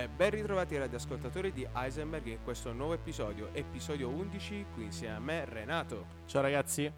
Eh, 0.00 0.08
ben 0.08 0.30
ritrovati 0.30 0.78
radioascoltatori 0.78 1.52
di 1.52 1.68
Heisenberg 1.74 2.24
in 2.24 2.42
questo 2.42 2.72
nuovo 2.72 2.94
episodio, 2.94 3.52
episodio 3.52 4.08
11, 4.08 4.64
qui 4.72 4.84
insieme 4.84 5.14
a 5.14 5.18
me 5.18 5.44
Renato. 5.44 6.06
Ciao 6.24 6.40
ragazzi. 6.40 6.90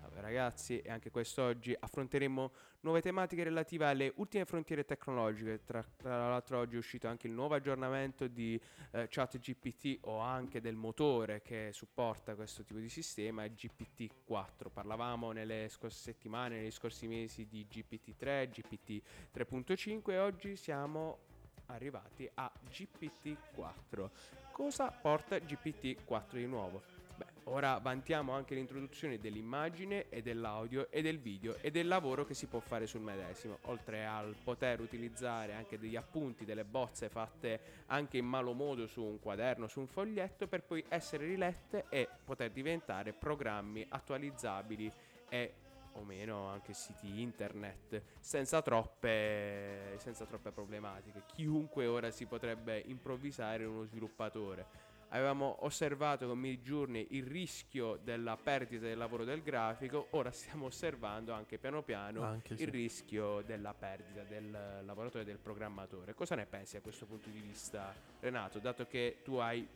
Salve 0.00 0.22
ragazzi, 0.22 0.80
e 0.80 0.90
anche 0.90 1.10
quest'oggi 1.10 1.76
affronteremo 1.78 2.52
nuove 2.80 3.02
tematiche 3.02 3.44
relative 3.44 3.84
alle 3.84 4.10
ultime 4.16 4.46
frontiere 4.46 4.86
tecnologiche. 4.86 5.64
Tra, 5.66 5.84
tra 5.98 6.30
l'altro 6.30 6.60
oggi 6.60 6.76
è 6.76 6.78
uscito 6.78 7.08
anche 7.08 7.26
il 7.26 7.34
nuovo 7.34 7.56
aggiornamento 7.56 8.26
di 8.26 8.58
eh, 8.92 9.06
ChatGPT 9.06 9.98
o 10.06 10.20
anche 10.20 10.62
del 10.62 10.76
motore 10.76 11.42
che 11.42 11.68
supporta 11.74 12.34
questo 12.34 12.64
tipo 12.64 12.80
di 12.80 12.88
sistema, 12.88 13.44
GPT-4. 13.44 14.70
Parlavamo 14.72 15.30
nelle 15.30 15.68
scorse 15.68 16.00
settimane, 16.00 16.56
negli 16.60 16.70
scorsi 16.70 17.06
mesi 17.06 17.46
di 17.46 17.66
GPT-3, 17.70 18.48
GPT 18.48 19.02
3.5 19.34 20.10
e 20.12 20.18
oggi 20.18 20.56
siamo 20.56 21.34
arrivati 21.66 22.28
a 22.34 22.50
GPT-4. 22.70 24.10
Cosa 24.52 24.90
porta 24.90 25.36
GPT-4 25.36 26.36
di 26.36 26.46
nuovo? 26.46 26.82
Beh, 27.16 27.24
ora 27.44 27.78
vantiamo 27.78 28.32
anche 28.32 28.54
l'introduzione 28.54 29.18
dell'immagine 29.18 30.10
e 30.10 30.20
dell'audio 30.20 30.90
e 30.90 31.00
del 31.00 31.18
video 31.18 31.56
e 31.62 31.70
del 31.70 31.88
lavoro 31.88 32.26
che 32.26 32.34
si 32.34 32.46
può 32.46 32.60
fare 32.60 32.86
sul 32.86 33.00
medesimo, 33.00 33.58
oltre 33.62 34.04
al 34.04 34.36
poter 34.42 34.80
utilizzare 34.80 35.54
anche 35.54 35.78
degli 35.78 35.96
appunti, 35.96 36.44
delle 36.44 36.64
bozze 36.64 37.08
fatte 37.08 37.84
anche 37.86 38.18
in 38.18 38.26
malo 38.26 38.52
modo 38.52 38.86
su 38.86 39.02
un 39.02 39.18
quaderno, 39.18 39.66
su 39.66 39.80
un 39.80 39.86
foglietto, 39.86 40.46
per 40.46 40.62
poi 40.62 40.84
essere 40.88 41.24
rilette 41.24 41.86
e 41.88 42.06
poter 42.22 42.50
diventare 42.50 43.14
programmi 43.14 43.86
attualizzabili 43.88 44.92
e 45.28 45.54
o 45.96 46.04
meno 46.04 46.46
anche 46.46 46.72
siti 46.72 47.20
internet 47.20 48.02
senza 48.20 48.62
troppe, 48.62 49.96
senza 49.98 50.24
troppe 50.24 50.50
problematiche. 50.50 51.22
Chiunque 51.26 51.86
ora 51.86 52.10
si 52.10 52.26
potrebbe 52.26 52.82
improvvisare 52.86 53.64
uno 53.64 53.84
sviluppatore. 53.84 54.94
Avevamo 55.10 55.64
osservato 55.64 56.26
con 56.26 56.38
Midjourney 56.38 57.06
il 57.10 57.24
rischio 57.24 57.96
della 58.02 58.36
perdita 58.36 58.86
del 58.86 58.98
lavoro 58.98 59.24
del 59.24 59.40
grafico, 59.40 60.08
ora 60.10 60.32
stiamo 60.32 60.66
osservando 60.66 61.32
anche 61.32 61.58
piano 61.58 61.82
piano 61.82 62.22
anche, 62.22 62.54
il 62.54 62.58
sì. 62.58 62.70
rischio 62.70 63.40
della 63.42 63.72
perdita 63.72 64.24
del 64.24 64.50
lavoratore 64.84 65.24
del 65.24 65.38
programmatore. 65.38 66.12
Cosa 66.12 66.34
ne 66.34 66.46
pensi 66.46 66.76
a 66.76 66.80
questo 66.80 67.06
punto 67.06 67.30
di 67.30 67.40
vista, 67.40 67.94
Renato, 68.18 68.58
dato 68.58 68.86
che 68.86 69.18
tu 69.22 69.36
hai 69.36 69.66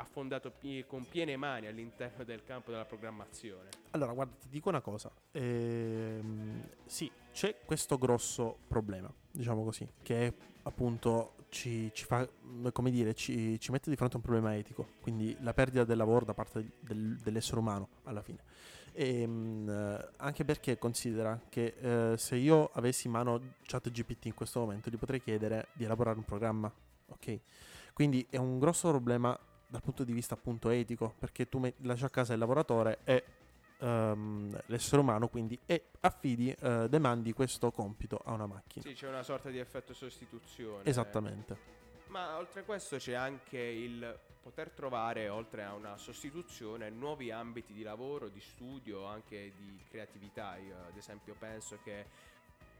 affondato 0.00 0.52
con 0.86 1.06
piene 1.08 1.36
mani 1.36 1.66
all'interno 1.66 2.24
del 2.24 2.44
campo 2.44 2.70
della 2.70 2.84
programmazione. 2.84 3.68
Allora, 3.90 4.12
guarda, 4.12 4.34
ti 4.40 4.48
dico 4.48 4.68
una 4.68 4.80
cosa. 4.80 5.10
Ehm, 5.32 6.68
sì, 6.86 7.10
c'è 7.32 7.56
questo 7.64 7.98
grosso 7.98 8.58
problema, 8.66 9.12
diciamo 9.30 9.64
così, 9.64 9.88
che 10.02 10.32
appunto 10.62 11.34
ci, 11.48 11.90
ci 11.92 12.04
fa, 12.04 12.28
come 12.72 12.90
dire, 12.90 13.14
ci, 13.14 13.58
ci, 13.58 13.70
mette 13.72 13.90
di 13.90 13.96
fronte 13.96 14.14
a 14.14 14.18
un 14.18 14.22
problema 14.22 14.56
etico, 14.56 14.86
quindi 15.00 15.36
la 15.40 15.52
perdita 15.52 15.84
del 15.84 15.96
lavoro 15.96 16.24
da 16.24 16.34
parte 16.34 16.72
del, 16.80 17.16
dell'essere 17.16 17.58
umano 17.58 17.88
alla 18.04 18.22
fine. 18.22 18.38
Ehm, 18.92 20.04
anche 20.16 20.44
perché 20.44 20.78
considera 20.78 21.40
che 21.48 21.74
eh, 21.80 22.16
se 22.18 22.36
io 22.36 22.70
avessi 22.72 23.06
in 23.06 23.12
mano 23.12 23.40
ChatGPT 23.62 24.26
in 24.26 24.34
questo 24.34 24.60
momento, 24.60 24.90
gli 24.90 24.96
potrei 24.96 25.20
chiedere 25.20 25.68
di 25.72 25.84
elaborare 25.84 26.18
un 26.18 26.24
programma, 26.24 26.72
ok? 27.06 27.40
Quindi 27.92 28.24
è 28.30 28.36
un 28.36 28.60
grosso 28.60 28.88
problema 28.90 29.36
dal 29.68 29.82
punto 29.82 30.02
di 30.02 30.12
vista 30.12 30.34
appunto 30.34 30.70
etico, 30.70 31.14
perché 31.18 31.48
tu 31.48 31.60
lasci 31.82 32.04
a 32.04 32.10
casa 32.10 32.32
il 32.32 32.38
lavoratore 32.38 33.00
e 33.04 33.24
um, 33.80 34.58
l'essere 34.66 35.00
umano, 35.00 35.28
quindi 35.28 35.58
e 35.66 35.90
affidi, 36.00 36.54
uh, 36.60 36.88
demandi 36.88 37.32
questo 37.32 37.70
compito 37.70 38.20
a 38.24 38.32
una 38.32 38.46
macchina. 38.46 38.84
Sì, 38.84 38.94
c'è 38.94 39.08
una 39.08 39.22
sorta 39.22 39.50
di 39.50 39.58
effetto 39.58 39.92
sostituzione. 39.92 40.84
Esattamente. 40.84 41.76
Ma 42.06 42.38
oltre 42.38 42.60
a 42.60 42.64
questo 42.64 42.96
c'è 42.96 43.12
anche 43.12 43.58
il 43.58 44.18
poter 44.42 44.70
trovare, 44.70 45.28
oltre 45.28 45.62
a 45.62 45.74
una 45.74 45.98
sostituzione, 45.98 46.88
nuovi 46.88 47.30
ambiti 47.30 47.74
di 47.74 47.82
lavoro, 47.82 48.28
di 48.28 48.40
studio, 48.40 49.04
anche 49.04 49.52
di 49.54 49.78
creatività. 49.90 50.56
Io 50.56 50.74
ad 50.88 50.96
esempio 50.96 51.34
penso 51.38 51.78
che 51.84 52.06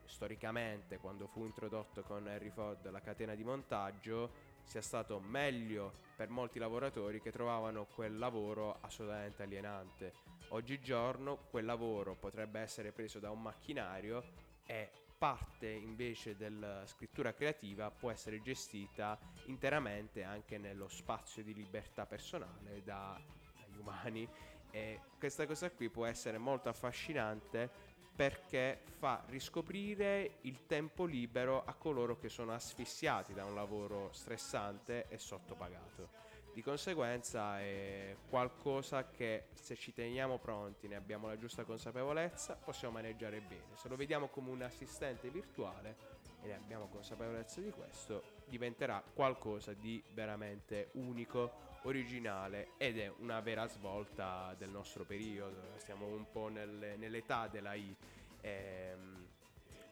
storicamente, 0.06 0.97
quando 0.97 1.26
fu 1.26 1.44
introdotto 1.44 2.03
con 2.03 2.26
Henry 2.26 2.49
Ford 2.49 2.91
la 2.91 3.00
catena 3.00 3.34
di 3.34 3.44
montaggio, 3.44 4.47
sia 4.69 4.83
stato 4.83 5.19
meglio 5.19 5.95
per 6.15 6.29
molti 6.29 6.59
lavoratori 6.59 7.21
che 7.21 7.33
trovavano 7.33 7.87
quel 7.87 8.19
lavoro 8.19 8.79
assolutamente 8.83 9.43
alienante. 9.43 10.12
Oggigiorno 10.49 11.39
quel 11.51 11.65
lavoro 11.65 12.15
potrebbe 12.15 12.61
essere 12.61 12.93
preso 12.93 13.19
da 13.19 13.31
un 13.31 13.41
macchinario 13.41 14.23
e 14.67 14.91
parte 15.17 15.69
invece 15.69 16.37
della 16.37 16.87
scrittura 16.87 17.33
creativa 17.33 17.91
può 17.91 18.11
essere 18.11 18.43
gestita 18.43 19.19
interamente 19.47 20.23
anche 20.23 20.59
nello 20.59 20.89
spazio 20.89 21.43
di 21.43 21.55
libertà 21.55 22.05
personale 22.05 22.83
da, 22.85 23.19
dagli 23.55 23.79
umani 23.79 24.29
e 24.71 25.00
questa 25.19 25.47
cosa 25.47 25.71
qui 25.71 25.89
può 25.89 26.05
essere 26.05 26.37
molto 26.37 26.69
affascinante 26.69 27.88
perché 28.19 28.81
fa 28.99 29.23
riscoprire 29.29 30.39
il 30.41 30.67
tempo 30.67 31.05
libero 31.05 31.62
a 31.65 31.75
coloro 31.75 32.19
che 32.19 32.29
sono 32.29 32.53
asfissiati 32.53 33.33
da 33.33 33.45
un 33.45 33.55
lavoro 33.55 34.11
stressante 34.11 35.06
e 35.06 35.19
sottopagato. 35.19 36.09
Di 36.53 36.61
conseguenza 36.61 37.61
è 37.61 38.17
qualcosa 38.29 39.09
che 39.09 39.45
se 39.55 39.77
ci 39.77 39.93
teniamo 39.93 40.39
pronti, 40.39 40.89
ne 40.89 40.97
abbiamo 40.97 41.29
la 41.29 41.39
giusta 41.39 41.62
consapevolezza, 41.62 42.56
possiamo 42.56 42.95
maneggiare 42.95 43.41
bene. 43.41 43.77
Se 43.77 43.87
lo 43.87 43.95
vediamo 43.95 44.27
come 44.27 44.50
un 44.50 44.62
assistente 44.62 45.31
virtuale 45.31 45.97
e 46.43 46.49
ne 46.49 46.56
abbiamo 46.56 46.89
consapevolezza 46.89 47.61
di 47.61 47.71
questo, 47.71 48.25
diventerà 48.47 49.00
qualcosa 49.15 49.75
di 49.75 50.03
veramente 50.12 50.89
unico 50.95 51.68
originale 51.83 52.71
ed 52.77 52.99
è 52.99 53.12
una 53.19 53.41
vera 53.41 53.66
svolta 53.66 54.55
del 54.56 54.71
nostro 54.71 55.05
periodo, 55.05 55.75
stiamo 55.77 56.06
un 56.06 56.31
po' 56.31 56.49
nel, 56.49 56.94
nell'età 56.99 57.49
della 57.49 57.75
I. 57.75 57.94
Ehm, 58.41 59.27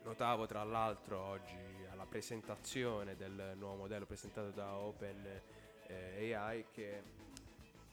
notavo 0.03 0.47
tra 0.47 0.63
l'altro 0.63 1.21
oggi 1.21 1.57
alla 1.91 2.07
presentazione 2.07 3.17
del 3.17 3.55
nuovo 3.57 3.77
modello 3.77 4.07
presentato 4.07 4.51
da 4.51 4.77
Open 4.77 5.43
eh, 5.89 6.67
che 6.71 7.03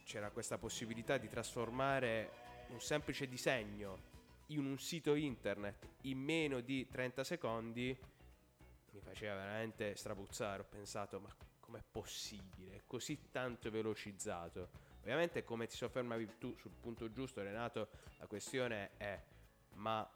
c'era 0.04 0.30
questa 0.30 0.58
possibilità 0.58 1.18
di 1.18 1.28
trasformare 1.28 2.42
un 2.70 2.80
semplice 2.80 3.28
disegno 3.28 4.12
in 4.48 4.66
un 4.66 4.78
sito 4.78 5.16
internet 5.16 5.88
in 6.02 6.20
meno 6.20 6.60
di 6.60 6.88
30 6.88 7.24
secondi 7.24 7.98
mi 8.92 9.00
faceva 9.02 9.36
veramente 9.36 9.96
strapuzzare. 9.96 10.62
Ho 10.62 10.66
pensato, 10.70 11.20
ma 11.20 11.30
com'è 11.74 11.84
possibile? 11.90 12.84
Così 12.86 13.30
tanto 13.32 13.72
velocizzato. 13.72 14.70
Ovviamente, 15.02 15.44
come 15.44 15.66
ti 15.66 15.76
soffermavi 15.76 16.38
tu 16.38 16.56
sul 16.58 16.72
punto 16.80 17.12
giusto, 17.12 17.42
Renato, 17.42 17.90
la 18.20 18.28
questione 18.28 18.92
è: 18.98 19.20
ma 19.76 20.08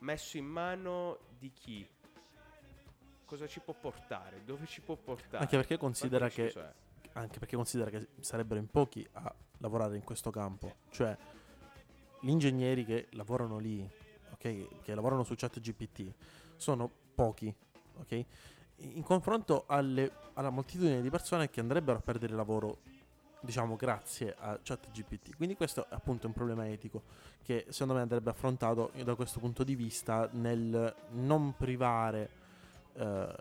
messo 0.00 0.36
in 0.36 0.44
mano 0.44 1.18
di 1.38 1.50
chi? 1.52 1.88
Cosa 3.24 3.46
ci 3.46 3.60
può 3.60 3.72
portare? 3.72 4.44
Dove 4.44 4.66
ci 4.66 4.82
può 4.82 4.96
portare? 4.96 5.38
Anche 5.38 5.56
perché 5.56 5.78
considera 5.78 6.28
che, 6.28 6.52
anche 7.12 7.38
perché 7.38 7.56
considera 7.56 7.88
che 7.90 8.08
sarebbero 8.20 8.60
in 8.60 8.68
pochi 8.68 9.06
a 9.12 9.34
lavorare 9.58 9.96
in 9.96 10.04
questo 10.04 10.30
campo. 10.30 10.76
Cioè, 10.90 11.16
gli 12.20 12.28
ingegneri 12.28 12.84
che 12.84 13.08
lavorano 13.12 13.58
lì, 13.58 13.88
ok, 14.32 14.82
che 14.82 14.94
lavorano 14.94 15.24
su 15.24 15.34
chat 15.34 15.60
GPT, 15.60 16.12
sono 16.56 16.90
pochi, 17.14 17.54
ok? 17.94 18.24
In 18.80 19.02
confronto 19.02 19.64
alle, 19.66 20.10
alla 20.34 20.50
moltitudine 20.50 21.02
di 21.02 21.10
persone 21.10 21.50
che 21.50 21.60
andrebbero 21.60 21.98
a 21.98 22.00
perdere 22.00 22.34
lavoro 22.34 22.78
diciamo 23.40 23.76
grazie 23.76 24.34
a 24.38 24.58
ChatGPT. 24.62 25.36
Quindi 25.36 25.56
questo 25.56 25.84
è 25.88 25.94
appunto 25.94 26.26
un 26.26 26.32
problema 26.32 26.68
etico 26.68 27.02
che 27.42 27.66
secondo 27.70 27.94
me 27.94 28.00
andrebbe 28.00 28.30
affrontato 28.30 28.92
da 29.02 29.14
questo 29.14 29.40
punto 29.40 29.64
di 29.64 29.74
vista 29.74 30.28
nel 30.32 30.94
non 31.12 31.54
privare 31.56 32.30
eh, 32.94 33.34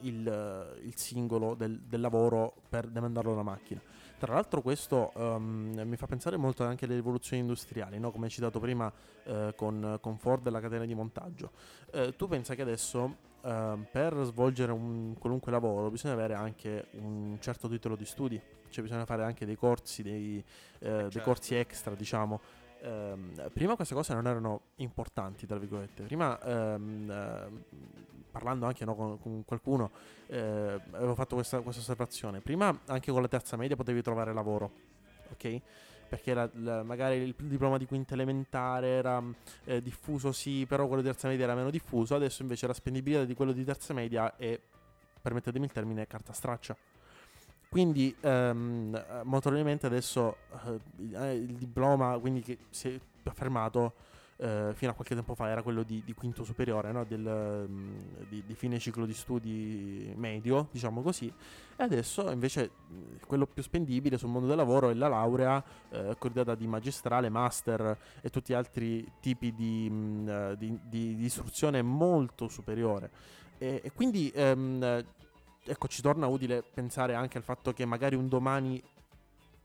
il, 0.00 0.78
il, 0.82 0.96
singolo 0.96 1.54
del, 1.54 1.78
del, 1.80 2.00
lavoro 2.00 2.54
per 2.68 2.88
demandarlo 2.88 3.32
alla 3.32 3.42
macchina. 3.42 3.80
Tra 4.18 4.34
l'altro 4.34 4.62
questo 4.62 5.12
um, 5.14 5.80
mi 5.84 5.96
fa 5.96 6.06
pensare 6.06 6.36
molto 6.36 6.64
anche 6.64 6.86
alle 6.86 6.94
rivoluzioni 6.94 7.42
industriali, 7.42 7.98
no? 7.98 8.10
come 8.10 8.26
hai 8.26 8.30
citato 8.30 8.58
prima 8.58 8.90
eh, 9.24 9.52
con, 9.54 9.98
con, 10.00 10.18
Ford 10.18 10.46
e 10.46 10.50
la 10.50 10.60
catena 10.60 10.84
di 10.84 10.94
montaggio. 10.94 11.50
Eh, 11.90 12.14
tu 12.16 12.26
pensa 12.26 12.54
che 12.54 12.62
adesso 12.62 13.16
eh, 13.46 13.78
per 13.90 14.20
svolgere 14.24 14.72
un 14.72 15.14
qualunque 15.18 15.52
lavoro 15.52 15.88
bisogna 15.88 16.14
avere 16.14 16.34
anche 16.34 16.88
un 16.92 17.36
certo 17.40 17.68
titolo 17.68 17.94
di 17.94 18.04
studi, 18.04 18.40
cioè 18.70 18.82
bisogna 18.82 19.04
fare 19.04 19.22
anche 19.22 19.46
dei 19.46 19.54
corsi, 19.54 20.02
dei, 20.02 20.38
eh, 20.38 20.44
certo. 20.80 21.08
dei 21.08 21.22
corsi 21.22 21.54
extra, 21.54 21.94
diciamo. 21.94 22.40
Eh, 22.80 23.50
prima 23.52 23.76
queste 23.76 23.94
cose 23.94 24.14
non 24.14 24.26
erano 24.26 24.60
importanti, 24.76 25.46
tra 25.46 25.58
virgolette. 25.58 26.02
Prima, 26.02 26.40
ehm, 26.42 27.10
eh, 27.10 27.64
parlando 28.32 28.66
anche 28.66 28.84
no, 28.84 28.96
con, 28.96 29.20
con, 29.20 29.44
qualcuno, 29.44 29.90
eh, 30.26 30.80
avevo 30.90 31.14
fatto 31.14 31.36
questa, 31.36 31.60
questa 31.60 31.80
osservazione. 31.80 32.40
Prima, 32.40 32.76
anche 32.86 33.12
con 33.12 33.22
la 33.22 33.28
terza 33.28 33.56
media, 33.56 33.76
potevi 33.76 34.02
trovare 34.02 34.32
lavoro, 34.32 34.70
ok? 35.30 35.60
Perché 36.08 36.34
la, 36.34 36.48
la, 36.54 36.82
magari 36.82 37.16
il 37.16 37.34
diploma 37.36 37.78
di 37.78 37.86
quinta 37.86 38.14
elementare 38.14 38.88
era 38.88 39.22
eh, 39.64 39.82
diffuso 39.82 40.32
sì, 40.32 40.64
però 40.66 40.86
quello 40.86 41.02
di 41.02 41.08
terza 41.08 41.28
media 41.28 41.44
era 41.44 41.54
meno 41.54 41.70
diffuso, 41.70 42.14
adesso 42.14 42.42
invece 42.42 42.66
la 42.66 42.74
spendibilità 42.74 43.24
di 43.24 43.34
quello 43.34 43.52
di 43.52 43.64
terza 43.64 43.92
media 43.92 44.36
è, 44.36 44.58
permettetemi 45.20 45.64
il 45.64 45.72
termine, 45.72 46.06
carta 46.06 46.32
straccia. 46.32 46.76
Quindi 47.68 48.14
ehm, 48.20 48.90
molto 49.24 49.48
probabilmente 49.48 49.86
adesso 49.86 50.36
eh, 51.12 51.34
il 51.34 51.56
diploma 51.56 52.16
quindi 52.18 52.40
che 52.40 52.58
si 52.70 52.88
è 52.88 53.00
affermato 53.24 53.92
eh, 54.38 54.72
fino 54.74 54.90
a 54.90 54.94
qualche 54.94 55.14
tempo 55.14 55.34
fa 55.34 55.48
era 55.48 55.62
quello 55.62 55.82
di, 55.82 56.02
di 56.04 56.14
quinto 56.14 56.44
superiore, 56.44 56.92
no? 56.92 57.04
Del, 57.04 57.66
um, 57.68 58.26
di, 58.28 58.42
di, 58.46 58.54
fine 58.54 58.78
ciclo 58.78 59.06
di 59.06 59.14
studi 59.14 60.12
medio, 60.16 60.68
diciamo 60.70 61.02
così, 61.02 61.26
e 61.76 61.82
adesso 61.82 62.30
invece 62.30 62.70
quello 63.26 63.46
più 63.46 63.62
spendibile 63.62 64.18
sul 64.18 64.28
mondo 64.28 64.46
del 64.46 64.56
lavoro 64.56 64.90
è 64.90 64.94
la 64.94 65.08
laurea 65.08 65.62
eh, 65.90 66.16
coordinata 66.18 66.54
di 66.54 66.66
magistrale, 66.66 67.28
master 67.28 67.98
e 68.20 68.30
tutti 68.30 68.52
gli 68.52 68.56
altri 68.56 69.10
tipi 69.20 69.54
di, 69.54 69.88
mh, 69.88 70.54
di 70.56 71.24
istruzione 71.24 71.82
molto 71.82 72.48
superiore. 72.48 73.10
E, 73.58 73.80
e 73.82 73.92
quindi 73.92 74.30
ehm, 74.34 75.04
ecco, 75.64 75.88
ci 75.88 76.02
torna 76.02 76.26
utile 76.26 76.62
pensare 76.62 77.14
anche 77.14 77.38
al 77.38 77.44
fatto 77.44 77.72
che 77.72 77.84
magari 77.84 78.16
un 78.16 78.28
domani 78.28 78.82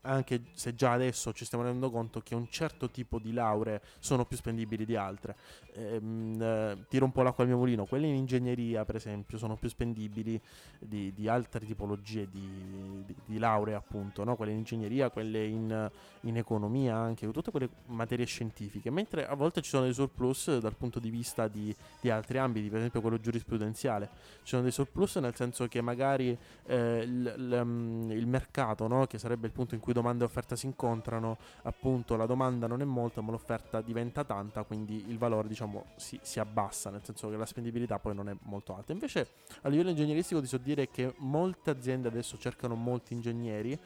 anche 0.02 0.42
se 0.52 0.74
già 0.74 0.92
adesso 0.92 1.32
ci 1.32 1.44
stiamo 1.44 1.62
rendendo 1.64 1.90
conto 1.90 2.20
che 2.20 2.34
un 2.34 2.48
certo 2.48 2.90
tipo 2.90 3.18
di 3.18 3.32
lauree 3.32 3.80
sono 3.98 4.24
più 4.24 4.36
spendibili 4.36 4.84
di 4.84 4.96
altre. 4.96 5.36
Ehm, 5.74 6.40
eh, 6.40 6.84
tiro 6.88 7.04
un 7.04 7.12
po' 7.12 7.22
l'acqua 7.22 7.44
al 7.44 7.50
mio 7.50 7.58
mulino, 7.58 7.84
quelle 7.84 8.06
in 8.06 8.14
ingegneria 8.14 8.84
per 8.84 8.96
esempio 8.96 9.38
sono 9.38 9.56
più 9.56 9.68
spendibili 9.68 10.40
di, 10.78 11.12
di 11.14 11.28
altre 11.28 11.64
tipologie 11.64 12.28
di, 12.30 13.04
di, 13.06 13.14
di 13.24 13.38
lauree 13.38 13.74
appunto, 13.74 14.24
no? 14.24 14.36
quelle 14.36 14.52
in 14.52 14.58
ingegneria, 14.58 15.10
quelle 15.10 15.44
in, 15.44 15.90
in, 16.22 16.36
economia 16.36 16.96
anche, 16.96 17.30
tutte 17.30 17.50
quelle 17.50 17.68
materie 17.86 18.26
scientifiche, 18.26 18.90
mentre 18.90 19.26
a 19.26 19.34
volte 19.34 19.62
ci 19.62 19.70
sono 19.70 19.84
dei 19.84 19.94
surplus 19.94 20.58
dal 20.58 20.76
punto 20.76 20.98
di 20.98 21.10
vista 21.10 21.48
di, 21.48 21.74
altri 22.10 22.38
ambiti, 22.38 22.68
per 22.68 22.78
esempio 22.78 23.00
quello 23.00 23.20
giurisprudenziale, 23.20 24.08
ci 24.42 24.50
sono 24.50 24.62
dei 24.62 24.72
surplus 24.72 25.16
nel 25.16 25.34
senso 25.34 25.66
che 25.68 25.80
magari 25.80 26.36
eh, 26.66 27.02
il, 27.02 27.34
il, 27.36 28.16
il 28.16 28.26
mercato, 28.26 28.86
no? 28.88 29.06
che 29.06 29.18
sarebbe 29.18 29.46
il 29.46 29.52
punto 29.52 29.74
in 29.74 29.80
cui 29.80 29.91
cui 29.92 30.00
domanda 30.00 30.24
e 30.24 30.26
offerta 30.26 30.56
si 30.56 30.66
incontrano, 30.66 31.36
appunto 31.62 32.16
la 32.16 32.26
domanda 32.26 32.66
non 32.66 32.80
è 32.80 32.84
molta 32.84 33.20
ma 33.20 33.30
l'offerta 33.30 33.80
diventa 33.80 34.24
tanta, 34.24 34.64
quindi 34.64 35.04
il 35.08 35.18
valore 35.18 35.46
diciamo 35.46 35.84
si, 35.96 36.18
si 36.22 36.40
abbassa, 36.40 36.90
nel 36.90 37.04
senso 37.04 37.28
che 37.28 37.36
la 37.36 37.46
spendibilità 37.46 37.98
poi 37.98 38.14
non 38.14 38.28
è 38.28 38.36
molto 38.42 38.74
alta. 38.74 38.92
Invece 38.92 39.28
a 39.62 39.68
livello 39.68 39.90
ingegneristico 39.90 40.40
ti 40.40 40.46
so 40.46 40.56
dire 40.56 40.88
che 40.88 41.14
molte 41.18 41.70
aziende 41.70 42.08
adesso 42.08 42.38
cercano 42.38 42.74
molti 42.74 43.12
ingegneri 43.12 43.78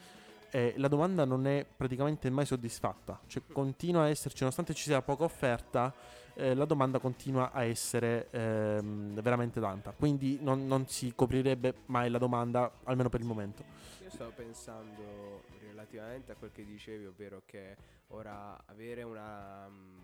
eh, 0.49 0.73
la 0.77 0.87
domanda 0.87 1.25
non 1.25 1.45
è 1.45 1.65
praticamente 1.65 2.29
mai 2.29 2.45
soddisfatta, 2.45 3.19
cioè 3.27 3.43
continua 3.51 4.03
a 4.03 4.09
esserci, 4.09 4.39
nonostante 4.39 4.73
ci 4.73 4.83
sia 4.83 5.01
poca 5.01 5.25
offerta, 5.25 5.93
eh, 6.37 6.53
la 6.53 6.65
domanda 6.65 6.99
continua 6.99 7.51
a 7.51 7.63
essere 7.63 8.29
ehm, 8.29 9.19
veramente 9.21 9.59
tanta, 9.59 9.91
quindi 9.91 10.37
non, 10.41 10.67
non, 10.67 10.87
si 10.87 11.13
coprirebbe 11.15 11.81
mai 11.87 12.11
la 12.11 12.19
domanda, 12.19 12.71
almeno 12.83 13.09
per 13.09 13.21
il 13.21 13.25
momento. 13.25 13.63
Io 14.03 14.09
stavo 14.11 14.31
pensando 14.35 15.43
relativamente 15.59 16.31
a 16.31 16.35
quel 16.35 16.51
che 16.51 16.63
dicevi, 16.63 17.07
ovvero 17.07 17.41
che 17.45 17.75
ora 18.09 18.55
avere 18.65 19.01
una, 19.01 19.65
um, 19.65 19.99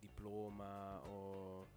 diploma 0.00 0.98
o 1.06 1.68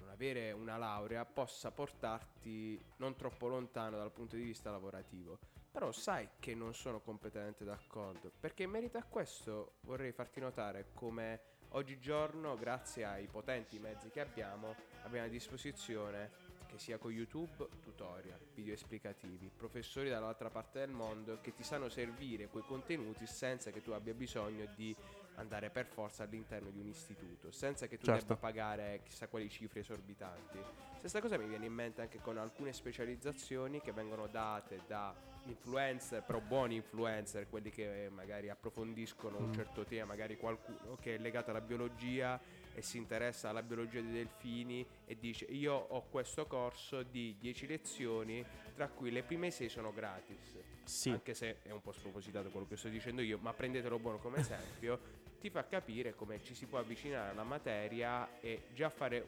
non 0.00 0.10
avere 0.10 0.52
una 0.52 0.76
laurea 0.76 1.24
possa 1.24 1.70
portarti 1.70 2.78
non 2.98 3.16
troppo 3.16 3.48
lontano 3.48 3.96
dal 3.96 4.12
punto 4.12 4.36
di 4.36 4.42
vista 4.42 4.70
lavorativo. 4.70 5.38
Però 5.72 5.92
sai 5.92 6.28
che 6.38 6.54
non 6.54 6.74
sono 6.74 7.00
completamente 7.00 7.64
d'accordo, 7.64 8.30
perché 8.38 8.62
in 8.64 8.70
merito 8.70 8.98
a 8.98 9.02
questo 9.02 9.76
vorrei 9.82 10.12
farti 10.12 10.40
notare 10.40 10.86
come 10.94 11.40
oggigiorno, 11.70 12.56
grazie 12.56 13.04
ai 13.04 13.26
potenti 13.26 13.78
mezzi 13.78 14.10
che 14.10 14.20
abbiamo, 14.20 14.74
abbiamo 15.02 15.26
a 15.26 15.30
disposizione 15.30 16.44
che 16.66 16.78
sia 16.78 16.98
con 16.98 17.10
YouTube, 17.10 17.68
tutorial, 17.82 18.38
video 18.54 18.74
esplicativi, 18.74 19.50
professori 19.54 20.08
dall'altra 20.08 20.50
parte 20.50 20.80
del 20.80 20.90
mondo 20.90 21.40
che 21.40 21.54
ti 21.54 21.62
sanno 21.62 21.88
servire 21.88 22.48
quei 22.48 22.64
contenuti 22.64 23.26
senza 23.26 23.70
che 23.70 23.82
tu 23.82 23.92
abbia 23.92 24.14
bisogno 24.14 24.66
di 24.74 24.94
andare 25.36 25.70
per 25.70 25.86
forza 25.86 26.24
all'interno 26.24 26.70
di 26.70 26.80
un 26.80 26.86
istituto, 26.86 27.50
senza 27.50 27.86
che 27.86 27.98
tu 27.98 28.06
certo. 28.06 28.20
debba 28.20 28.36
pagare 28.36 29.00
chissà 29.04 29.28
quali 29.28 29.48
cifre 29.48 29.80
esorbitanti. 29.80 30.58
Stessa 30.98 31.20
cosa 31.20 31.36
mi 31.38 31.46
viene 31.46 31.66
in 31.66 31.72
mente 31.72 32.00
anche 32.00 32.20
con 32.20 32.38
alcune 32.38 32.72
specializzazioni 32.72 33.80
che 33.80 33.92
vengono 33.92 34.26
date 34.26 34.82
da 34.86 35.14
influencer, 35.48 36.22
però 36.22 36.40
buoni 36.40 36.76
influencer, 36.76 37.48
quelli 37.48 37.70
che 37.70 38.08
magari 38.10 38.48
approfondiscono 38.48 39.38
mm. 39.38 39.44
un 39.44 39.52
certo 39.52 39.84
tema, 39.84 40.06
magari 40.06 40.36
qualcuno 40.36 40.96
che 41.00 41.16
è 41.16 41.18
legato 41.18 41.50
alla 41.50 41.60
biologia 41.60 42.40
e 42.76 42.82
si 42.82 42.98
interessa 42.98 43.48
alla 43.48 43.62
biologia 43.62 44.02
dei 44.02 44.12
delfini 44.12 44.86
e 45.06 45.16
dice 45.18 45.46
io 45.46 45.72
ho 45.72 46.02
questo 46.10 46.46
corso 46.46 47.02
di 47.02 47.34
10 47.38 47.66
lezioni 47.66 48.44
tra 48.74 48.88
cui 48.88 49.10
le 49.10 49.22
prime 49.22 49.50
6 49.50 49.70
sono 49.70 49.94
gratis 49.94 50.58
sì. 50.84 51.08
anche 51.08 51.32
se 51.32 51.62
è 51.62 51.70
un 51.70 51.80
po' 51.80 51.92
spropositato 51.92 52.50
quello 52.50 52.66
che 52.66 52.76
sto 52.76 52.88
dicendo 52.88 53.22
io 53.22 53.38
ma 53.38 53.54
prendetelo 53.54 53.98
buono 53.98 54.18
come 54.18 54.40
esempio 54.44 55.24
ti 55.40 55.48
fa 55.48 55.66
capire 55.66 56.14
come 56.14 56.42
ci 56.42 56.54
si 56.54 56.66
può 56.66 56.78
avvicinare 56.78 57.30
alla 57.30 57.44
materia 57.44 58.40
e 58.40 58.64
già 58.74 58.90
fare 58.90 59.26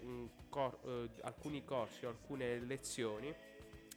cor- 0.50 0.78
eh, 0.84 1.08
alcuni 1.22 1.64
corsi 1.64 2.04
o 2.04 2.10
alcune 2.10 2.58
lezioni 2.60 3.34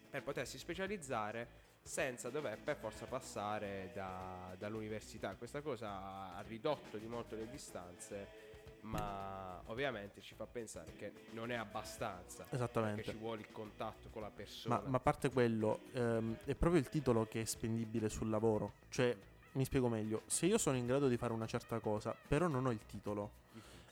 per 0.10 0.24
potersi 0.24 0.58
specializzare 0.58 1.61
senza 1.82 2.30
dover 2.30 2.60
per 2.60 2.78
forza 2.78 3.06
passare 3.06 3.92
da, 3.94 4.56
dall'università. 4.58 5.36
Questa 5.36 5.62
cosa 5.62 6.36
ha 6.36 6.42
ridotto 6.48 6.98
di 6.98 7.08
molto 7.08 7.36
le 7.36 7.50
distanze 7.50 8.50
ma 8.82 9.62
ovviamente 9.66 10.22
ci 10.22 10.34
fa 10.36 10.48
pensare 10.48 10.94
che 10.96 11.12
non 11.32 11.52
è 11.52 11.56
abbastanza. 11.56 12.46
Esattamente. 12.50 13.02
Perché 13.02 13.12
ci 13.12 13.18
vuole 13.18 13.42
il 13.42 13.52
contatto 13.52 14.10
con 14.10 14.22
la 14.22 14.32
persona. 14.32 14.80
Ma, 14.80 14.90
ma 14.90 14.98
a 14.98 15.00
parte 15.00 15.30
quello, 15.30 15.82
ehm, 15.94 16.38
è 16.46 16.56
proprio 16.56 16.80
il 16.80 16.90
titolo 16.90 17.26
che 17.26 17.42
è 17.42 17.46
spendibile 17.46 18.10
sul 18.10 18.30
lavoro. 18.30 18.74
Cioè, 18.90 19.16
mi 19.54 19.66
spiego 19.66 19.88
meglio, 19.88 20.24
se 20.26 20.46
io 20.46 20.58
sono 20.58 20.78
in 20.78 20.86
grado 20.86 21.08
di 21.08 21.18
fare 21.18 21.34
una 21.34 21.46
certa 21.46 21.80
cosa, 21.80 22.16
però 22.28 22.48
non 22.48 22.66
ho 22.66 22.72
il 22.72 22.86
titolo, 22.86 23.40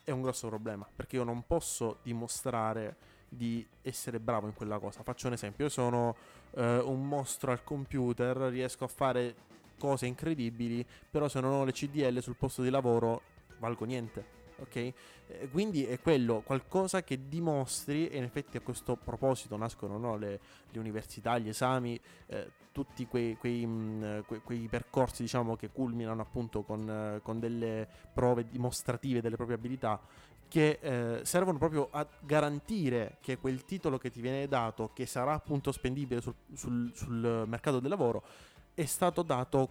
è 0.04 0.12
un 0.12 0.22
grosso 0.22 0.48
problema, 0.48 0.88
perché 0.94 1.18
io 1.18 1.24
non 1.24 1.46
posso 1.46 2.00
dimostrare 2.02 3.18
di 3.30 3.66
essere 3.82 4.20
bravo 4.20 4.48
in 4.48 4.54
quella 4.54 4.80
cosa. 4.80 5.04
Faccio 5.04 5.28
un 5.28 5.34
esempio, 5.34 5.66
io 5.66 5.70
sono 5.70 6.16
eh, 6.56 6.78
un 6.80 7.08
mostro 7.08 7.52
al 7.52 7.64
computer, 7.64 8.36
riesco 8.36 8.84
a 8.84 8.88
fare 8.88 9.36
cose 9.78 10.08
incredibili, 10.08 10.86
però 11.10 11.28
se 11.28 11.40
non 11.40 11.54
ho 11.54 11.64
le 11.64 11.72
CDL 11.72 12.22
sul 12.22 12.36
posto 12.36 12.62
di 12.62 12.70
lavoro 12.70 13.22
valgo 13.60 13.86
niente 13.86 14.38
ok? 14.60 14.94
Quindi 15.52 15.86
è 15.86 16.00
quello, 16.00 16.42
qualcosa 16.42 17.04
che 17.04 17.28
dimostri, 17.28 18.08
e 18.08 18.18
in 18.18 18.24
effetti 18.24 18.58
a 18.58 18.62
questo 18.62 18.96
proposito 18.96 19.56
nascono 19.58 19.98
no, 19.98 20.18
le, 20.18 20.40
le, 20.70 20.80
università, 20.80 21.38
gli 21.38 21.50
esami, 21.50 22.00
eh, 22.28 22.52
tutti 22.72 23.06
quei, 23.06 23.36
quei, 23.38 23.66
mh, 23.66 23.72
mm, 23.72 24.20
que, 24.26 24.42
quei, 24.42 24.68
percorsi 24.68 25.22
diciamo, 25.22 25.56
che 25.56 25.70
culminano 25.70 26.22
appunto 26.22 26.64
con, 26.64 27.20
con, 27.24 27.40
delle 27.40 27.88
prove 28.14 28.48
dimostrative 28.50 29.22
delle 29.22 29.36
proprie 29.36 29.58
abilità 29.58 30.00
che 30.50 30.80
eh, 30.82 31.22
servono 31.24 31.58
proprio 31.58 31.88
a 31.92 32.06
garantire 32.20 33.18
che 33.22 33.38
quel 33.38 33.64
titolo 33.64 33.98
che 33.98 34.10
ti 34.10 34.20
viene 34.20 34.48
dato, 34.48 34.92
che 34.94 35.06
sarà 35.06 35.34
appunto 35.34 35.72
spendibile 35.72 36.20
sul, 36.20 36.34
sul, 36.54 36.92
sul 36.94 37.44
mercato 37.48 37.80
del 37.80 37.90
lavoro, 37.90 38.24
è 38.74 38.86
stato 38.86 39.22
dato 39.22 39.70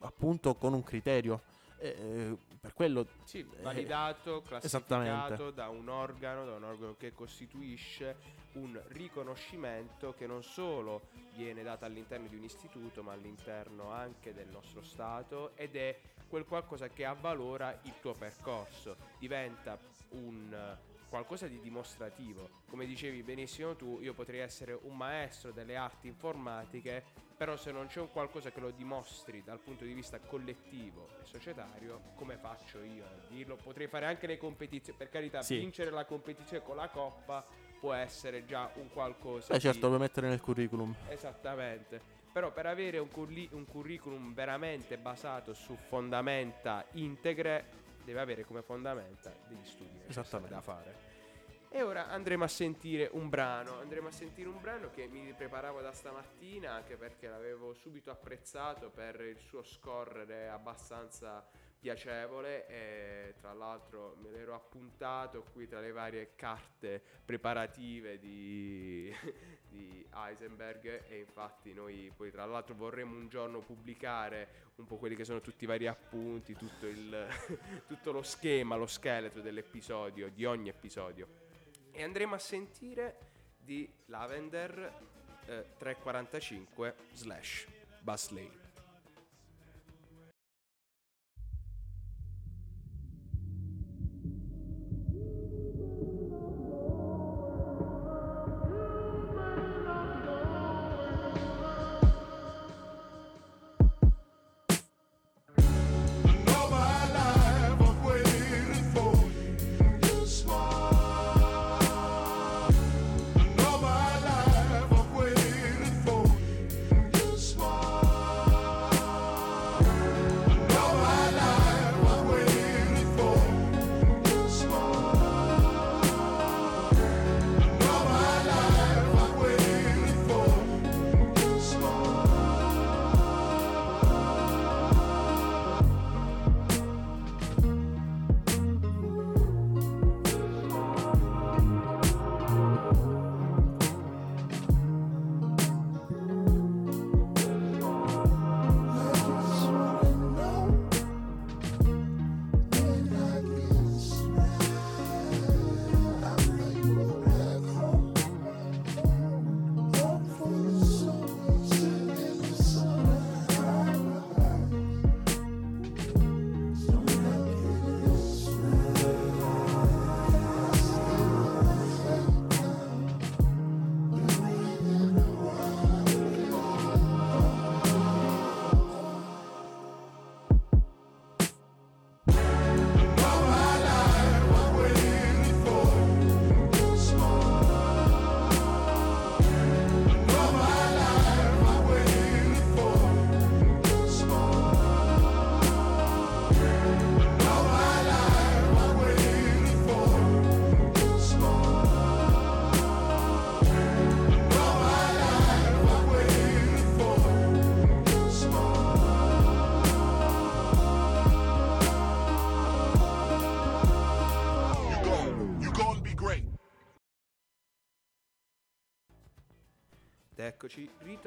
appunto 0.00 0.56
con 0.56 0.74
un 0.74 0.82
criterio. 0.82 1.42
Eh, 1.78 2.36
per 2.58 2.72
quello 2.72 3.06
sì, 3.22 3.40
eh, 3.40 3.62
validato, 3.62 4.42
classificato 4.42 5.52
da 5.52 5.68
un 5.68 5.88
organo, 5.88 6.44
da 6.44 6.56
un 6.56 6.64
organo 6.64 6.96
che 6.96 7.12
costituisce 7.12 8.16
un 8.54 8.80
riconoscimento 8.88 10.12
che 10.14 10.26
non 10.26 10.42
solo 10.42 11.08
viene 11.36 11.62
dato 11.62 11.84
all'interno 11.84 12.26
di 12.26 12.34
un 12.34 12.42
istituto, 12.42 13.02
ma 13.04 13.12
all'interno 13.12 13.92
anche 13.92 14.34
del 14.34 14.48
nostro 14.48 14.82
Stato 14.82 15.54
ed 15.54 15.76
è 15.76 16.00
quel 16.28 16.44
qualcosa 16.44 16.88
che 16.88 17.04
avvalora 17.04 17.78
il 17.82 17.94
tuo 18.00 18.14
percorso, 18.14 18.96
diventa 19.18 19.78
un 20.10 20.76
qualcosa 21.08 21.46
di 21.46 21.60
dimostrativo. 21.60 22.50
Come 22.68 22.86
dicevi 22.86 23.22
benissimo 23.22 23.76
tu, 23.76 24.00
io 24.00 24.12
potrei 24.12 24.40
essere 24.40 24.78
un 24.82 24.96
maestro 24.96 25.52
delle 25.52 25.76
arti 25.76 26.08
informatiche 26.08 27.24
però 27.36 27.56
se 27.56 27.70
non 27.70 27.86
c'è 27.86 28.00
un 28.00 28.10
qualcosa 28.10 28.50
che 28.50 28.60
lo 28.60 28.70
dimostri 28.70 29.42
dal 29.44 29.58
punto 29.58 29.84
di 29.84 29.92
vista 29.92 30.18
collettivo 30.18 31.08
e 31.20 31.26
societario, 31.26 32.00
come 32.14 32.38
faccio 32.38 32.82
io 32.82 33.04
a 33.04 33.28
dirlo? 33.28 33.56
Potrei 33.56 33.88
fare 33.88 34.06
anche 34.06 34.26
le 34.26 34.38
competizioni, 34.38 34.96
per 34.96 35.10
carità, 35.10 35.42
sì. 35.42 35.58
vincere 35.58 35.90
la 35.90 36.06
competizione 36.06 36.64
con 36.64 36.76
la 36.76 36.88
coppa 36.88 37.44
può 37.78 37.92
essere 37.92 38.46
già 38.46 38.70
un 38.76 38.88
qualcosa. 38.90 39.52
Eh 39.52 39.58
certo, 39.58 39.80
lo 39.82 39.88
puoi 39.88 40.00
mettere 40.00 40.28
nel 40.28 40.40
curriculum. 40.40 40.94
Esattamente. 41.08 42.00
Però 42.32 42.50
per 42.52 42.66
avere 42.66 42.98
un, 42.98 43.10
curri- 43.10 43.48
un 43.52 43.66
curriculum 43.66 44.32
veramente 44.32 44.96
basato 44.96 45.52
su 45.52 45.76
fondamenta 45.76 46.86
integre, 46.92 47.66
deve 48.06 48.20
avere 48.20 48.44
come 48.44 48.62
fondamenta 48.62 49.34
degli 49.48 49.64
studi 49.64 49.98
da 50.48 50.60
fare. 50.60 51.14
E 51.68 51.82
ora 51.82 52.08
andremo 52.08 52.44
a 52.44 52.48
sentire 52.48 53.10
un 53.12 53.28
brano, 53.28 53.80
andremo 53.80 54.08
a 54.08 54.12
sentire 54.12 54.48
un 54.48 54.60
brano 54.60 54.90
che 54.90 55.08
mi 55.08 55.34
preparavo 55.34 55.82
da 55.82 55.92
stamattina 55.92 56.72
anche 56.72 56.96
perché 56.96 57.28
l'avevo 57.28 57.74
subito 57.74 58.10
apprezzato 58.10 58.88
per 58.90 59.20
il 59.20 59.38
suo 59.38 59.62
scorrere 59.62 60.48
abbastanza 60.48 61.46
piacevole 61.78 62.66
e 62.68 63.34
tra 63.38 63.52
l'altro 63.52 64.16
me 64.22 64.30
l'ero 64.30 64.54
appuntato 64.54 65.42
qui 65.52 65.66
tra 65.66 65.80
le 65.80 65.90
varie 65.90 66.34
carte 66.34 67.02
preparative 67.24 68.18
di, 68.18 69.12
di 69.68 70.06
Heisenberg 70.14 71.04
e 71.08 71.18
infatti 71.18 71.72
noi 71.72 72.12
poi 72.16 72.30
tra 72.30 72.44
l'altro 72.44 72.74
vorremmo 72.74 73.16
un 73.16 73.28
giorno 73.28 73.60
pubblicare 73.60 74.64
un 74.76 74.86
po' 74.86 74.96
quelli 74.96 75.14
che 75.14 75.24
sono 75.24 75.40
tutti 75.40 75.64
i 75.64 75.66
vari 75.66 75.86
appunti, 75.86 76.54
tutto, 76.54 76.86
il, 76.86 77.26
tutto 77.86 78.12
lo 78.12 78.22
schema, 78.22 78.76
lo 78.76 78.86
scheletro 78.86 79.40
dell'episodio, 79.40 80.28
di 80.30 80.44
ogni 80.44 80.68
episodio. 80.68 81.26
E 81.90 82.02
andremo 82.02 82.34
a 82.34 82.38
sentire 82.38 83.18
di 83.58 83.90
Lavender 84.06 84.92
eh, 85.46 85.66
345 85.78 86.94
slash 87.12 87.66
Buzz 88.00 88.28
Lane. 88.30 88.65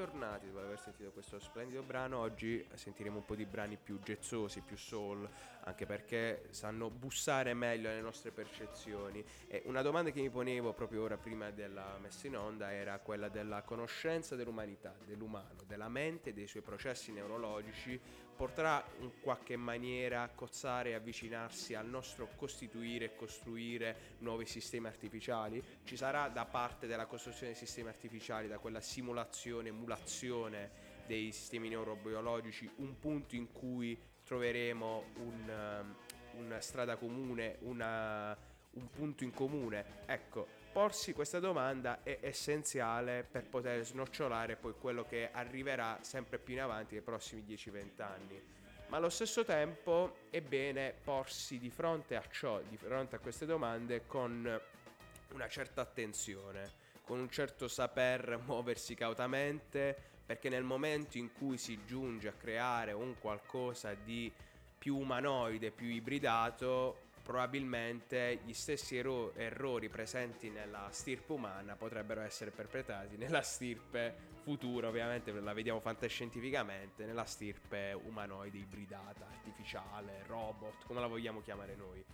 Eccoci 0.04 0.49
questo 1.30 1.48
splendido 1.48 1.84
brano. 1.84 2.18
Oggi 2.18 2.66
sentiremo 2.74 3.18
un 3.18 3.26
po' 3.26 3.36
di 3.36 3.46
brani 3.46 3.78
più 3.78 4.00
gezzosi, 4.00 4.62
più 4.62 4.76
soul, 4.76 5.30
anche 5.66 5.86
perché 5.86 6.48
sanno 6.50 6.90
bussare 6.90 7.54
meglio 7.54 7.88
alle 7.88 8.02
nostre 8.02 8.32
percezioni. 8.32 9.24
E 9.48 9.62
una 9.66 9.84
domanda 9.84 10.10
che 10.10 10.22
mi 10.22 10.30
ponevo 10.32 10.74
proprio 10.74 11.04
ora 11.04 11.18
prima 11.18 11.52
della 11.52 11.98
messa 12.00 12.26
in 12.26 12.36
onda 12.36 12.74
era 12.74 12.98
quella 12.98 13.30
della 13.30 13.62
conoscenza 13.62 14.36
dell'umanità, 14.36 14.96
dell'umano, 15.06 15.62
della 15.68 15.88
mente, 15.88 16.34
dei 16.34 16.48
suoi 16.48 16.64
processi 16.64 17.12
neurologici 17.12 18.28
porterà 18.40 18.82
in 19.02 19.20
qualche 19.20 19.58
maniera 19.58 20.22
a 20.22 20.30
cozzare 20.30 20.92
e 20.92 20.94
avvicinarsi 20.94 21.76
al 21.76 21.88
nostro 21.88 22.30
costituire 22.38 23.04
e 23.04 23.16
costruire 23.18 24.16
nuovi 24.20 24.46
sistemi 24.46 24.88
artificiali? 24.88 25.62
Ci 25.84 25.98
sarà 25.98 26.30
da 26.30 26.46
parte 26.46 26.88
della 26.88 27.06
costruzione 27.06 27.52
dei 27.52 27.60
sistemi 27.60 27.90
artificiali, 27.90 28.48
da 28.48 28.58
quella 28.58 28.80
simulazione, 28.80 29.68
emulazione 29.68 30.89
dei 31.10 31.32
sistemi 31.32 31.70
neurobiologici, 31.70 32.70
un 32.76 33.00
punto 33.00 33.36
in 33.36 33.52
cui 33.52 34.00
troveremo 34.24 35.06
un, 35.16 35.84
um, 35.84 36.42
una 36.46 36.62
strada 36.62 36.98
comune, 36.98 37.58
una, 37.62 38.38
un 38.74 38.90
punto 38.92 39.24
in 39.24 39.32
comune? 39.32 40.04
Ecco, 40.06 40.46
porsi 40.72 41.14
questa 41.14 41.40
domanda 41.40 42.04
è 42.04 42.20
essenziale 42.22 43.24
per 43.30 43.48
poter 43.48 43.84
snocciolare 43.84 44.56
poi 44.56 44.76
quello 44.80 45.04
che 45.04 45.32
arriverà 45.32 45.98
sempre 46.02 46.38
più 46.38 46.54
in 46.54 46.62
avanti 46.62 46.94
nei 46.94 47.02
prossimi 47.02 47.42
10-20 47.42 48.02
anni. 48.04 48.44
Ma 48.90 48.98
allo 48.98 49.10
stesso 49.10 49.44
tempo 49.44 50.18
è 50.30 50.42
bene 50.42 50.94
porsi 51.04 51.58
di 51.58 51.72
fronte 51.72 52.18
a 52.18 52.24
ciò, 52.30 52.62
di 52.62 52.78
fronte 52.78 53.16
a 53.16 53.20
queste 53.20 53.48
domande 53.48 54.06
con 54.06 54.62
una 55.32 55.48
certa 55.48 55.82
attenzione, 55.82 56.70
con 57.04 57.18
un 57.18 57.32
certo 57.32 57.68
saper 57.68 58.40
muoversi 58.46 58.94
cautamente, 58.94 60.10
perché 60.30 60.48
nel 60.48 60.64
momento 60.64 61.18
in 61.18 61.34
cui 61.34 61.58
si 61.58 61.86
giunge 61.88 62.28
a 62.28 62.34
creare 62.34 62.92
un 62.92 63.16
qualcosa 63.18 63.96
di 63.96 64.32
più 64.78 64.96
umanoide, 64.96 65.72
più 65.72 65.88
ibridato, 65.88 67.08
probabilmente 67.24 68.40
gli 68.46 68.54
stessi 68.54 68.96
ero- 68.96 69.34
errori 69.34 69.90
presenti 69.90 70.52
nella 70.52 70.88
stirpe 70.92 71.34
umana 71.34 71.76
potrebbero 71.76 72.22
essere 72.22 72.52
perpetrati 72.52 73.18
nella 73.18 73.42
stirpe 73.42 74.16
futura, 74.44 74.90
ovviamente 74.90 75.32
la 75.32 75.54
vediamo 75.54 75.80
fantascientificamente, 75.80 77.06
nella 77.06 77.26
stirpe 77.26 78.00
umanoide 78.00 78.60
ibridata, 78.60 79.26
artificiale, 79.26 80.26
robot, 80.28 80.86
come 80.86 81.00
la 81.00 81.08
vogliamo 81.08 81.42
chiamare 81.42 81.76
noi. 81.76 82.06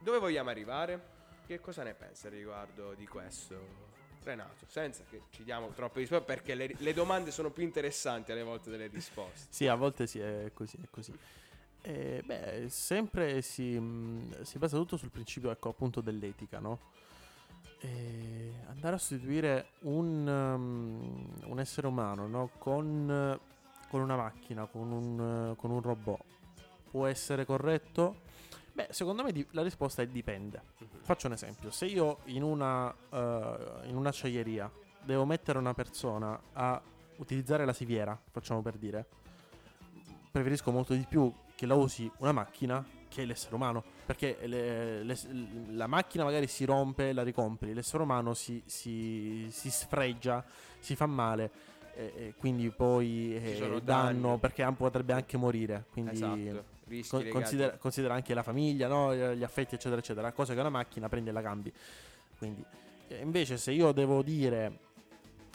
Dove 0.00 0.18
vogliamo 0.18 0.50
arrivare? 0.50 1.12
Che 1.46 1.60
cosa 1.60 1.82
ne 1.82 1.94
pensa 1.94 2.28
riguardo 2.28 2.92
di 2.92 3.06
questo? 3.06 3.93
Renato, 4.24 4.64
senza 4.66 5.04
che 5.08 5.22
ci 5.30 5.44
diamo 5.44 5.68
troppe 5.68 6.00
risposte 6.00 6.24
perché 6.24 6.54
le, 6.54 6.74
le 6.78 6.92
domande 6.94 7.30
sono 7.30 7.50
più 7.50 7.62
interessanti 7.62 8.32
alle 8.32 8.42
volte 8.42 8.70
delle 8.70 8.86
risposte. 8.86 9.46
Sì, 9.50 9.66
a 9.66 9.74
volte 9.74 10.06
sì, 10.06 10.18
è 10.18 10.50
così, 10.52 10.78
è 10.82 10.86
così. 10.90 11.12
Eh, 11.82 12.22
beh, 12.24 12.66
sempre 12.70 13.42
si, 13.42 13.78
mh, 13.78 14.42
si, 14.42 14.58
basa 14.58 14.78
tutto 14.78 14.96
sul 14.96 15.10
principio, 15.10 15.50
ecco, 15.50 15.68
appunto 15.68 16.00
dell'etica, 16.00 16.58
no? 16.58 16.78
E 17.80 18.54
andare 18.68 18.96
a 18.96 18.98
sostituire 18.98 19.66
un, 19.80 20.26
um, 20.26 21.50
un 21.50 21.60
essere 21.60 21.86
umano, 21.86 22.26
no? 22.26 22.50
Con, 22.56 23.38
con, 23.90 24.00
una 24.00 24.16
macchina, 24.16 24.64
con 24.64 24.90
un, 24.90 25.54
con 25.56 25.70
un 25.70 25.82
robot, 25.82 26.24
può 26.90 27.04
essere 27.06 27.44
corretto? 27.44 28.23
Beh, 28.74 28.88
secondo 28.90 29.22
me 29.22 29.46
la 29.52 29.62
risposta 29.62 30.02
è 30.02 30.08
dipende. 30.08 30.60
Mm-hmm. 30.82 31.02
Faccio 31.02 31.28
un 31.28 31.34
esempio. 31.34 31.70
Se 31.70 31.86
io 31.86 32.18
in 32.24 32.42
una, 32.42 32.88
uh, 32.88 33.86
in 33.86 33.94
un'acciaieria 33.94 34.68
devo 35.00 35.24
mettere 35.24 35.58
una 35.58 35.74
persona 35.74 36.38
a 36.52 36.82
utilizzare 37.18 37.64
la 37.64 37.72
siviera, 37.72 38.20
facciamo 38.32 38.62
per 38.62 38.76
dire, 38.76 39.06
preferisco 40.28 40.72
molto 40.72 40.92
di 40.92 41.06
più 41.08 41.32
che 41.54 41.66
la 41.66 41.74
usi 41.74 42.10
una 42.18 42.32
macchina 42.32 42.84
che 43.08 43.24
l'essere 43.24 43.54
umano. 43.54 43.84
Perché 44.04 44.38
le, 44.42 45.04
le, 45.04 45.16
la 45.70 45.86
macchina 45.86 46.24
magari 46.24 46.48
si 46.48 46.64
rompe, 46.64 47.12
la 47.12 47.22
ricompri, 47.22 47.74
l'essere 47.74 48.02
umano 48.02 48.34
si, 48.34 48.60
si, 48.66 49.46
si 49.50 49.70
sfregia, 49.70 50.44
si 50.80 50.96
fa 50.96 51.06
male. 51.06 51.72
E, 51.94 52.12
e 52.16 52.34
quindi 52.36 52.68
poi 52.70 53.36
eh, 53.36 53.80
danno 53.84 54.38
perché 54.38 54.68
potrebbe 54.76 55.12
anche 55.12 55.36
morire. 55.36 55.84
Quindi 55.92 56.10
esatto. 56.10 56.72
Con, 57.08 57.28
considera, 57.28 57.76
considera, 57.76 58.14
anche 58.14 58.34
la 58.34 58.42
famiglia, 58.42 58.88
no? 58.88 59.14
gli 59.14 59.42
affetti, 59.42 59.74
eccetera, 59.74 60.00
eccetera. 60.00 60.32
Cosa 60.32 60.54
che 60.54 60.60
una 60.60 60.70
macchina 60.70 61.08
prende 61.08 61.30
e 61.30 61.32
la 61.32 61.42
cambi. 61.42 61.72
Quindi, 62.38 62.64
invece, 63.20 63.56
se 63.56 63.72
io 63.72 63.92
devo 63.92 64.22
dire 64.22 64.78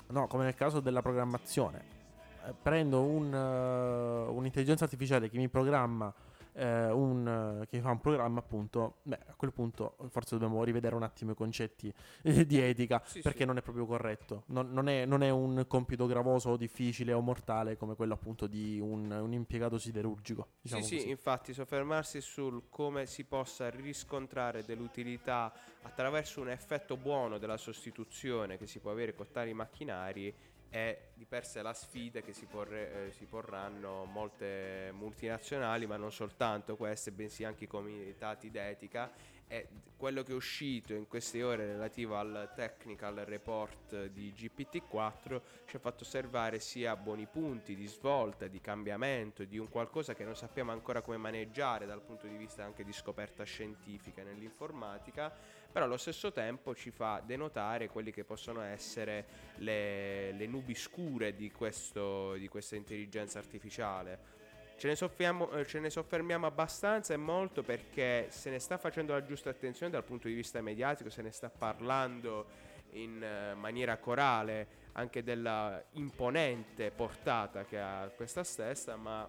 no, 0.09 0.27
come 0.27 0.43
nel 0.43 0.55
caso 0.55 0.79
della 0.79 1.01
programmazione. 1.01 1.98
Eh, 2.45 2.53
prendo 2.62 3.01
un, 3.01 3.33
uh, 3.33 4.33
un'intelligenza 4.33 4.86
artificiale 4.86 5.29
che 5.29 5.38
mi 5.38 5.50
programma 5.50 6.13
eh, 6.53 6.89
un, 6.91 7.65
che 7.70 7.79
fa 7.79 7.91
un 7.91 8.00
programma, 8.00 8.39
appunto, 8.39 8.98
beh, 9.03 9.20
a 9.27 9.34
quel 9.36 9.51
punto 9.53 9.96
forse 10.10 10.38
dobbiamo 10.38 10.63
rivedere 10.63 10.96
un 10.96 11.03
attimo 11.03 11.32
i 11.32 11.36
concetti 11.36 11.94
eh, 12.22 12.46
di 12.48 12.60
etica 12.60 13.01
sì, 13.06 13.22
perché 13.22 13.39
sì. 13.39 13.46
non 13.46 13.58
è 13.58 13.62
proprio 13.62 13.86
corretto. 13.86 14.44
Non, 14.48 14.72
non, 14.72 14.88
è, 14.88 15.06
non, 15.06 15.24
è, 15.24 15.29
un 15.29 15.65
compito 15.68 16.06
gravoso 16.06 16.50
o 16.50 16.58
difficile 16.58 17.13
o 17.13 17.22
mortale 17.22 17.77
come 17.77 17.96
quello 17.96 18.13
appunto 18.13 18.48
di 18.48 18.79
un, 18.79 19.12
un 19.12 19.34
impiegato 19.34 19.77
siderurgico. 19.77 20.48
Diciamo 20.62 20.84
sì, 20.84 20.96
così. 20.96 21.06
sì, 21.06 21.10
infatti 21.12 21.53
soffermarsi 21.53 22.22
sul 22.22 22.63
come 22.70 23.06
si 23.06 23.24
possa 23.25 23.70
riscontrare 23.70 24.63
dell'utilità 24.63 25.51
attraverso 25.82 26.41
un 26.41 26.50
effetto 26.50 26.98
buono 26.98 27.38
della 27.38 27.58
sostituzione 27.58 28.58
che 28.58 28.68
si 28.68 28.79
può 28.79 28.91
avere 28.91 29.15
con 29.15 29.27
tali 29.32 29.53
macchinari 29.53 30.34
è 30.69 31.09
di 31.15 31.25
per 31.25 31.45
sé 31.45 31.61
la 31.61 31.73
sfida 31.73 32.21
che 32.21 32.33
si, 32.33 32.45
porre, 32.45 33.07
eh, 33.07 33.11
si, 33.11 33.25
porranno 33.25 34.05
molte 34.05 34.91
multinazionali, 34.93 35.88
ma 35.88 35.97
non 35.97 36.11
soltanto 36.11 36.75
queste, 36.75 37.11
bensì 37.11 37.43
anche 37.43 37.65
i 37.65 37.67
comitati 37.67 38.51
d'etica. 38.51 39.11
E 39.51 39.67
quello 39.97 40.21
che 40.21 40.31
è 40.31 40.35
uscito 40.35 40.93
in 40.93 41.07
queste 41.07 41.41
ore 41.41 41.65
relativo 41.65 42.15
al 42.15 42.51
technical 42.55 43.15
report 43.15 44.05
di 44.05 44.31
GPT-4 44.31 45.41
ci 45.65 45.75
ha 45.75 45.79
fatto 45.79 46.03
osservare 46.03 46.59
sia 46.59 46.95
buoni 46.95 47.25
punti 47.25 47.75
di 47.75 47.88
svolta, 47.88 48.45
di 48.45 48.61
cambiamento, 48.61 49.43
di 49.45 49.57
un 49.57 49.67
qualcosa 49.67 50.13
che 50.13 50.23
non 50.23 50.35
sappiamo 50.35 50.71
ancora 50.71 51.01
come 51.01 51.17
maneggiare 51.17 51.88
dal 51.88 52.03
punto 52.03 52.27
di 52.27 52.38
vista 52.38 52.63
anche 52.63 52.83
di 52.83 52.93
scoperta 52.93 53.43
scientifica 53.43 54.21
nell'informatica 54.21 55.33
però 55.71 55.85
allo 55.85 55.97
stesso 55.97 56.31
tempo 56.31 56.73
ci 56.73 56.89
fa 56.89 57.21
denotare 57.23 57.89
quelli 57.89 58.11
che 58.11 58.23
possono 58.23 58.61
essere 58.61 59.25
le, 59.57 60.31
le 60.31 60.47
nubi 60.60 60.75
scure 60.75 61.34
di, 61.36 61.51
questo, 61.51 62.34
di 62.34 62.48
questa 62.48 62.75
intelligenza 62.75 63.39
artificiale. 63.39 64.38
Ce 64.78 64.88
ne, 64.88 64.93
eh, 64.93 65.65
ce 65.65 65.80
ne, 65.80 65.89
soffermiamo 65.89 66.45
abbastanza 66.45 67.13
e 67.13 67.17
molto 67.17 67.63
perché 67.63 68.28
se 68.30 68.50
ne 68.50 68.60
sta 68.60 68.78
facendo 68.78 69.13
la 69.13 69.24
giusta 69.24 69.50
attenzione 69.50 69.91
dal 69.91 70.04
punto 70.04 70.28
di 70.28 70.34
vista 70.34 70.62
mediatico, 70.62 71.10
se 71.10 71.22
ne 71.22 71.32
sta 71.32 71.50
parlando 71.50 72.67
in 72.91 73.22
uh, 73.22 73.58
maniera 73.58 73.98
corale 73.98 74.88
anche 74.93 75.22
della 75.22 75.84
imponente 75.91 76.91
portata 76.91 77.65
che 77.65 77.78
ha 77.78 78.10
questa 78.15 78.43
stessa, 78.43 78.95
ma 78.95 79.28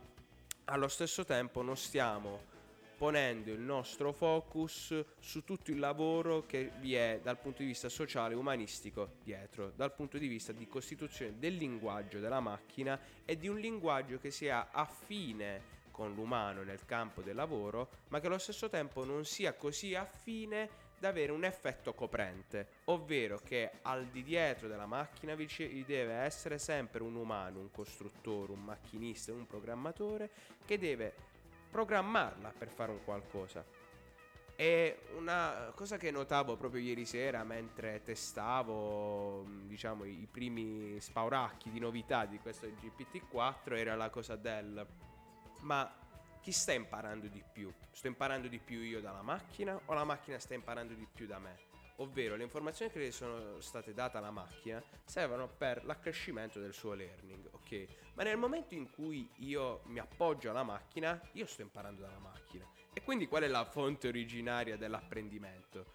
allo 0.64 0.88
stesso 0.88 1.24
tempo 1.24 1.62
non 1.62 1.76
stiamo 1.76 2.49
ponendo 3.00 3.50
il 3.50 3.60
nostro 3.60 4.12
focus 4.12 5.02
su 5.18 5.42
tutto 5.42 5.70
il 5.70 5.78
lavoro 5.78 6.44
che 6.44 6.72
vi 6.80 6.94
è 6.94 7.18
dal 7.22 7.38
punto 7.38 7.62
di 7.62 7.68
vista 7.68 7.88
sociale 7.88 8.34
e 8.34 8.36
umanistico 8.36 9.12
dietro, 9.22 9.72
dal 9.74 9.94
punto 9.94 10.18
di 10.18 10.28
vista 10.28 10.52
di 10.52 10.68
costituzione 10.68 11.38
del 11.38 11.54
linguaggio 11.54 12.20
della 12.20 12.40
macchina 12.40 13.00
e 13.24 13.38
di 13.38 13.48
un 13.48 13.58
linguaggio 13.58 14.18
che 14.18 14.30
sia 14.30 14.68
affine 14.70 15.78
con 15.90 16.12
l'umano 16.12 16.62
nel 16.62 16.84
campo 16.84 17.22
del 17.22 17.36
lavoro, 17.36 17.88
ma 18.08 18.20
che 18.20 18.26
allo 18.26 18.36
stesso 18.36 18.68
tempo 18.68 19.02
non 19.02 19.24
sia 19.24 19.54
così 19.54 19.94
affine 19.94 20.68
da 20.98 21.08
avere 21.08 21.32
un 21.32 21.44
effetto 21.44 21.94
coprente, 21.94 22.68
ovvero 22.84 23.40
che 23.42 23.70
al 23.80 24.08
di 24.08 24.22
dietro 24.22 24.68
della 24.68 24.84
macchina 24.84 25.34
vi 25.34 25.48
deve 25.86 26.12
essere 26.12 26.58
sempre 26.58 27.02
un 27.02 27.14
umano, 27.14 27.60
un 27.60 27.70
costruttore, 27.70 28.52
un 28.52 28.62
macchinista, 28.62 29.32
un 29.32 29.46
programmatore 29.46 30.28
che 30.66 30.76
deve 30.76 31.29
programmarla 31.70 32.52
per 32.56 32.68
fare 32.68 32.92
un 32.92 33.04
qualcosa. 33.04 33.64
E 34.56 34.98
una 35.16 35.72
cosa 35.74 35.96
che 35.96 36.10
notavo 36.10 36.56
proprio 36.56 36.82
ieri 36.82 37.06
sera 37.06 37.42
mentre 37.44 38.02
testavo, 38.02 39.46
diciamo, 39.62 40.04
i 40.04 40.28
primi 40.30 41.00
spauracchi 41.00 41.70
di 41.70 41.78
novità 41.78 42.26
di 42.26 42.38
questo 42.38 42.66
GPT-4 42.66 43.76
era 43.76 43.96
la 43.96 44.10
cosa 44.10 44.36
del 44.36 44.86
ma 45.60 45.90
chi 46.40 46.52
sta 46.52 46.72
imparando 46.72 47.26
di 47.28 47.42
più? 47.52 47.72
Sto 47.90 48.06
imparando 48.06 48.48
di 48.48 48.58
più 48.58 48.80
io 48.80 49.00
dalla 49.00 49.22
macchina 49.22 49.80
o 49.86 49.94
la 49.94 50.04
macchina 50.04 50.38
sta 50.38 50.54
imparando 50.54 50.94
di 50.94 51.06
più 51.10 51.26
da 51.26 51.38
me? 51.38 51.68
ovvero 52.00 52.34
le 52.36 52.42
informazioni 52.42 52.90
che 52.90 53.10
sono 53.10 53.60
state 53.60 53.92
date 53.92 54.16
alla 54.16 54.30
macchina 54.30 54.82
servono 55.04 55.48
per 55.48 55.84
l'accrescimento 55.84 56.58
del 56.58 56.72
suo 56.72 56.94
learning, 56.94 57.48
ok? 57.52 57.86
Ma 58.20 58.26
nel 58.26 58.36
momento 58.36 58.74
in 58.74 58.90
cui 58.90 59.26
io 59.36 59.80
mi 59.84 59.98
appoggio 59.98 60.50
alla 60.50 60.62
macchina, 60.62 61.18
io 61.32 61.46
sto 61.46 61.62
imparando 61.62 62.02
dalla 62.02 62.18
macchina. 62.18 62.68
E 62.92 63.00
quindi 63.02 63.26
qual 63.26 63.44
è 63.44 63.46
la 63.46 63.64
fonte 63.64 64.08
originaria 64.08 64.76
dell'apprendimento? 64.76 65.86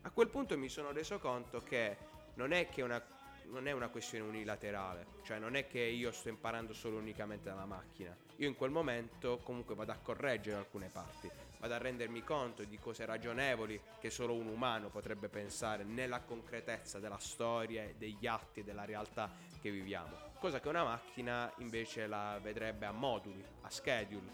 A 0.00 0.10
quel 0.10 0.28
punto 0.28 0.56
mi 0.56 0.70
sono 0.70 0.92
reso 0.92 1.18
conto 1.18 1.62
che 1.62 1.98
non 2.36 2.52
è 2.52 2.70
che 2.70 2.80
una 2.80 3.04
non 3.50 3.68
è 3.68 3.72
una 3.72 3.88
questione 3.88 4.26
unilaterale, 4.26 5.06
cioè 5.24 5.38
non 5.38 5.56
è 5.56 5.66
che 5.66 5.80
io 5.80 6.10
sto 6.10 6.30
imparando 6.30 6.72
solo 6.72 6.96
unicamente 6.96 7.50
dalla 7.50 7.66
macchina. 7.66 8.16
Io 8.36 8.48
in 8.48 8.56
quel 8.56 8.70
momento 8.70 9.40
comunque 9.42 9.74
vado 9.74 9.92
a 9.92 9.98
correggere 10.02 10.56
alcune 10.56 10.88
parti, 10.88 11.30
vado 11.64 11.76
a 11.76 11.78
rendermi 11.78 12.22
conto 12.22 12.62
di 12.64 12.78
cose 12.78 13.06
ragionevoli 13.06 13.80
che 13.98 14.10
solo 14.10 14.34
un 14.34 14.48
umano 14.48 14.90
potrebbe 14.90 15.30
pensare 15.30 15.82
nella 15.82 16.20
concretezza 16.20 16.98
della 16.98 17.16
storia, 17.18 17.90
degli 17.96 18.26
atti 18.26 18.60
e 18.60 18.64
della 18.64 18.84
realtà 18.84 19.30
che 19.62 19.70
viviamo. 19.70 20.14
Cosa 20.38 20.60
che 20.60 20.68
una 20.68 20.84
macchina 20.84 21.50
invece 21.58 22.06
la 22.06 22.38
vedrebbe 22.42 22.84
a 22.84 22.92
moduli, 22.92 23.42
a 23.62 23.70
schedule, 23.70 24.30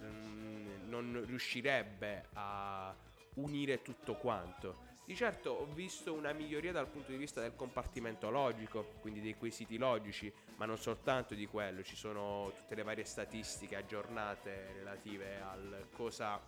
mm, 0.00 0.88
non 0.88 1.22
riuscirebbe 1.26 2.28
a 2.32 2.94
unire 3.34 3.82
tutto 3.82 4.14
quanto. 4.14 4.92
Di 5.04 5.14
certo 5.14 5.50
ho 5.50 5.66
visto 5.66 6.14
una 6.14 6.32
miglioria 6.32 6.72
dal 6.72 6.88
punto 6.88 7.10
di 7.10 7.18
vista 7.18 7.42
del 7.42 7.54
compartimento 7.54 8.30
logico, 8.30 8.94
quindi 9.02 9.20
dei 9.20 9.36
quesiti 9.36 9.76
logici, 9.76 10.32
ma 10.56 10.64
non 10.64 10.78
soltanto 10.78 11.34
di 11.34 11.46
quello, 11.46 11.82
ci 11.82 11.94
sono 11.94 12.50
tutte 12.56 12.74
le 12.74 12.84
varie 12.84 13.04
statistiche 13.04 13.76
aggiornate 13.76 14.72
relative 14.72 15.42
al 15.42 15.88
cosa 15.92 16.40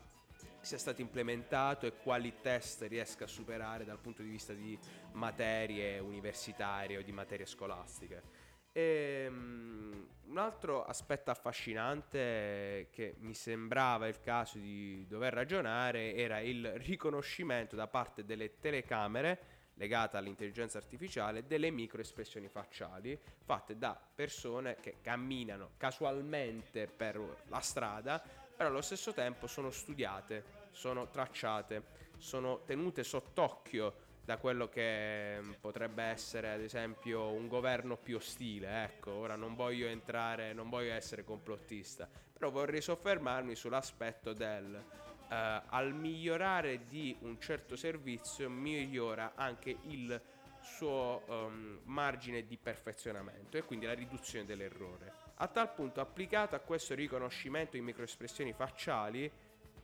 sia 0.66 0.78
stato 0.78 1.00
implementato 1.00 1.86
e 1.86 1.92
quali 2.02 2.40
test 2.42 2.82
riesca 2.88 3.24
a 3.24 3.28
superare 3.28 3.84
dal 3.84 4.00
punto 4.00 4.22
di 4.22 4.28
vista 4.28 4.52
di 4.52 4.76
materie 5.12 6.00
universitarie 6.00 6.98
o 6.98 7.02
di 7.02 7.12
materie 7.12 7.46
scolastiche. 7.46 8.44
E, 8.72 9.26
um, 9.28 10.08
un 10.26 10.38
altro 10.38 10.84
aspetto 10.84 11.30
affascinante 11.30 12.88
che 12.90 13.14
mi 13.20 13.32
sembrava 13.32 14.08
il 14.08 14.20
caso 14.20 14.58
di 14.58 15.06
dover 15.06 15.32
ragionare 15.32 16.14
era 16.14 16.40
il 16.40 16.68
riconoscimento 16.80 17.76
da 17.76 17.86
parte 17.86 18.24
delle 18.24 18.58
telecamere 18.58 19.54
legate 19.74 20.16
all'intelligenza 20.16 20.78
artificiale 20.78 21.46
delle 21.46 21.70
microespressioni 21.70 22.48
facciali 22.48 23.16
fatte 23.44 23.78
da 23.78 23.98
persone 24.14 24.78
che 24.80 24.96
camminano 25.00 25.72
casualmente 25.76 26.88
per 26.88 27.44
la 27.46 27.60
strada, 27.60 28.20
però 28.56 28.70
allo 28.70 28.80
stesso 28.80 29.12
tempo 29.12 29.46
sono 29.46 29.70
studiate, 29.70 30.55
sono 30.76 31.08
tracciate, 31.08 31.82
sono 32.18 32.62
tenute 32.66 33.02
sott'occhio 33.02 34.04
da 34.22 34.36
quello 34.36 34.68
che 34.68 35.40
mm, 35.40 35.52
potrebbe 35.60 36.02
essere 36.02 36.50
ad 36.50 36.60
esempio 36.60 37.30
un 37.30 37.48
governo 37.48 37.96
più 37.96 38.16
ostile. 38.16 38.84
Ecco, 38.84 39.12
ora 39.12 39.36
non 39.36 39.54
voglio 39.54 39.86
entrare, 39.86 40.52
non 40.52 40.68
voglio 40.68 40.92
essere 40.92 41.24
complottista, 41.24 42.06
però 42.32 42.50
vorrei 42.50 42.82
soffermarmi 42.82 43.54
sull'aspetto 43.54 44.34
del 44.34 44.84
uh, 45.28 45.34
al 45.68 45.94
migliorare 45.94 46.84
di 46.86 47.16
un 47.20 47.40
certo 47.40 47.74
servizio 47.74 48.50
migliora 48.50 49.32
anche 49.34 49.74
il 49.84 50.20
suo 50.60 51.22
um, 51.26 51.80
margine 51.84 52.44
di 52.44 52.58
perfezionamento 52.58 53.56
e 53.56 53.62
quindi 53.62 53.86
la 53.86 53.94
riduzione 53.94 54.44
dell'errore. 54.44 55.24
A 55.36 55.48
tal 55.48 55.72
punto, 55.72 56.00
applicato 56.00 56.54
a 56.54 56.58
questo 56.60 56.94
riconoscimento 56.94 57.76
in 57.76 57.84
microespressioni 57.84 58.52
facciali, 58.52 59.30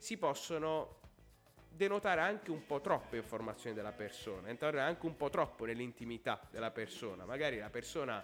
si 0.02 0.16
possono 0.16 0.98
denotare 1.68 2.20
anche 2.20 2.50
un 2.50 2.66
po' 2.66 2.80
troppe 2.80 3.18
informazioni 3.18 3.72
della 3.76 3.92
persona, 3.92 4.48
entrare 4.48 4.80
anche 4.80 5.06
un 5.06 5.16
po' 5.16 5.30
troppo 5.30 5.64
nell'intimità 5.64 6.40
della 6.50 6.72
persona. 6.72 7.24
Magari 7.24 7.58
la 7.58 7.70
persona 7.70 8.20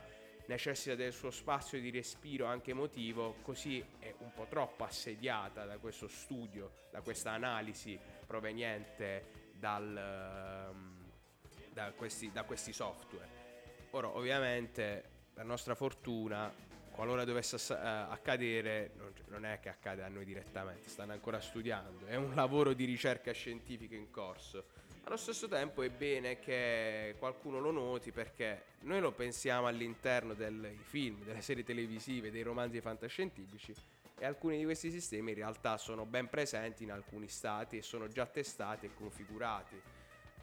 necessita 0.46 0.96
del 0.96 1.12
suo 1.12 1.30
spazio 1.30 1.80
di 1.80 1.90
respiro 1.90 2.46
anche 2.46 2.72
emotivo, 2.72 3.36
così 3.42 3.78
è 4.00 4.12
un 4.18 4.32
po' 4.32 4.46
troppo 4.48 4.82
assediata 4.82 5.66
da 5.66 5.78
questo 5.78 6.08
studio, 6.08 6.88
da 6.90 7.00
questa 7.00 7.30
analisi 7.30 7.96
proveniente 8.26 9.52
dal, 9.52 9.96
ehm, 9.96 11.12
da, 11.70 11.92
questi, 11.92 12.32
da 12.32 12.42
questi 12.42 12.72
software. 12.72 13.86
Ora, 13.90 14.08
ovviamente, 14.08 15.08
per 15.32 15.44
nostra 15.44 15.76
fortuna, 15.76 16.52
qualora 16.98 17.24
dovesse 17.24 17.56
eh, 17.72 17.76
accadere, 17.76 18.90
non, 18.96 19.12
non, 19.28 19.44
è 19.44 19.60
che 19.60 19.68
accade 19.68 20.02
a 20.02 20.08
noi 20.08 20.24
direttamente, 20.24 20.88
stanno 20.88 21.12
ancora 21.12 21.40
studiando, 21.40 22.06
è 22.06 22.16
un 22.16 22.34
lavoro 22.34 22.72
di 22.72 22.84
ricerca 22.86 23.30
scientifica 23.30 23.94
in 23.94 24.10
corso. 24.10 24.64
Allo 25.04 25.16
stesso 25.16 25.46
tempo 25.46 25.82
è 25.82 25.90
bene 25.90 26.40
che 26.40 27.14
qualcuno 27.20 27.60
lo 27.60 27.70
noti 27.70 28.10
perché 28.10 28.64
noi 28.80 28.98
lo 28.98 29.12
pensiamo 29.12 29.68
all'interno 29.68 30.34
dei 30.34 30.76
film, 30.82 31.22
delle 31.22 31.40
serie 31.40 31.62
televisive, 31.62 32.32
dei 32.32 32.42
romanzi 32.42 32.80
fantascientifici 32.80 33.72
e 34.18 34.26
alcuni 34.26 34.58
di 34.58 34.64
questi 34.64 34.90
sistemi 34.90 35.30
in 35.30 35.36
realtà 35.36 35.78
sono 35.78 36.04
ben 36.04 36.28
presenti 36.28 36.82
in 36.82 36.90
alcuni 36.90 37.28
stati 37.28 37.76
e 37.76 37.82
sono 37.82 38.08
già 38.08 38.26
testati 38.26 38.86
e 38.86 38.90
configurati. 38.94 39.80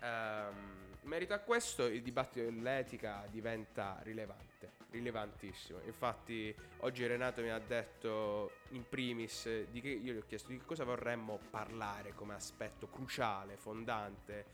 Um, 0.02 0.94
in 1.02 1.10
merito 1.10 1.34
a 1.34 1.40
questo 1.40 1.86
il 1.86 2.02
dibattito 2.02 2.46
dell'etica 2.46 3.28
diventa 3.30 4.00
rilevante, 4.04 4.72
rilevantissimo. 4.96 5.80
Infatti 5.86 6.56
oggi 6.80 7.06
Renato 7.06 7.42
mi 7.42 7.50
ha 7.50 7.60
detto 7.60 8.52
in 8.70 8.88
primis, 8.88 9.68
di 9.70 9.82
che, 9.82 9.90
io 9.90 10.14
gli 10.14 10.18
ho 10.18 10.26
chiesto 10.26 10.50
di 10.50 10.60
cosa 10.60 10.84
vorremmo 10.84 11.40
parlare 11.50 12.14
come 12.14 12.34
aspetto 12.34 12.88
cruciale, 12.88 13.58
fondante 13.58 14.46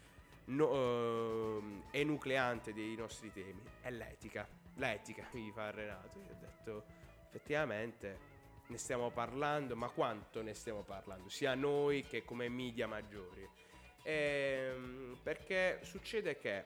no, 0.45 1.57
uh, 1.57 1.83
enucleante 1.91 2.73
dei 2.73 2.95
nostri 2.95 3.31
temi, 3.31 3.61
è 3.81 3.91
l'etica. 3.91 4.47
L'etica, 4.75 5.27
mi 5.33 5.51
fa 5.51 5.69
Renato, 5.69 6.19
io 6.19 6.31
ho 6.31 6.39
detto 6.39 6.83
effettivamente 7.27 8.29
ne 8.67 8.77
stiamo 8.77 9.11
parlando, 9.11 9.75
ma 9.75 9.89
quanto 9.89 10.41
ne 10.41 10.53
stiamo 10.53 10.81
parlando, 10.81 11.29
sia 11.29 11.53
noi 11.55 12.03
che 12.03 12.23
come 12.23 12.47
media 12.49 12.87
maggiori. 12.87 13.47
Ehm, 14.03 15.19
perché 15.21 15.79
succede 15.83 16.37
che 16.37 16.65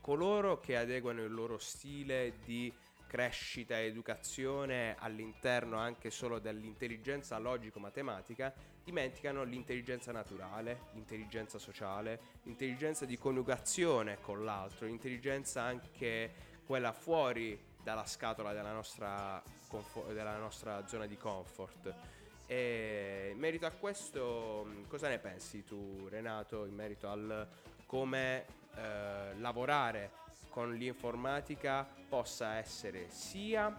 coloro 0.00 0.60
che 0.60 0.76
adeguano 0.76 1.24
il 1.24 1.32
loro 1.32 1.58
stile 1.58 2.34
di 2.44 2.72
crescita 3.06 3.78
e 3.78 3.86
educazione 3.86 4.96
all'interno 4.98 5.78
anche 5.78 6.10
solo 6.10 6.38
dell'intelligenza 6.38 7.38
logico-matematica 7.38 8.52
dimenticano 8.84 9.42
l'intelligenza 9.42 10.12
naturale, 10.12 10.88
l'intelligenza 10.92 11.58
sociale, 11.58 12.20
l'intelligenza 12.42 13.04
di 13.04 13.16
coniugazione 13.18 14.18
con 14.20 14.44
l'altro, 14.44 14.86
l'intelligenza 14.86 15.62
anche 15.62 16.32
quella 16.64 16.92
fuori 16.92 17.58
dalla 17.82 18.06
scatola 18.06 18.52
della 18.52 18.72
nostra, 18.72 19.42
della 20.12 20.36
nostra 20.36 20.86
zona 20.86 21.06
di 21.06 21.16
comfort. 21.16 21.94
E 22.46 23.30
in 23.32 23.38
merito 23.38 23.66
a 23.66 23.70
questo, 23.70 24.68
cosa 24.88 25.08
ne 25.08 25.18
pensi 25.18 25.64
tu, 25.64 26.06
Renato, 26.08 26.64
in 26.64 26.74
merito 26.74 27.08
al 27.08 27.48
come 27.86 28.44
eh, 28.74 29.34
lavorare 29.38 30.24
con 30.56 30.72
l'informatica 30.72 31.86
possa 32.08 32.54
essere 32.54 33.10
sia 33.10 33.70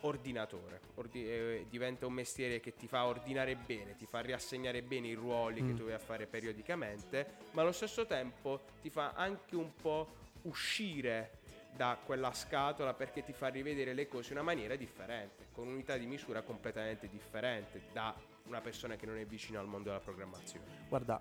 ordinatore, 0.00 0.80
Ordi- 0.94 1.28
eh, 1.28 1.66
diventa 1.68 2.06
un 2.06 2.14
mestiere 2.14 2.60
che 2.60 2.72
ti 2.74 2.88
fa 2.88 3.04
ordinare 3.04 3.56
bene, 3.56 3.94
ti 3.96 4.06
fa 4.06 4.20
riassegnare 4.20 4.80
bene 4.80 5.08
i 5.08 5.12
ruoli 5.12 5.60
mm. 5.60 5.76
che 5.76 5.92
a 5.92 5.98
fare 5.98 6.26
periodicamente, 6.26 7.34
ma 7.50 7.60
allo 7.60 7.72
stesso 7.72 8.06
tempo 8.06 8.62
ti 8.80 8.88
fa 8.88 9.12
anche 9.14 9.54
un 9.54 9.74
po' 9.74 10.08
uscire 10.44 11.40
da 11.76 11.98
quella 12.02 12.32
scatola 12.32 12.94
perché 12.94 13.22
ti 13.22 13.34
fa 13.34 13.48
rivedere 13.48 13.92
le 13.92 14.08
cose 14.08 14.32
in 14.32 14.38
una 14.38 14.46
maniera 14.46 14.76
differente, 14.76 15.48
con 15.52 15.68
unità 15.68 15.98
di 15.98 16.06
misura 16.06 16.40
completamente 16.40 17.06
differente 17.06 17.82
da 17.92 18.14
una 18.44 18.62
persona 18.62 18.96
che 18.96 19.04
non 19.04 19.18
è 19.18 19.26
vicina 19.26 19.60
al 19.60 19.66
mondo 19.66 19.90
della 19.90 20.00
programmazione. 20.00 20.86
Guarda, 20.88 21.20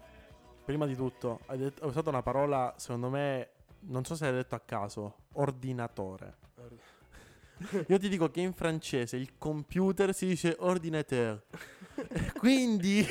prima 0.63 0.85
di 0.85 0.95
tutto, 0.95 1.41
hai, 1.47 1.57
detto, 1.57 1.83
hai 1.83 1.89
usato 1.89 2.07
una 2.07 2.23
parola, 2.23 2.73
secondo 2.77 3.09
me, 3.09 3.49
non 3.81 4.05
so 4.05 4.15
se 4.15 4.25
hai 4.25 4.33
detto 4.33 4.55
a 4.55 4.59
caso, 4.59 5.15
ordinatore. 5.33 6.37
Io 7.87 7.99
ti 7.99 8.09
dico 8.09 8.29
che 8.31 8.41
in 8.41 8.53
francese 8.53 9.17
il 9.17 9.33
computer 9.37 10.13
si 10.13 10.25
dice 10.25 10.55
ordinateur. 10.59 11.41
Quindi 12.37 13.05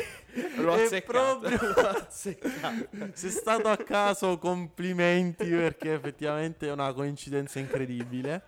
l'ho 0.57 0.73
azzeccato, 0.73 1.39
proprio 1.39 1.59
l'ho 1.75 1.89
azzeccato. 1.89 2.89
Sei 3.13 3.31
stato 3.31 3.69
a 3.69 3.77
caso, 3.77 4.39
complimenti 4.39 5.49
perché 5.49 5.95
effettivamente 5.95 6.69
è 6.69 6.73
una 6.73 6.93
coincidenza 6.93 7.59
incredibile. 7.59 8.45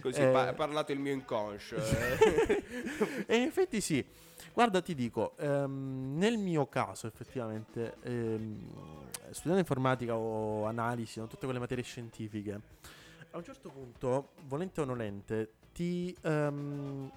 Così 0.00 0.20
eh, 0.20 0.24
ha 0.24 0.54
parlato 0.54 0.92
il 0.92 0.98
mio 0.98 1.12
inconscio. 1.12 1.76
Eh. 1.76 2.64
e 3.26 3.36
in 3.36 3.42
effetti 3.42 3.80
sì. 3.80 4.04
Guarda, 4.52 4.82
ti 4.82 4.94
dico, 4.94 5.36
ehm, 5.38 6.16
nel 6.18 6.36
mio 6.36 6.66
caso 6.66 7.06
effettivamente, 7.06 7.96
ehm, 8.02 8.68
studiando 9.30 9.60
informatica 9.60 10.16
o 10.16 10.66
analisi, 10.66 11.20
no, 11.20 11.28
tutte 11.28 11.44
quelle 11.44 11.60
materie 11.60 11.84
scientifiche, 11.84 12.60
a 13.30 13.36
un 13.36 13.44
certo 13.44 13.70
punto, 13.70 14.30
volente 14.48 14.80
o 14.80 14.84
nolente, 14.84 15.52
ti 15.72 16.14
ehm, 16.22 17.10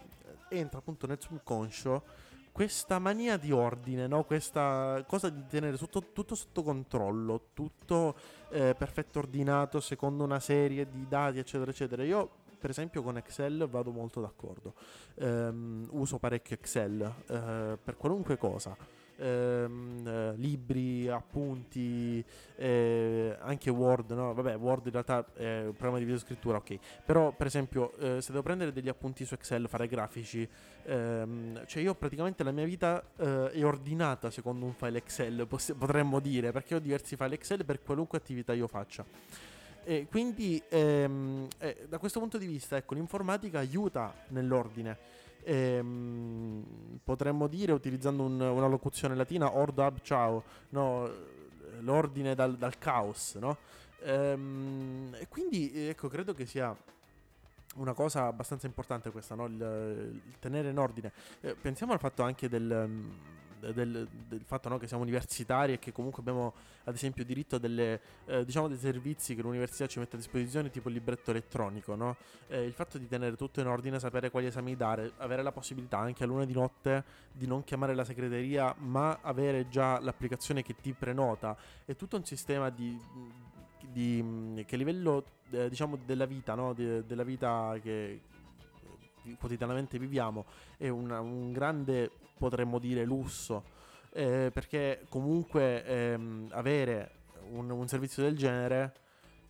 entra 0.49 0.77
appunto 0.79 1.07
nel 1.07 1.17
subconscio 1.19 2.03
questa 2.51 2.99
mania 2.99 3.35
di 3.37 3.51
ordine, 3.51 4.05
no? 4.05 4.23
questa 4.25 5.03
cosa 5.07 5.29
di 5.29 5.43
tenere 5.47 5.75
sotto, 5.75 6.11
tutto 6.13 6.35
sotto 6.35 6.61
controllo, 6.61 7.47
tutto 7.53 8.15
eh, 8.49 8.75
perfetto 8.77 9.17
ordinato 9.17 9.79
secondo 9.79 10.23
una 10.23 10.39
serie 10.39 10.87
di 10.87 11.07
dati, 11.07 11.39
eccetera, 11.39 11.71
eccetera. 11.71 12.03
Io, 12.03 12.42
per 12.63 12.71
esempio, 12.71 13.03
con 13.03 13.17
Excel 13.17 13.67
vado 13.69 13.91
molto 13.91 14.21
d'accordo. 14.21 14.73
Um, 15.15 15.85
uso 15.91 16.17
parecchio 16.17 16.55
Excel 16.55 17.01
uh, 17.01 17.77
per 17.83 17.97
qualunque 17.97 18.37
cosa 18.37 18.73
eh, 19.17 20.33
libri, 20.35 21.07
appunti, 21.07 22.23
eh, 22.55 23.35
anche 23.39 23.69
Word, 23.69 24.11
no? 24.11 24.33
Vabbè, 24.33 24.55
Word 24.57 24.85
in 24.85 24.91
realtà 24.91 25.25
è 25.33 25.65
un 25.65 25.73
programma 25.73 25.97
di 25.97 26.05
videoscrittura, 26.05 26.57
ok. 26.57 26.77
Però, 27.05 27.31
per 27.31 27.47
esempio, 27.47 27.93
eh, 27.97 28.21
se 28.21 28.31
devo 28.31 28.43
prendere 28.43 28.71
degli 28.71 28.89
appunti 28.89 29.25
su 29.25 29.33
Excel, 29.33 29.67
fare 29.67 29.87
grafici, 29.87 30.47
ehm, 30.83 31.65
cioè 31.65 31.83
io 31.83 31.95
praticamente 31.95 32.43
la 32.43 32.51
mia 32.51 32.65
vita 32.65 33.03
eh, 33.17 33.51
è 33.51 33.65
ordinata 33.65 34.29
secondo 34.29 34.65
un 34.65 34.73
file 34.73 34.97
Excel, 34.99 35.45
poss- 35.47 35.75
potremmo 35.77 36.19
dire, 36.19 36.51
perché 36.51 36.75
ho 36.75 36.79
diversi 36.79 37.15
file 37.15 37.35
Excel 37.35 37.65
per 37.65 37.81
qualunque 37.81 38.17
attività 38.17 38.53
io 38.53 38.67
faccia. 38.67 39.05
E 39.83 40.07
quindi 40.09 40.61
ehm, 40.69 41.47
eh, 41.57 41.85
da 41.89 41.97
questo 41.97 42.19
punto 42.19 42.37
di 42.37 42.45
vista, 42.45 42.77
ecco, 42.77 42.93
l'informatica 42.93 43.59
aiuta 43.59 44.13
nell'ordine 44.29 44.97
ehm, 45.43 46.99
potremmo 47.03 47.47
dire, 47.47 47.71
utilizzando 47.71 48.23
un, 48.23 48.39
una 48.39 48.67
locuzione 48.67 49.15
latina, 49.15 49.55
ordo 49.55 49.83
ab 49.83 49.99
ciao, 50.01 50.43
no? 50.69 51.09
l'ordine 51.79 52.35
dal, 52.35 52.55
dal 52.57 52.77
caos, 52.77 53.35
no? 53.35 53.57
Ehm, 54.03 55.15
e 55.19 55.27
quindi, 55.27 55.87
ecco, 55.89 56.07
credo 56.07 56.33
che 56.33 56.45
sia 56.45 56.75
una 57.75 57.93
cosa 57.93 58.25
abbastanza 58.27 58.67
importante 58.67 59.11
questa, 59.11 59.35
no? 59.35 59.45
il, 59.45 60.21
il, 60.25 60.39
tenere 60.39 60.69
in 60.69 60.77
ordine. 60.77 61.11
Eh, 61.41 61.55
pensiamo 61.55 61.93
al 61.93 61.99
fatto 61.99 62.23
anche 62.23 62.47
del 62.47 62.87
del, 63.71 64.07
del 64.27 64.41
fatto 64.43 64.69
no, 64.69 64.77
che 64.77 64.87
siamo 64.87 65.03
universitari 65.03 65.73
e 65.73 65.79
che 65.79 65.91
comunque 65.91 66.21
abbiamo 66.21 66.53
ad 66.85 66.95
esempio 66.95 67.23
diritto 67.23 67.55
a 67.55 67.59
delle, 67.59 67.99
eh, 68.25 68.43
diciamo 68.43 68.67
dei 68.67 68.77
servizi 68.77 69.35
che 69.35 69.41
l'università 69.41 69.87
ci 69.87 69.99
mette 69.99 70.15
a 70.15 70.19
disposizione, 70.19 70.69
tipo 70.69 70.89
il 70.89 70.95
libretto 70.95 71.31
elettronico, 71.31 71.95
no? 71.95 72.17
eh, 72.47 72.63
il 72.63 72.73
fatto 72.73 72.97
di 72.97 73.07
tenere 73.07 73.35
tutto 73.35 73.61
in 73.61 73.67
ordine, 73.67 73.99
sapere 73.99 74.29
quali 74.29 74.47
esami 74.47 74.75
dare, 74.75 75.13
avere 75.17 75.43
la 75.43 75.51
possibilità 75.51 75.99
anche 75.99 76.23
a 76.23 76.27
luna 76.27 76.45
di 76.45 76.53
notte 76.53 77.03
di 77.31 77.47
non 77.47 77.63
chiamare 77.63 77.95
la 77.95 78.03
segreteria, 78.03 78.75
ma 78.79 79.19
avere 79.21 79.69
già 79.69 79.99
l'applicazione 79.99 80.63
che 80.63 80.75
ti 80.81 80.93
prenota, 80.93 81.55
è 81.85 81.95
tutto 81.95 82.17
un 82.17 82.25
sistema 82.25 82.69
di, 82.69 82.99
di 83.91 84.63
che 84.65 84.75
livello 84.75 85.23
eh, 85.51 85.69
diciamo 85.69 85.97
della 86.05 86.25
vita, 86.25 86.55
no? 86.55 86.73
De, 86.73 87.05
della 87.05 87.23
vita 87.23 87.77
che 87.81 88.21
quotidianamente 89.37 89.97
viviamo 89.97 90.45
è 90.77 90.89
una, 90.89 91.19
un 91.19 91.51
grande 91.51 92.11
potremmo 92.37 92.79
dire 92.79 93.03
lusso, 93.05 93.63
eh, 94.11 94.51
perché 94.53 95.05
comunque 95.09 95.85
ehm, 95.85 96.49
avere 96.51 97.11
un, 97.51 97.69
un 97.69 97.87
servizio 97.87 98.23
del 98.23 98.37
genere 98.37 98.93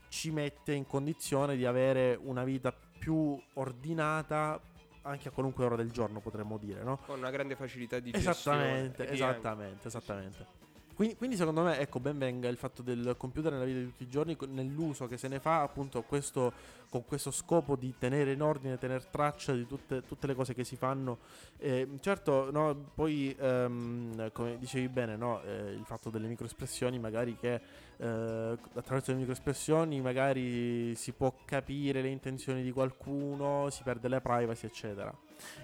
ci 0.10 0.32
mette 0.32 0.74
in 0.74 0.86
condizione 0.86 1.56
di 1.56 1.66
avere 1.66 2.18
una 2.22 2.44
vita 2.44 2.72
più 2.72 3.42
ordinata 3.54 4.62
anche 5.04 5.28
a 5.28 5.32
qualunque 5.32 5.66
ora 5.66 5.76
del 5.76 5.92
giorno 5.92 6.20
potremmo 6.20 6.58
dire, 6.58 6.84
no? 6.84 7.00
Con 7.06 7.20
una 7.20 7.30
grande 7.30 7.56
facilità 7.56 8.00
di 8.00 8.12
esattamente, 8.14 9.06
gestione. 9.06 9.32
Esattamente, 9.32 9.88
esattamente. 9.88 10.63
Quindi, 10.94 11.16
quindi, 11.16 11.36
secondo 11.36 11.64
me, 11.64 11.80
ecco, 11.80 12.00
ben 12.00 12.18
venga 12.18 12.48
il 12.48 12.58
fatto 12.58 12.82
del 12.82 13.16
computer 13.18 13.52
nella 13.52 13.66
vita 13.66 13.80
di 13.80 13.86
tutti 13.86 14.04
i 14.04 14.08
giorni, 14.08 14.38
nell'uso 14.50 15.08
che 15.08 15.18
se 15.18 15.28
ne 15.28 15.40
fa 15.40 15.62
appunto 15.62 16.04
questo, 16.04 16.54
con 16.90 17.04
questo 17.06 17.32
scopo 17.32 17.76
di 17.76 17.94
tenere 17.98 18.34
in 18.34 18.42
ordine, 18.42 18.78
tenere 18.78 19.04
traccia 19.10 19.54
di 19.54 19.66
tutte, 19.66 20.04
tutte 20.06 20.28
le 20.28 20.36
cose 20.36 20.54
che 20.54 20.64
si 20.64 20.76
fanno. 20.76 21.20
Eh, 21.58 21.98
certo, 22.00 22.52
no, 22.52 22.92
poi, 22.94 23.36
ehm, 23.40 24.32
come 24.32 24.58
dicevi 24.58 24.88
bene, 24.90 25.16
no, 25.16 25.42
eh, 25.42 25.72
il 25.72 25.84
fatto 25.86 26.10
delle 26.10 26.28
microespressioni, 26.28 27.00
magari 27.00 27.36
che 27.38 27.62
eh, 27.98 28.58
attraverso 28.74 29.12
le 29.12 29.18
microespressioni 29.18 30.02
magari 30.02 30.94
si 30.96 31.12
può 31.12 31.34
capire 31.46 32.02
le 32.02 32.10
intenzioni 32.10 32.62
di 32.62 32.72
qualcuno, 32.72 33.70
si 33.70 33.82
perde 33.84 34.08
la 34.08 34.22
privacy, 34.22 34.68
eccetera. 34.68 35.14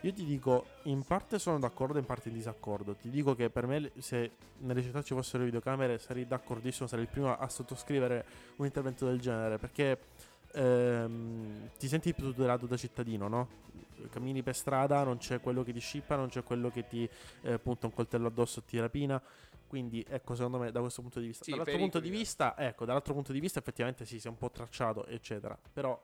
Io 0.01 0.13
ti 0.13 0.25
dico, 0.25 0.67
in 0.83 1.03
parte 1.03 1.39
sono 1.39 1.59
d'accordo 1.59 1.97
in 1.97 2.05
parte 2.05 2.29
in 2.29 2.35
disaccordo. 2.35 2.95
Ti 2.95 3.09
dico 3.09 3.35
che 3.35 3.49
per 3.49 3.67
me, 3.67 3.91
se 3.97 4.31
nelle 4.59 4.81
città 4.81 5.01
ci 5.01 5.13
fossero 5.13 5.43
videocamere, 5.43 5.97
sarei 5.97 6.25
d'accordissimo, 6.25 6.87
sarei 6.87 7.05
il 7.05 7.11
primo 7.11 7.35
a 7.35 7.49
sottoscrivere 7.49 8.25
un 8.57 8.65
intervento 8.65 9.05
del 9.05 9.19
genere. 9.19 9.57
Perché 9.57 9.99
ehm, 10.53 11.69
ti 11.77 11.87
senti 11.87 12.13
più 12.13 12.25
tutelato 12.25 12.65
da 12.65 12.77
cittadino, 12.77 13.27
no? 13.27 13.67
Cammini 14.09 14.41
per 14.41 14.55
strada, 14.55 15.03
non 15.03 15.17
c'è 15.17 15.41
quello 15.41 15.63
che 15.63 15.73
ti 15.73 15.79
scippa, 15.79 16.15
non 16.15 16.29
c'è 16.29 16.43
quello 16.43 16.69
che 16.69 16.87
ti 16.87 17.07
eh, 17.41 17.59
punta 17.59 17.87
un 17.87 17.93
coltello 17.93 18.27
addosso 18.27 18.59
e 18.59 18.65
ti 18.65 18.79
rapina. 18.79 19.21
Quindi, 19.67 20.03
ecco, 20.09 20.33
secondo 20.33 20.57
me, 20.57 20.71
da 20.71 20.79
questo 20.79 21.01
punto 21.01 21.19
di 21.19 21.27
vista. 21.27 21.43
Sì, 21.43 21.51
dall'altro 21.51 21.77
punto 21.77 21.99
di 21.99 22.09
vista, 22.09 22.57
ecco, 22.57 22.85
dall'altro 22.85 23.13
punto 23.13 23.31
di 23.31 23.39
vista, 23.39 23.59
effettivamente 23.59 24.03
sì, 24.03 24.19
si 24.19 24.25
è 24.25 24.29
un 24.29 24.37
po' 24.37 24.49
tracciato, 24.49 25.05
eccetera. 25.05 25.55
Però 25.71 26.01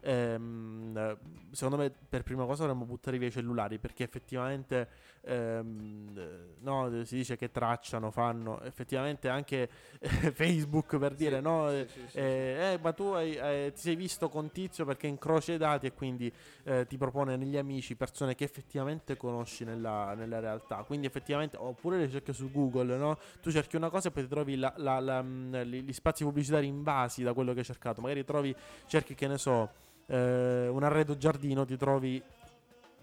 ehm, 0.00 1.18
secondo 1.52 1.76
me 1.82 1.90
per 1.90 2.22
prima 2.22 2.44
cosa 2.44 2.64
dovremmo 2.64 2.84
buttare 2.84 3.18
via 3.18 3.28
i 3.28 3.32
cellulari 3.32 3.78
perché 3.78 4.04
effettivamente 4.04 4.88
ehm, 5.22 6.56
no, 6.60 7.04
si 7.04 7.16
dice 7.16 7.36
che 7.36 7.50
tracciano, 7.50 8.10
fanno 8.10 8.60
effettivamente 8.62 9.28
anche 9.28 9.68
Facebook 10.00 10.98
per 10.98 11.14
dire 11.14 11.36
sì, 11.36 11.42
no, 11.42 11.70
sì, 11.70 11.86
sì, 12.08 12.18
eh, 12.18 12.72
eh, 12.72 12.78
ma 12.80 12.92
tu 12.92 13.04
hai, 13.04 13.34
eh, 13.34 13.72
ti 13.74 13.80
sei 13.80 13.96
visto 13.96 14.28
con 14.28 14.50
Tizio 14.50 14.84
perché 14.84 15.06
incrocia 15.06 15.52
i 15.52 15.58
dati 15.58 15.86
e 15.86 15.92
quindi 15.92 16.32
eh, 16.64 16.86
ti 16.86 16.96
propone 16.96 17.36
negli 17.36 17.56
amici 17.56 17.96
persone 17.96 18.34
che 18.34 18.44
effettivamente 18.44 19.16
conosci 19.16 19.64
nella, 19.64 20.14
nella, 20.14 20.38
realtà. 20.40 20.84
Quindi 20.84 21.06
effettivamente, 21.06 21.56
oppure 21.56 21.98
le 21.98 22.10
cerchi 22.10 22.32
su 22.32 22.50
Google, 22.50 22.96
no? 22.96 23.18
Tu 23.40 23.50
cerchi 23.50 23.76
una 23.76 23.90
cosa 23.90 24.08
e 24.08 24.10
poi 24.10 24.22
ti 24.22 24.28
trovi 24.28 24.56
la, 24.56 24.72
la, 24.76 25.00
la, 25.00 25.22
mm, 25.22 25.54
gli 25.54 25.92
spazi 25.92 26.24
pubblicitari 26.24 26.66
invasi 26.66 27.22
da 27.22 27.32
quello 27.32 27.52
che 27.52 27.60
hai 27.60 27.64
cercato. 27.64 28.00
Magari 28.00 28.24
trovi, 28.24 28.54
cerchi 28.86 29.14
che 29.14 29.26
ne 29.26 29.38
so, 29.38 29.86
eh, 30.08 30.68
un 30.68 30.82
arredo 30.82 31.16
giardino, 31.16 31.64
ti 31.64 31.76
trovi 31.76 32.22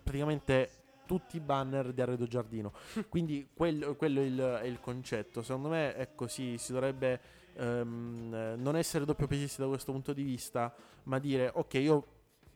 praticamente 0.03 0.69
tutti 1.05 1.37
i 1.37 1.39
banner 1.39 1.93
di 1.93 2.01
Arredo 2.01 2.27
Giardino. 2.27 2.73
Quindi 3.09 3.49
quello, 3.53 3.95
quello 3.95 4.19
è, 4.19 4.23
il, 4.23 4.39
è, 4.61 4.65
il, 4.65 4.79
concetto. 4.79 5.41
Secondo 5.41 5.69
me 5.69 5.95
è 5.95 6.09
così, 6.15 6.57
si 6.57 6.73
dovrebbe 6.73 7.19
um, 7.57 8.55
non 8.57 8.75
essere 8.75 9.05
doppio 9.05 9.27
pesisti 9.27 9.61
da 9.61 9.67
questo 9.67 9.91
punto 9.91 10.13
di 10.13 10.23
vista, 10.23 10.73
ma 11.03 11.19
dire 11.19 11.51
ok, 11.53 11.73
io 11.75 12.07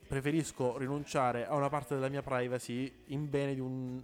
preferisco 0.08 0.78
rinunciare 0.78 1.46
a 1.46 1.56
una 1.56 1.70
parte 1.70 1.94
della 1.94 2.10
mia 2.10 2.24
privacy 2.24 2.92
in, 3.08 3.30
un, 3.60 4.02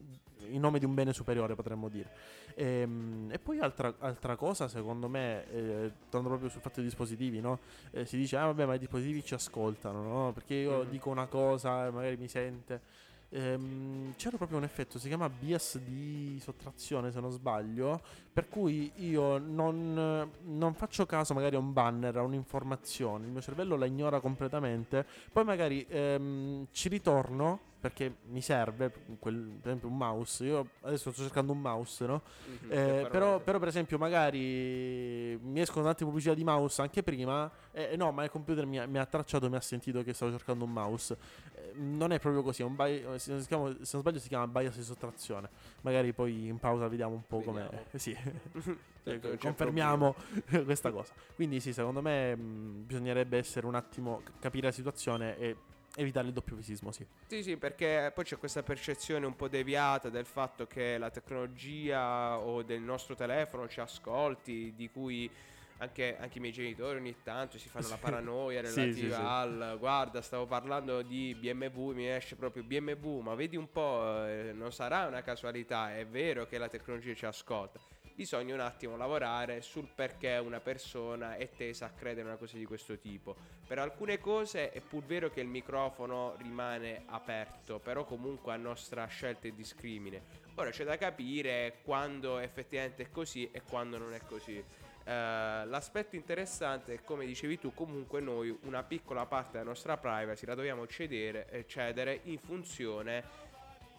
in 0.49 0.59
nome 0.59 0.77
di 0.77 0.85
un 0.85 0.93
bene 0.93 1.13
superiore, 1.13 1.55
potremmo 1.55 1.89
dire. 1.89 2.11
E, 2.55 2.63
ehm, 2.63 3.29
e 3.31 3.39
poi 3.39 3.59
altra, 3.59 3.93
altra, 3.99 4.35
cosa, 4.35 4.67
secondo 4.67 5.07
me, 5.07 5.45
eh, 5.51 5.91
tornando 6.09 6.29
proprio 6.29 6.49
sul 6.49 6.61
fatto 6.61 6.75
dei 6.75 6.85
dispositivi, 6.85 7.41
no? 7.41 7.59
eh, 7.91 8.05
si 8.05 8.17
dice, 8.17 8.37
ah 8.37 8.45
vabbè, 8.45 8.65
ma 8.65 8.73
i 8.75 8.79
dispositivi 8.79 9.23
ci 9.23 9.33
ascoltano, 9.33 10.01
no? 10.01 10.31
Perché 10.33 10.55
io 10.55 10.85
mm. 10.85 10.89
dico 10.89 11.09
una 11.09 11.27
cosa 11.27 11.85
e 11.85 11.91
magari 11.91 12.17
mi 12.17 12.27
sente 12.27 13.03
ehm, 13.29 14.15
c'era 14.15 14.37
proprio 14.37 14.57
un 14.57 14.63
effetto, 14.63 14.97
si 14.97 15.07
chiama 15.07 15.29
bias 15.29 15.77
di 15.79 16.39
sottrazione 16.41 17.11
se 17.11 17.19
non 17.19 17.31
sbaglio, 17.31 18.01
per 18.31 18.47
cui 18.47 18.91
io 18.95 19.37
non, 19.37 20.29
non, 20.43 20.73
faccio 20.73 21.05
caso 21.05 21.33
magari 21.33 21.55
a 21.55 21.59
un 21.59 21.73
banner, 21.73 22.15
a 22.17 22.21
un'informazione, 22.21 23.25
il 23.25 23.31
mio 23.31 23.41
cervello 23.41 23.75
la 23.75 23.85
ignora 23.85 24.19
completamente, 24.19 25.05
poi 25.31 25.43
magari 25.43 25.85
ehm, 25.87 26.67
ci 26.71 26.89
ritorno 26.89 27.73
perché 27.85 28.15
mi 28.29 28.41
serve, 28.41 28.91
quel, 29.19 29.35
per 29.61 29.67
esempio 29.67 29.89
un 29.89 29.97
mouse, 29.97 30.43
io 30.43 30.69
adesso 30.81 31.11
sto 31.11 31.21
cercando 31.21 31.51
un 31.51 31.61
mouse, 31.61 32.05
no? 32.07 32.23
Mm-hmm, 32.49 32.71
eh, 32.71 33.07
però, 33.11 33.39
però, 33.41 33.59
per 33.59 33.67
esempio 33.67 33.99
magari 33.99 35.37
mi 35.39 35.61
escono 35.61 35.85
tante 35.85 36.03
pubblicità 36.03 36.33
di 36.33 36.43
mouse 36.43 36.81
anche 36.81 37.03
prima, 37.03 37.51
e 37.71 37.89
eh, 37.91 37.95
no, 37.95 38.11
ma 38.11 38.23
il 38.23 38.31
computer 38.31 38.65
mi 38.65 38.79
ha, 38.79 38.87
mi 38.87 38.97
ha, 38.97 39.05
tracciato, 39.05 39.51
mi 39.51 39.55
ha 39.55 39.61
sentito 39.61 40.01
che 40.01 40.15
stavo 40.15 40.31
cercando 40.31 40.63
un 40.63 40.73
mouse. 40.73 41.15
Eh, 41.53 41.73
non 41.75 42.11
è 42.11 42.19
proprio 42.19 42.41
così, 42.41 42.63
bi- 42.63 43.05
se, 43.17 43.31
non 43.33 43.45
chiama, 43.45 43.69
se, 43.69 43.89
non 43.91 44.01
sbaglio 44.01 44.17
si 44.17 44.29
chiama 44.29 44.47
bias 44.47 44.77
di 44.77 44.83
sottrazione. 44.83 45.47
Magari 45.81 46.11
poi 46.11 46.47
in 46.47 46.57
pausa 46.57 46.87
vediamo 46.87 47.13
un 47.13 47.27
po' 47.27 47.41
come... 47.41 47.69
sì, 47.93 48.17
certo, 49.03 49.37
confermiamo 49.37 50.15
questa 50.65 50.89
cosa. 50.89 51.13
Quindi 51.35 51.59
sì, 51.59 51.71
secondo 51.71 52.01
me 52.01 52.35
mh, 52.35 52.85
bisognerebbe 52.87 53.37
essere 53.37 53.67
un 53.67 53.75
attimo, 53.75 54.23
capire 54.39 54.65
la 54.65 54.73
situazione 54.73 55.37
e 55.37 55.55
evitare 55.95 56.27
il 56.27 56.33
doppio 56.33 56.55
visismo, 56.55 56.91
sì. 56.91 57.05
Sì, 57.27 57.43
sì, 57.43 57.57
perché 57.57 58.11
poi 58.13 58.23
c'è 58.23 58.37
questa 58.37 58.63
percezione 58.63 59.25
un 59.25 59.35
po' 59.35 59.47
deviata 59.47 60.09
del 60.09 60.25
fatto 60.25 60.67
che 60.67 60.97
la 60.97 61.09
tecnologia 61.09 62.37
o 62.37 62.61
del 62.63 62.81
nostro 62.81 63.15
telefono 63.15 63.67
ci 63.67 63.79
ascolti, 63.79 64.73
di 64.75 64.89
cui 64.89 65.29
anche, 65.77 66.17
anche 66.17 66.37
i 66.37 66.41
miei 66.41 66.53
genitori 66.53 66.97
ogni 66.97 67.15
tanto 67.23 67.57
si 67.57 67.67
fanno 67.67 67.87
la 67.87 67.97
paranoia 67.97 68.61
relativa 68.61 68.93
sì, 68.95 69.11
sì, 69.11 69.21
al 69.21 69.75
guarda, 69.79 70.21
stavo 70.21 70.45
parlando 70.45 71.01
di 71.01 71.35
BMW, 71.35 71.91
mi 71.91 72.09
esce 72.09 72.35
proprio 72.35 72.63
BMW, 72.63 73.19
ma 73.19 73.35
vedi 73.35 73.57
un 73.57 73.71
po', 73.71 74.25
eh, 74.25 74.51
non 74.53 74.71
sarà 74.71 75.05
una 75.07 75.21
casualità, 75.21 75.95
è 75.95 76.05
vero 76.05 76.45
che 76.45 76.57
la 76.57 76.67
tecnologia 76.69 77.13
ci 77.13 77.25
ascolta 77.25 77.94
bisogna 78.15 78.53
un 78.53 78.61
attimo 78.61 78.95
lavorare 78.95 79.61
sul 79.61 79.89
perché 79.93 80.37
una 80.37 80.61
persona 80.61 81.35
è 81.35 81.49
tesa 81.49 81.87
a 81.87 81.89
credere 81.89 82.21
in 82.21 82.27
una 82.27 82.37
cosa 82.37 82.57
di 82.57 82.65
questo 82.65 82.97
tipo. 82.97 83.35
Per 83.67 83.77
alcune 83.77 84.19
cose 84.19 84.71
è 84.71 84.79
pur 84.79 85.03
vero 85.03 85.29
che 85.29 85.41
il 85.41 85.47
microfono 85.47 86.35
rimane 86.37 87.03
aperto, 87.07 87.79
però 87.79 88.05
comunque 88.05 88.53
a 88.53 88.57
nostra 88.57 89.05
scelta 89.07 89.47
e 89.47 89.53
discrimine. 89.53 90.43
Ora 90.55 90.69
c'è 90.69 90.85
da 90.85 90.97
capire 90.97 91.79
quando 91.83 92.37
effettivamente 92.37 93.03
è 93.03 93.11
così 93.11 93.49
e 93.51 93.61
quando 93.61 93.97
non 93.97 94.13
è 94.13 94.21
così. 94.25 94.63
Uh, 95.05 95.67
l'aspetto 95.67 96.15
interessante 96.15 96.95
è 96.95 97.03
come 97.03 97.27
dicevi 97.27 97.59
tu 97.59 97.75
comunque 97.75 98.21
noi 98.21 98.57
una 98.63 98.81
piccola 98.81 99.27
parte 99.27 99.59
della 99.59 99.65
nostra 99.65 99.97
privacy 99.97 100.47
la 100.47 100.55
dobbiamo 100.55 100.87
cedere, 100.87 101.47
eh, 101.51 101.67
cedere 101.67 102.21
in 102.23 102.39
funzione 102.39 103.23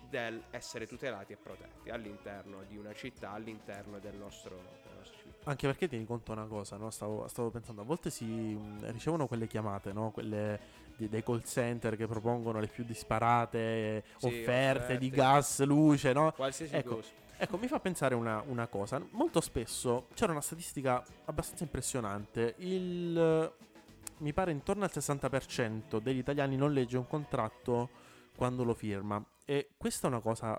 del 0.08 0.42
essere 0.50 0.86
tutelati 0.86 1.32
e 1.32 1.36
protetti 1.36 1.90
all'interno 1.90 2.62
di 2.68 2.76
una 2.76 2.92
città, 2.92 3.32
all'interno 3.32 3.98
del 3.98 4.16
nostro, 4.16 4.56
della 4.82 4.96
nostra 4.98 5.16
città. 5.16 5.50
Anche 5.50 5.66
perché 5.66 5.88
tieni 5.88 6.04
conto 6.04 6.32
una 6.32 6.46
cosa, 6.46 6.76
no? 6.76 6.90
stavo, 6.90 7.26
stavo, 7.28 7.50
pensando, 7.50 7.82
a 7.82 7.84
volte 7.84 8.10
si 8.10 8.58
ricevono 8.82 9.26
quelle 9.26 9.46
chiamate, 9.46 9.92
no? 9.92 10.10
quelle 10.10 10.84
di, 10.96 11.08
dei 11.08 11.22
call 11.22 11.42
center 11.42 11.96
che 11.96 12.06
propongono 12.06 12.60
le 12.60 12.66
più 12.68 12.84
disparate 12.84 14.04
sì, 14.16 14.26
offerte, 14.26 14.50
offerte, 14.50 14.98
di 14.98 15.10
gas, 15.10 15.62
luce, 15.64 16.12
no? 16.12 16.32
Qualsiasi 16.32 16.74
ecco, 16.74 16.96
cosa. 16.96 17.08
Ecco, 17.38 17.58
mi 17.58 17.68
fa 17.68 17.78
pensare 17.80 18.14
una, 18.14 18.42
una, 18.46 18.66
cosa. 18.66 19.04
Molto 19.10 19.40
spesso 19.40 20.06
c'era 20.14 20.32
una 20.32 20.40
statistica 20.40 21.04
abbastanza 21.26 21.64
impressionante. 21.64 22.54
Il, 22.58 23.52
mi 24.18 24.32
pare 24.32 24.52
intorno 24.52 24.84
al 24.84 24.90
60% 24.92 25.98
degli 26.00 26.18
italiani 26.18 26.56
non 26.56 26.72
legge 26.72 26.96
un 26.96 27.06
contratto 27.06 27.90
quando 28.34 28.64
lo 28.64 28.74
firma. 28.74 29.22
E 29.46 29.70
questa 29.78 30.08
è 30.08 30.10
una 30.10 30.20
cosa 30.20 30.58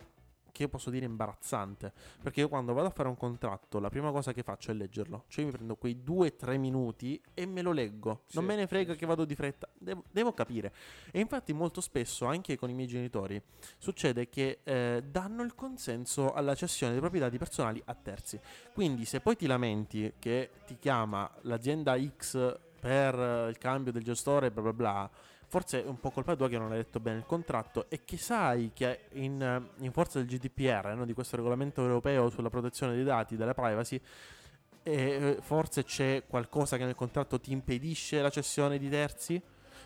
che 0.57 0.63
io 0.63 0.69
posso 0.69 0.89
dire 0.89 1.05
imbarazzante. 1.05 1.93
Perché 2.19 2.39
io 2.39 2.49
quando 2.49 2.73
vado 2.73 2.87
a 2.87 2.89
fare 2.89 3.07
un 3.07 3.15
contratto, 3.15 3.79
la 3.79 3.89
prima 3.89 4.09
cosa 4.09 4.33
che 4.33 4.41
faccio 4.41 4.71
è 4.71 4.73
leggerlo. 4.73 5.25
Cioè 5.27 5.41
io 5.41 5.51
mi 5.51 5.55
prendo 5.55 5.75
quei 5.75 6.01
due 6.01 6.29
o 6.29 6.35
tre 6.35 6.57
minuti 6.57 7.21
e 7.35 7.45
me 7.45 7.61
lo 7.61 7.71
leggo. 7.71 8.23
Sì, 8.25 8.37
non 8.37 8.45
me 8.45 8.55
ne 8.55 8.65
frega 8.65 8.93
sì. 8.93 8.97
che 8.97 9.05
vado 9.05 9.23
di 9.23 9.35
fretta. 9.35 9.69
Devo, 9.77 10.03
devo, 10.09 10.33
capire. 10.33 10.73
E 11.11 11.19
infatti 11.19 11.53
molto 11.53 11.79
spesso, 11.79 12.25
anche 12.25 12.57
con 12.57 12.71
i 12.71 12.73
miei 12.73 12.87
genitori, 12.87 13.39
succede 13.77 14.29
che 14.29 14.61
eh, 14.63 15.03
danno 15.07 15.43
il 15.43 15.53
consenso 15.53 16.33
alla 16.33 16.55
cessione 16.55 16.93
di 16.93 16.99
proprietà 16.99 17.29
di 17.29 17.37
personali 17.37 17.79
a 17.85 17.93
terzi. 17.93 18.39
Quindi 18.73 19.05
se 19.05 19.19
poi 19.19 19.35
ti 19.35 19.45
lamenti 19.45 20.11
che 20.17 20.49
ti 20.65 20.77
chiama 20.79 21.31
l'azienda 21.41 21.95
X 21.99 22.57
per 22.79 23.13
il 23.49 23.57
cambio 23.59 23.91
del 23.91 24.03
gestore, 24.03 24.49
bla 24.49 24.63
bla 24.63 24.73
bla 24.73 25.11
forse 25.47 25.83
è 25.83 25.87
un 25.87 25.99
po' 25.99 26.11
colpa 26.11 26.35
tua 26.35 26.49
che 26.49 26.57
non 26.57 26.71
hai 26.71 26.77
letto 26.77 26.99
bene 26.99 27.17
il 27.17 27.25
contratto 27.25 27.85
e 27.89 28.03
che 28.03 28.17
sai 28.17 28.71
che 28.73 29.05
in, 29.13 29.63
in 29.79 29.91
forza 29.91 30.19
del 30.19 30.27
GDPR, 30.27 30.93
no, 30.95 31.05
di 31.05 31.13
questo 31.13 31.35
regolamento 31.37 31.81
europeo 31.81 32.29
sulla 32.29 32.49
protezione 32.49 32.93
dei 32.93 33.03
dati, 33.03 33.35
della 33.35 33.53
privacy, 33.53 33.99
eh, 34.83 35.37
forse 35.41 35.83
c'è 35.83 36.23
qualcosa 36.27 36.77
che 36.77 36.85
nel 36.85 36.95
contratto 36.95 37.39
ti 37.39 37.51
impedisce 37.51 38.21
la 38.21 38.29
cessione 38.29 38.77
di 38.77 38.89
terzi? 38.89 39.41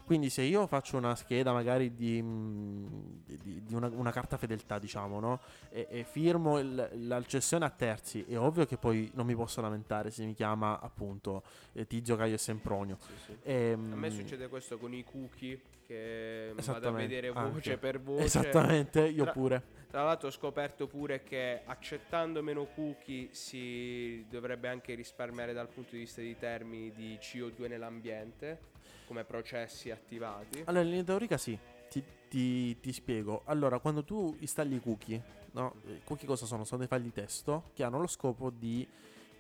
Quindi 0.06 0.30
se 0.30 0.42
io 0.42 0.68
faccio 0.68 0.98
una 0.98 1.16
scheda 1.16 1.52
magari 1.54 1.94
di, 1.94 2.22
mm, 2.22 2.86
di, 3.26 3.64
di 3.64 3.74
una, 3.74 3.88
una, 3.88 4.12
carta 4.12 4.38
fedeltà, 4.38 4.80
diciamo, 4.80 5.20
no? 5.20 5.40
E, 5.70 5.88
e 5.90 6.04
firmo 6.04 6.60
il, 6.60 6.90
la 7.08 7.22
cessione 7.24 7.66
a 7.66 7.70
terzi, 7.70 8.26
è 8.28 8.38
ovvio 8.38 8.66
che 8.66 8.78
poi 8.78 9.10
non 9.14 9.26
mi 9.26 9.36
posso 9.36 9.62
lamentare 9.62 10.12
se 10.12 10.24
mi 10.26 10.34
chiama 10.34 10.80
appunto 10.80 11.44
eh, 11.74 11.88
Tizio 11.88 12.16
Caio 12.16 12.36
e 12.36 12.38
Sempronio. 12.38 12.98
Sì, 13.00 13.14
sì. 13.26 13.38
E, 13.44 13.54
ehm, 13.54 13.94
a 13.94 13.96
me 13.96 14.10
succede 14.10 14.48
questo 14.48 14.78
con 14.78 14.94
i 14.94 15.04
cookie 15.04 15.62
che 15.92 16.54
vado 16.56 16.88
a 16.88 16.92
vedere 16.92 17.30
voce 17.32 17.72
anche. 17.72 17.78
per 17.78 18.00
voce. 18.00 18.24
Esattamente, 18.24 19.02
io 19.02 19.24
tra, 19.24 19.32
pure. 19.34 19.64
Tra 19.90 20.04
l'altro 20.04 20.30
ho 20.30 20.32
scoperto 20.32 20.88
pure 20.88 21.22
che 21.22 21.62
accettando 21.66 22.42
meno 22.42 22.66
cookie 22.66 23.30
si 23.32 24.26
dovrebbe 24.30 24.70
anche 24.70 24.94
risparmiare 24.94 25.52
dal 25.52 25.68
punto 25.68 25.92
di 25.92 26.00
vista 26.00 26.22
di 26.22 26.38
termini 26.38 26.92
di 26.94 27.18
CO2 27.22 27.68
nell'ambiente 27.68 28.71
come 29.12 29.26
processi 29.26 29.92
attivati? 29.92 30.64
Allora, 30.68 30.84
in 30.84 30.90
linea 30.90 31.04
teorica 31.04 31.38
sì, 31.38 31.58
ti, 31.90 32.02
ti, 32.30 32.80
ti, 32.80 32.94
spiego. 32.94 33.42
Allora, 33.44 33.80
quando 33.80 34.06
tu 34.06 34.34
installi 34.40 34.76
i 34.76 34.80
cookie, 34.80 35.22
no? 35.52 35.76
Cookie 36.06 36.26
cosa 36.26 36.46
sono? 36.46 36.64
Sono 36.64 36.80
dei 36.80 36.88
file 36.88 37.02
di 37.02 37.12
testo 37.12 37.72
che 37.74 37.84
hanno 37.84 38.00
lo 38.00 38.08
scopo 38.08 38.50
di 38.50 38.88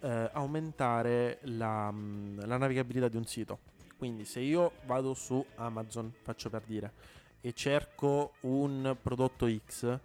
eh, 0.02 0.30
aumentare 0.34 1.40
la, 1.44 1.90
mm, 1.90 2.40
la 2.42 2.58
navigabilità 2.58 3.08
di 3.08 3.16
un 3.16 3.26
sito. 3.26 3.60
Quindi 3.98 4.26
se 4.26 4.42
io 4.42 4.74
vado 4.84 5.14
su 5.14 5.44
Amazon, 5.56 6.14
faccio 6.22 6.50
per 6.50 6.64
dire, 6.66 6.92
e 7.40 7.54
cerco 7.54 8.34
un 8.42 8.98
prodotto 9.02 9.50
X, 9.50 10.00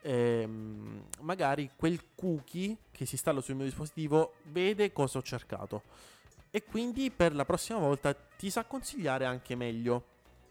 ehm, 0.00 1.06
magari 1.22 1.70
quel 1.74 2.00
cookie 2.14 2.76
che 2.92 3.04
si 3.04 3.14
installa 3.14 3.40
sul 3.40 3.56
mio 3.56 3.64
dispositivo 3.64 4.34
vede 4.44 4.92
cosa 4.92 5.18
ho 5.18 5.22
cercato 5.22 6.10
e 6.54 6.64
quindi 6.64 7.10
per 7.10 7.34
la 7.34 7.46
prossima 7.46 7.78
volta 7.78 8.12
ti 8.12 8.50
sa 8.50 8.64
consigliare 8.64 9.24
anche 9.24 9.56
meglio. 9.56 10.04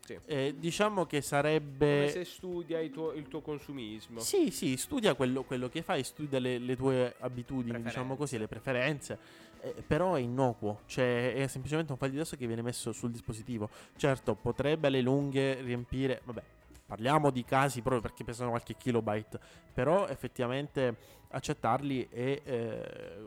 Sì. 0.03 0.17
Eh, 0.25 0.55
diciamo 0.57 1.05
che 1.05 1.21
sarebbe. 1.21 1.97
Come 1.97 2.09
se 2.09 2.25
studia 2.25 2.79
il 2.79 2.89
tuo, 2.89 3.11
il 3.11 3.27
tuo 3.27 3.41
consumismo. 3.41 4.19
Sì, 4.19 4.49
sì, 4.49 4.75
studia 4.75 5.13
quello, 5.13 5.43
quello 5.43 5.69
che 5.69 5.83
fai, 5.83 6.03
studia 6.03 6.39
le, 6.39 6.57
le 6.57 6.75
tue 6.75 7.15
abitudini, 7.19 7.83
diciamo 7.83 8.15
così, 8.15 8.39
le 8.39 8.47
preferenze. 8.47 9.19
eh, 9.61 9.83
però 9.85 10.15
è 10.15 10.19
innocuo, 10.19 10.81
cioè 10.87 11.35
è 11.35 11.47
semplicemente 11.47 11.91
un 11.91 11.97
file 11.99 12.11
di 12.11 12.17
testo 12.17 12.35
che 12.35 12.47
viene 12.47 12.63
messo 12.63 12.91
sul 12.91 13.11
dispositivo. 13.11 13.69
Certo, 13.95 14.33
potrebbe 14.33 14.87
alle 14.87 15.01
lunghe 15.01 15.61
riempire, 15.61 16.21
vabbè, 16.23 16.41
parliamo 16.87 17.29
di 17.29 17.45
casi 17.45 17.81
proprio 17.81 18.01
perché 18.01 18.23
pesano 18.23 18.49
qualche 18.49 18.75
kilobyte, 18.75 19.39
però 19.71 20.07
effettivamente 20.07 21.19
accettarli 21.29 22.07
è 22.09 22.41
eh, 22.43 23.17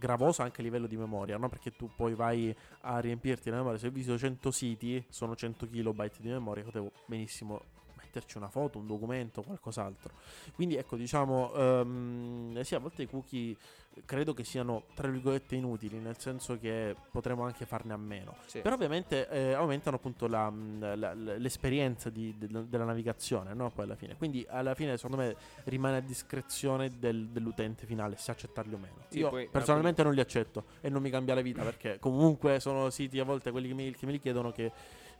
gravoso 0.00 0.42
anche 0.42 0.62
a 0.62 0.64
livello 0.64 0.86
di 0.86 0.96
memoria, 0.96 1.36
no? 1.36 1.48
perché 1.48 1.70
tu 1.70 1.90
poi 1.94 2.14
vai 2.14 2.54
a 2.80 2.98
riempirti 2.98 3.50
la 3.50 3.56
memoria, 3.56 3.78
se 3.78 3.88
ho 3.88 3.90
visto 3.90 4.16
100 4.16 4.50
siti, 4.50 5.04
sono 5.10 5.36
100 5.36 5.68
kilobyte 5.68 6.16
di 6.20 6.28
memoria, 6.28 6.64
potevo 6.64 6.90
benissimo 7.06 7.78
metterci 8.10 8.36
una 8.36 8.48
foto, 8.48 8.78
un 8.78 8.86
documento, 8.86 9.42
qualcos'altro. 9.42 10.14
Quindi 10.52 10.76
ecco, 10.76 10.96
diciamo, 10.96 11.52
um, 11.54 12.60
sì, 12.62 12.74
a 12.74 12.80
volte 12.80 13.02
i 13.02 13.06
cookie 13.06 13.56
credo 14.04 14.34
che 14.34 14.44
siano 14.44 14.84
tra 14.94 15.08
virgolette 15.08 15.56
inutili, 15.56 15.98
nel 15.98 16.18
senso 16.18 16.58
che 16.58 16.94
potremmo 17.10 17.44
anche 17.44 17.66
farne 17.66 17.92
a 17.92 17.96
meno. 17.96 18.36
Sì. 18.46 18.60
Però 18.60 18.74
ovviamente 18.74 19.28
eh, 19.28 19.52
aumentano 19.52 19.96
appunto 19.96 20.26
la, 20.26 20.52
la, 20.78 20.94
la, 20.94 21.14
l'esperienza 21.14 22.10
di, 22.10 22.34
de, 22.36 22.68
della 22.68 22.84
navigazione, 22.84 23.54
no? 23.54 23.70
Poi 23.70 23.84
alla 23.84 23.96
fine. 23.96 24.16
Quindi 24.16 24.44
alla 24.48 24.74
fine 24.74 24.96
secondo 24.96 25.16
me 25.16 25.36
rimane 25.64 25.98
a 25.98 26.00
discrezione 26.00 26.90
del, 26.98 27.28
dell'utente 27.28 27.86
finale 27.86 28.16
se 28.16 28.30
accettarli 28.30 28.74
o 28.74 28.78
meno. 28.78 29.04
Sì, 29.08 29.18
Io 29.18 29.28
poi, 29.28 29.48
personalmente 29.48 30.02
non 30.02 30.14
li 30.14 30.20
accetto 30.20 30.64
e 30.80 30.88
non 30.88 31.02
mi 31.02 31.10
cambia 31.10 31.34
la 31.34 31.42
vita 31.42 31.62
perché 31.62 31.98
comunque 31.98 32.60
sono 32.60 32.90
siti 32.90 33.18
a 33.18 33.24
volte 33.24 33.50
quelli 33.50 33.68
che 33.68 33.74
mi, 33.74 33.90
che 33.92 34.06
me 34.06 34.12
li 34.12 34.20
chiedono 34.20 34.52
che 34.52 34.70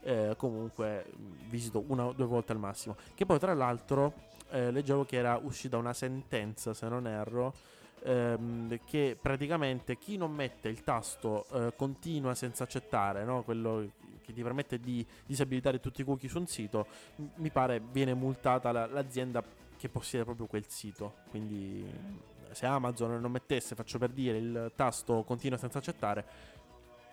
eh, 0.03 0.35
comunque 0.37 1.07
visito 1.49 1.85
una 1.89 2.07
o 2.07 2.13
due 2.13 2.27
volte 2.27 2.53
al 2.53 2.59
massimo. 2.59 2.97
Che 3.15 3.27
poi 3.27 3.39
tra 3.39 3.55
l'altro 3.55 4.13
eh, 4.51 4.71
leggevo 4.71 5.05
che 5.05 5.17
era 5.17 5.39
uscita 5.43 5.77
una 5.77 5.93
sentenza, 5.93 6.75
se 6.75 6.89
non 6.89 7.07
erro, 7.07 7.55
ehm, 8.03 8.79
che 8.85 9.17
praticamente 9.21 9.97
chi 9.99 10.17
non 10.17 10.33
mette 10.33 10.69
il 10.69 10.83
tasto 10.83 11.47
eh, 11.53 11.73
continua 11.77 12.35
senza 12.35 12.65
accettare, 12.65 13.25
no? 13.25 13.43
quello 13.43 13.91
che 14.23 14.33
ti 14.33 14.43
permette 14.43 14.79
di 14.79 15.05
disabilitare 15.27 15.81
tutti 15.81 16.01
i 16.01 16.05
cookie 16.05 16.29
su 16.29 16.39
un 16.39 16.47
sito, 16.47 16.87
m- 17.17 17.25
mi 17.37 17.51
pare 17.51 17.81
viene 17.93 18.15
multata 18.15 18.73
la- 18.73 18.87
l'azienda 18.87 19.43
che 19.77 19.89
possiede 19.89 20.25
proprio 20.25 20.47
quel 20.47 20.65
sito. 20.69 21.15
Quindi 21.31 22.29
se 22.53 22.67
Amazon 22.67 23.21
non 23.21 23.31
mettesse, 23.31 23.75
faccio 23.75 23.99
per 23.99 24.11
dire, 24.11 24.37
il 24.39 24.73
tasto 24.75 25.23
continua 25.23 25.57
senza 25.57 25.79
accettare, 25.79 26.25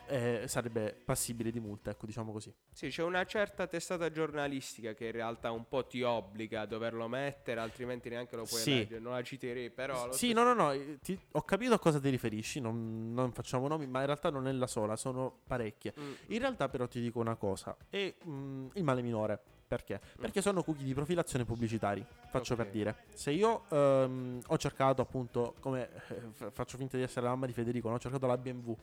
eh, 0.08 0.44
sarebbe 0.48 0.94
passibile 1.04 1.52
di 1.52 1.60
multa, 1.60 1.92
ecco, 1.92 2.06
diciamo 2.06 2.32
così. 2.32 2.54
Sì, 2.72 2.90
c'è 2.90 3.04
una 3.04 3.26
certa 3.26 3.68
testata 3.68 4.12
giornalistica 4.12 4.94
che 4.94 5.06
in 5.06 5.12
realtà 5.12 5.52
un 5.52 5.68
po' 5.68 5.86
ti 5.86 6.02
obbliga 6.02 6.62
a 6.62 6.66
doverlo 6.66 7.08
mettere, 7.08 7.60
altrimenti 7.60 8.10
neanche 8.10 8.36
lo 8.36 8.44
puoi 8.44 8.62
sì. 8.62 8.76
leggere. 8.76 9.00
Non 9.00 9.14
la 9.14 9.24
citerei, 9.24 9.70
però. 9.70 10.12
Sì, 10.12 10.34
no, 10.34 10.44
no, 10.44 10.54
no. 10.54 10.74
Ti, 11.02 11.20
ho 11.32 11.42
capito 11.44 11.74
a 11.74 11.80
cosa 11.80 12.00
ti 12.00 12.10
riferisci. 12.10 12.60
Non, 12.60 13.14
non, 13.14 13.32
facciamo 13.32 13.68
nomi, 13.68 13.88
ma 13.88 14.00
in 14.00 14.06
realtà 14.06 14.30
non 14.30 14.48
è 14.48 14.52
la 14.52 14.68
sola, 14.68 14.96
sono 14.96 15.40
parecchie. 15.46 15.94
Mm. 16.00 16.14
In 16.28 16.40
realtà, 16.40 16.70
però, 16.70 16.88
ti 16.88 17.02
dico 17.02 17.20
una 17.20 17.36
cosa: 17.36 17.76
è 17.90 18.14
mm, 18.28 18.68
il 18.74 18.84
male 18.84 19.02
minore. 19.02 19.42
Perché? 19.68 20.00
Perché 20.18 20.42
sono 20.42 20.64
cookie 20.64 20.86
di 20.86 20.94
profilazione 20.94 21.44
pubblicitari. 21.44 22.06
Faccio 22.30 22.54
okay. 22.54 22.66
per 22.66 22.74
dire. 22.74 22.96
Se 23.14 23.32
io 23.32 23.66
um, 23.70 24.40
ho 24.48 24.58
cercato 24.58 25.02
appunto, 25.02 25.56
come 25.60 25.90
eh, 26.08 26.52
faccio 26.52 26.78
finta 26.78 26.96
di 26.96 27.04
essere 27.04 27.26
la 27.26 27.32
mamma 27.32 27.48
di 27.48 27.54
Federico, 27.54 27.90
no? 27.90 27.96
ho 27.96 28.00
cercato 28.00 28.26
la 28.28 28.38
BMW 28.38 28.76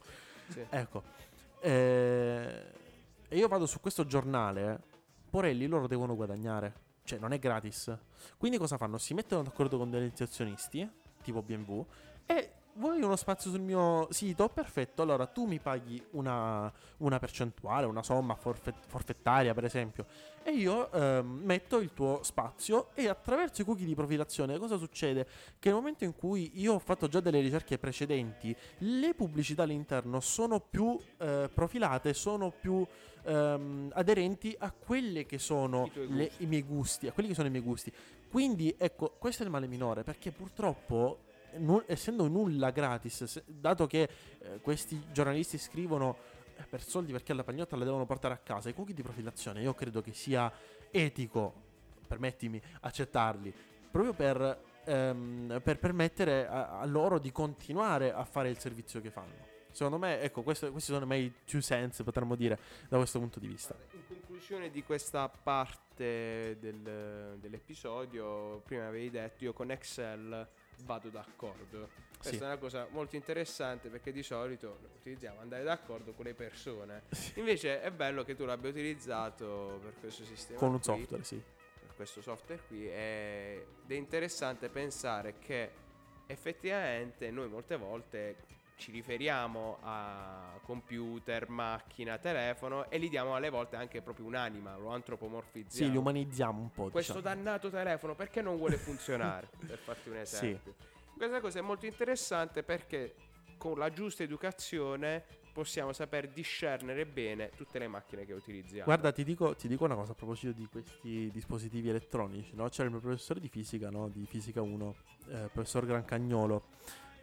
sì. 0.48 0.64
Ecco. 0.68 1.02
Eh, 1.60 2.62
e 3.28 3.36
io 3.36 3.48
vado 3.48 3.66
su 3.66 3.80
questo 3.80 4.04
giornale, 4.04 4.80
porelli 5.30 5.66
loro 5.66 5.86
devono 5.86 6.14
guadagnare. 6.14 6.82
Cioè, 7.04 7.18
non 7.18 7.32
è 7.32 7.38
gratis. 7.38 7.96
Quindi 8.36 8.58
cosa 8.58 8.76
fanno? 8.76 8.98
Si 8.98 9.14
mettono 9.14 9.42
d'accordo 9.42 9.76
con 9.76 9.90
degli 9.90 10.12
azionisti, 10.18 10.88
tipo 11.22 11.42
BMW, 11.42 11.84
e 12.26 12.52
vuoi 12.74 13.00
uno 13.02 13.16
spazio 13.16 13.50
sul 13.50 13.60
mio 13.60 14.08
sito? 14.10 14.48
Perfetto, 14.48 15.02
allora 15.02 15.26
tu 15.26 15.44
mi 15.44 15.58
paghi 15.58 16.02
una, 16.12 16.72
una 16.98 17.18
percentuale, 17.18 17.86
una 17.86 18.02
somma 18.02 18.34
forfett- 18.34 18.86
forfettaria 18.86 19.54
per 19.54 19.64
esempio, 19.64 20.06
e 20.42 20.52
io 20.52 20.90
ehm, 20.92 21.40
metto 21.42 21.78
il 21.78 21.92
tuo 21.92 22.20
spazio 22.22 22.88
e 22.94 23.08
attraverso 23.08 23.62
i 23.62 23.64
cookie 23.64 23.86
di 23.86 23.94
profilazione 23.94 24.58
cosa 24.58 24.76
succede? 24.76 25.26
Che 25.58 25.68
nel 25.68 25.78
momento 25.78 26.04
in 26.04 26.14
cui 26.14 26.52
io 26.54 26.74
ho 26.74 26.78
fatto 26.78 27.08
già 27.08 27.20
delle 27.20 27.40
ricerche 27.40 27.78
precedenti, 27.78 28.54
le 28.78 29.14
pubblicità 29.14 29.62
all'interno 29.62 30.20
sono 30.20 30.60
più 30.60 30.98
eh, 31.18 31.48
profilate, 31.52 32.12
sono 32.14 32.50
più 32.50 32.86
ehm, 33.22 33.90
aderenti 33.94 34.54
a 34.58 34.70
quelle 34.72 35.26
che 35.26 35.38
sono 35.38 35.90
I, 35.94 36.14
le, 36.14 36.30
i 36.38 36.46
miei 36.46 36.62
gusti, 36.62 37.06
a 37.06 37.12
quelli 37.12 37.28
che 37.28 37.34
sono 37.34 37.48
i 37.48 37.50
miei 37.50 37.62
gusti. 37.62 37.92
Quindi 38.28 38.74
ecco, 38.76 39.14
questo 39.18 39.42
è 39.42 39.46
il 39.46 39.52
male 39.52 39.68
minore 39.68 40.02
perché 40.02 40.32
purtroppo 40.32 41.23
nu- 41.58 41.82
essendo 41.86 42.28
nulla 42.28 42.70
gratis, 42.70 43.24
se- 43.24 43.42
dato 43.46 43.86
che 43.86 44.08
eh, 44.38 44.60
questi 44.60 45.00
giornalisti 45.12 45.58
scrivono 45.58 46.16
eh, 46.56 46.62
per 46.68 46.82
soldi 46.82 47.12
perché 47.12 47.32
alla 47.32 47.44
pagnotta 47.44 47.76
la 47.76 47.84
devono 47.84 48.06
portare 48.06 48.34
a 48.34 48.38
casa, 48.38 48.68
i 48.68 48.74
cookie 48.74 48.94
di 48.94 49.02
profilazione 49.02 49.62
io 49.62 49.74
credo 49.74 50.00
che 50.00 50.12
sia 50.12 50.52
etico, 50.90 51.52
permettimi, 52.06 52.60
accettarli, 52.80 53.52
proprio 53.90 54.12
per, 54.12 54.62
ehm, 54.84 55.60
per 55.62 55.78
permettere 55.78 56.46
a-, 56.46 56.78
a 56.80 56.84
loro 56.84 57.18
di 57.18 57.32
continuare 57.32 58.12
a 58.12 58.24
fare 58.24 58.48
il 58.50 58.58
servizio 58.58 59.00
che 59.00 59.10
fanno. 59.10 59.52
Secondo 59.74 59.98
me, 59.98 60.20
ecco, 60.20 60.42
questo, 60.42 60.70
questi 60.70 60.92
sono 60.92 61.04
i 61.04 61.08
miei 61.08 61.32
two 61.44 61.60
cents, 61.60 62.00
potremmo 62.04 62.36
dire, 62.36 62.56
da 62.88 62.96
questo 62.96 63.18
punto 63.18 63.40
di 63.40 63.48
vista. 63.48 63.74
In 63.90 64.06
conclusione 64.06 64.70
di 64.70 64.84
questa 64.84 65.28
parte 65.28 66.56
del, 66.60 67.36
dell'episodio, 67.40 68.60
prima 68.64 68.86
avevi 68.86 69.10
detto, 69.10 69.42
io 69.42 69.52
con 69.52 69.72
Excel 69.72 70.48
vado 70.84 71.08
d'accordo. 71.08 71.88
Questa 72.16 72.36
sì. 72.36 72.42
è 72.42 72.46
una 72.46 72.56
cosa 72.56 72.86
molto 72.90 73.16
interessante 73.16 73.88
perché 73.88 74.12
di 74.12 74.22
solito 74.22 74.78
utilizziamo 74.98 75.40
andare 75.40 75.62
d'accordo 75.62 76.12
con 76.12 76.24
le 76.24 76.34
persone. 76.34 77.02
Sì. 77.10 77.38
Invece 77.38 77.82
è 77.82 77.90
bello 77.90 78.24
che 78.24 78.34
tu 78.34 78.44
l'abbia 78.44 78.70
utilizzato 78.70 79.78
per 79.82 79.94
questo 80.00 80.24
sistema. 80.24 80.58
Con 80.58 80.70
un 80.72 80.80
qui, 80.80 80.84
software, 80.84 81.24
sì. 81.24 81.42
Per 81.80 81.94
questo 81.96 82.22
software 82.22 82.62
qui. 82.66 82.86
Ed 82.86 83.64
è 83.86 83.94
interessante 83.94 84.68
pensare 84.68 85.38
che 85.38 85.70
effettivamente 86.26 87.30
noi 87.30 87.48
molte 87.48 87.76
volte 87.76 88.36
ci 88.76 88.90
riferiamo 88.90 89.78
a 89.82 90.58
computer, 90.62 91.48
macchina, 91.48 92.18
telefono 92.18 92.90
e 92.90 92.98
li 92.98 93.08
diamo 93.08 93.34
alle 93.34 93.50
volte 93.50 93.76
anche 93.76 94.02
proprio 94.02 94.26
un'anima, 94.26 94.76
lo 94.76 94.88
antropomorfizziamo. 94.88 95.86
Sì, 95.86 95.90
li 95.90 95.96
umanizziamo 95.96 96.60
un 96.60 96.70
po'. 96.70 96.88
Questo 96.90 97.14
diciamo. 97.14 97.34
dannato 97.34 97.70
telefono 97.70 98.14
perché 98.14 98.42
non 98.42 98.56
vuole 98.56 98.76
funzionare? 98.76 99.48
per 99.66 99.78
farti 99.78 100.08
un 100.08 100.16
esempio. 100.16 100.74
Sì. 100.76 100.92
Questa 101.16 101.40
cosa 101.40 101.58
è 101.60 101.62
molto 101.62 101.86
interessante 101.86 102.62
perché 102.62 103.14
con 103.56 103.78
la 103.78 103.90
giusta 103.90 104.22
educazione 104.22 105.24
possiamo 105.52 105.92
saper 105.92 106.28
discernere 106.28 107.06
bene 107.06 107.50
tutte 107.56 107.78
le 107.78 107.86
macchine 107.86 108.26
che 108.26 108.32
utilizziamo. 108.32 108.84
Guarda, 108.84 109.12
ti 109.12 109.22
dico, 109.22 109.54
ti 109.54 109.68
dico 109.68 109.84
una 109.84 109.94
cosa 109.94 110.10
a 110.10 110.14
proposito 110.16 110.52
di 110.52 110.66
questi 110.66 111.30
dispositivi 111.30 111.88
elettronici. 111.88 112.54
No? 112.54 112.68
C'era 112.68 112.84
il 112.84 112.90
mio 112.90 113.00
professore 113.00 113.38
di 113.38 113.48
fisica, 113.48 113.88
no? 113.88 114.08
di 114.08 114.26
fisica 114.26 114.60
1, 114.60 114.94
eh, 115.28 115.48
professor 115.52 115.86
Grancagnolo 115.86 116.64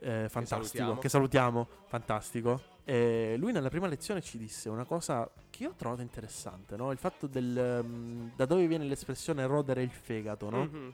eh, 0.02 0.28
fantastico, 0.30 0.60
che 0.60 0.68
salutiamo. 0.68 1.00
che 1.00 1.10
salutiamo, 1.10 1.68
fantastico. 1.86 2.62
E 2.84 3.36
lui 3.38 3.52
nella 3.52 3.70
prima 3.70 3.88
lezione 3.88 4.22
ci 4.22 4.38
disse 4.38 4.68
una 4.68 4.86
cosa 4.86 5.30
che 5.50 5.64
io 5.64 5.70
ho 5.70 5.76
trovato 5.76 6.02
interessante, 6.02 6.76
no? 6.76 6.92
Il 6.92 6.98
fatto 6.98 7.28
del... 7.28 7.82
Um, 7.84 8.32
da 8.36 8.46
dove 8.46 8.66
viene 8.66 8.86
l'espressione 8.86 9.46
rodere 9.46 9.84
il 9.84 9.92
fegato, 9.92 10.50
no? 10.50 10.66
Mm-hmm. 10.66 10.90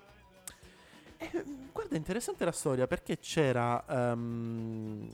E, 1.18 1.44
guarda, 1.72 1.96
interessante 1.96 2.44
la 2.44 2.52
storia 2.52 2.88
perché 2.88 3.18
c'era... 3.20 3.84
Um, 3.88 5.10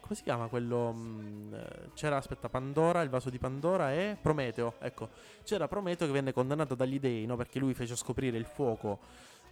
come 0.00 0.14
si 0.14 0.22
chiama 0.22 0.46
quello? 0.48 0.90
Um, 0.90 1.58
c'era, 1.94 2.18
aspetta, 2.18 2.50
Pandora, 2.50 3.00
il 3.00 3.08
vaso 3.08 3.30
di 3.30 3.38
Pandora 3.38 3.92
e 3.94 4.18
Prometeo, 4.20 4.74
ecco. 4.78 5.08
C'era 5.42 5.66
Prometeo 5.66 6.06
che 6.06 6.12
venne 6.12 6.32
condannato 6.32 6.74
dagli 6.74 7.00
dei, 7.00 7.24
no? 7.24 7.36
Perché 7.36 7.58
lui 7.58 7.72
fece 7.72 7.96
scoprire 7.96 8.36
il 8.36 8.44
fuoco 8.44 9.00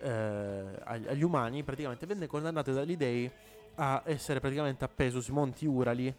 eh, 0.00 0.80
agli 0.84 1.22
umani, 1.22 1.62
praticamente 1.62 2.06
venne 2.06 2.26
condannato 2.26 2.72
dagli 2.72 2.96
dei 2.96 3.30
a 3.76 4.02
essere 4.06 4.40
praticamente 4.40 4.84
appeso 4.84 5.20
sui 5.20 5.34
monti 5.34 5.66
Urali 5.66 6.14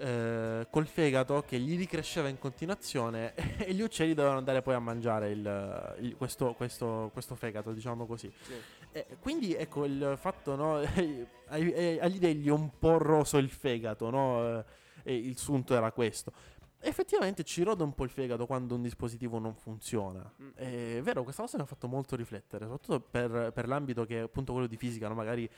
eh, 0.00 0.66
col 0.70 0.86
fegato 0.86 1.42
che 1.46 1.58
gli 1.58 1.76
ricresceva 1.76 2.28
in 2.28 2.38
continuazione 2.38 3.34
e 3.58 3.72
gli 3.74 3.80
uccelli 3.80 4.14
dovevano 4.14 4.38
andare 4.38 4.62
poi 4.62 4.74
a 4.74 4.78
mangiare 4.78 5.30
il, 5.30 5.96
il, 6.00 6.16
questo, 6.16 6.54
questo, 6.54 7.10
questo, 7.12 7.34
fegato, 7.34 7.72
diciamo 7.72 8.06
così. 8.06 8.32
Sì. 8.42 8.52
Eh, 8.92 9.06
quindi 9.20 9.54
ecco 9.54 9.84
il 9.84 10.16
fatto, 10.18 10.54
no, 10.56 10.76
agli 11.48 12.18
dei 12.18 12.36
gli 12.36 12.48
è 12.48 12.52
un 12.52 12.70
po' 12.78 12.98
roso 12.98 13.38
il 13.38 13.50
fegato, 13.50 14.10
no? 14.10 14.64
E 15.02 15.14
il 15.14 15.36
sunto 15.38 15.74
era 15.74 15.90
questo 15.92 16.32
effettivamente 16.80 17.44
ci 17.44 17.62
rode 17.62 17.82
un 17.82 17.94
po' 17.94 18.04
il 18.04 18.10
fegato 18.10 18.46
quando 18.46 18.74
un 18.74 18.82
dispositivo 18.82 19.38
non 19.38 19.54
funziona. 19.54 20.32
Mm. 20.40 20.50
È 20.54 21.00
vero, 21.02 21.22
questa 21.22 21.42
cosa 21.42 21.56
mi 21.56 21.64
ha 21.64 21.66
fatto 21.66 21.88
molto 21.88 22.16
riflettere, 22.16 22.64
soprattutto 22.64 23.00
per, 23.00 23.52
per 23.52 23.68
l'ambito 23.68 24.04
che 24.04 24.18
è 24.18 24.22
appunto 24.22 24.52
quello 24.52 24.66
di 24.66 24.76
fisica, 24.76 25.08
no? 25.08 25.14
magari 25.14 25.48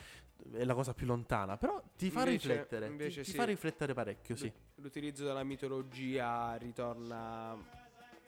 è 0.53 0.63
la 0.63 0.73
cosa 0.73 0.93
più 0.93 1.05
lontana, 1.05 1.57
però 1.57 1.81
ti 1.95 2.09
fa 2.09 2.19
invece, 2.21 2.47
riflettere, 2.47 2.87
invece 2.87 3.19
ti, 3.21 3.25
sì. 3.25 3.31
ti, 3.31 3.37
fa 3.37 3.43
riflettere 3.45 3.93
parecchio, 3.93 4.35
sì. 4.35 4.51
L'utilizzo 4.75 5.25
della 5.25 5.43
mitologia 5.43 6.55
ritorna 6.55 7.55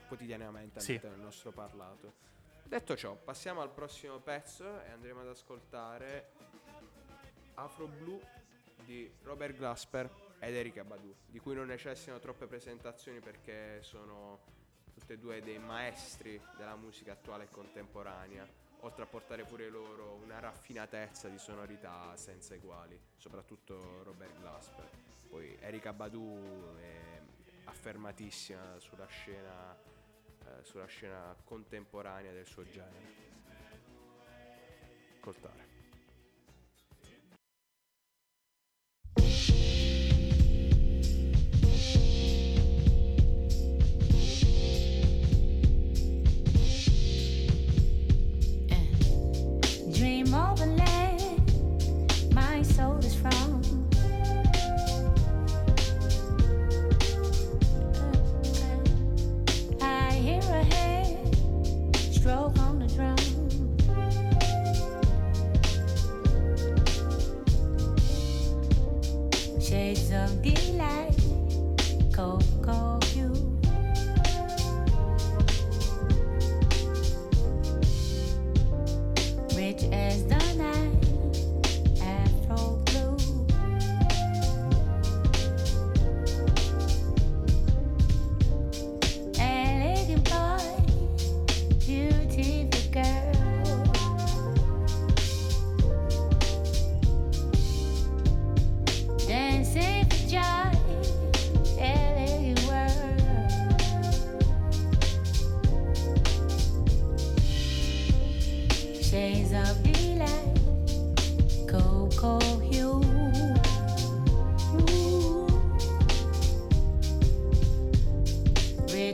quotidianamente 0.08 0.80
sì. 0.80 1.00
del 1.00 1.20
nostro 1.20 1.52
parlato. 1.52 2.22
Detto 2.66 2.96
ciò, 2.96 3.16
passiamo 3.16 3.62
al 3.62 3.72
prossimo 3.72 4.20
pezzo 4.20 4.82
e 4.84 4.92
andremo 4.92 5.22
ad 5.22 5.28
ascoltare 5.28 6.32
Afro 7.56 7.88
Blue 7.88 8.20
di 8.86 9.12
Robert 9.24 9.56
Glasper 9.56 10.10
ed 10.46 10.56
Erika 10.56 10.84
Badu, 10.84 11.16
di 11.26 11.40
cui 11.40 11.56
non 11.56 11.68
necessitano 11.68 12.20
troppe 12.20 12.48
presentazioni 12.48 13.20
perché 13.20 13.82
sono 13.82 14.40
tutti 14.94 15.14
e 15.14 15.18
due 15.18 15.42
dei 15.42 15.58
maestri 15.58 16.40
della 16.58 16.76
musica 16.76 17.14
attuale 17.14 17.46
e 17.46 17.50
contemporanea, 17.50 18.46
oltre 18.82 19.04
a 19.04 19.06
portare 19.08 19.46
pure 19.46 19.70
loro 19.70 20.20
una 20.22 20.40
raffinatezza 20.40 21.30
di 21.30 21.38
sonorità 21.38 22.16
senza 22.18 22.54
eguali, 22.54 23.00
soprattutto 23.16 24.04
Robert 24.04 24.38
Glasper. 24.40 24.90
Poi 25.30 25.58
Erika 25.62 25.94
Badu 25.94 26.76
è 26.78 27.22
affermatissima 27.64 28.80
sulla 28.80 29.08
scena, 29.08 29.74
eh, 29.76 30.64
sulla 30.64 30.86
scena 30.86 31.36
contemporanea 31.44 32.34
del 32.34 32.46
suo 32.46 32.64
genere. 32.64 33.22
Ascoltare. 35.16 35.73
dream 49.94 50.34
of 50.34 50.60
a 50.62 50.83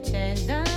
pretend. 0.01 0.68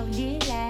love 0.00 0.18
you. 0.18 0.69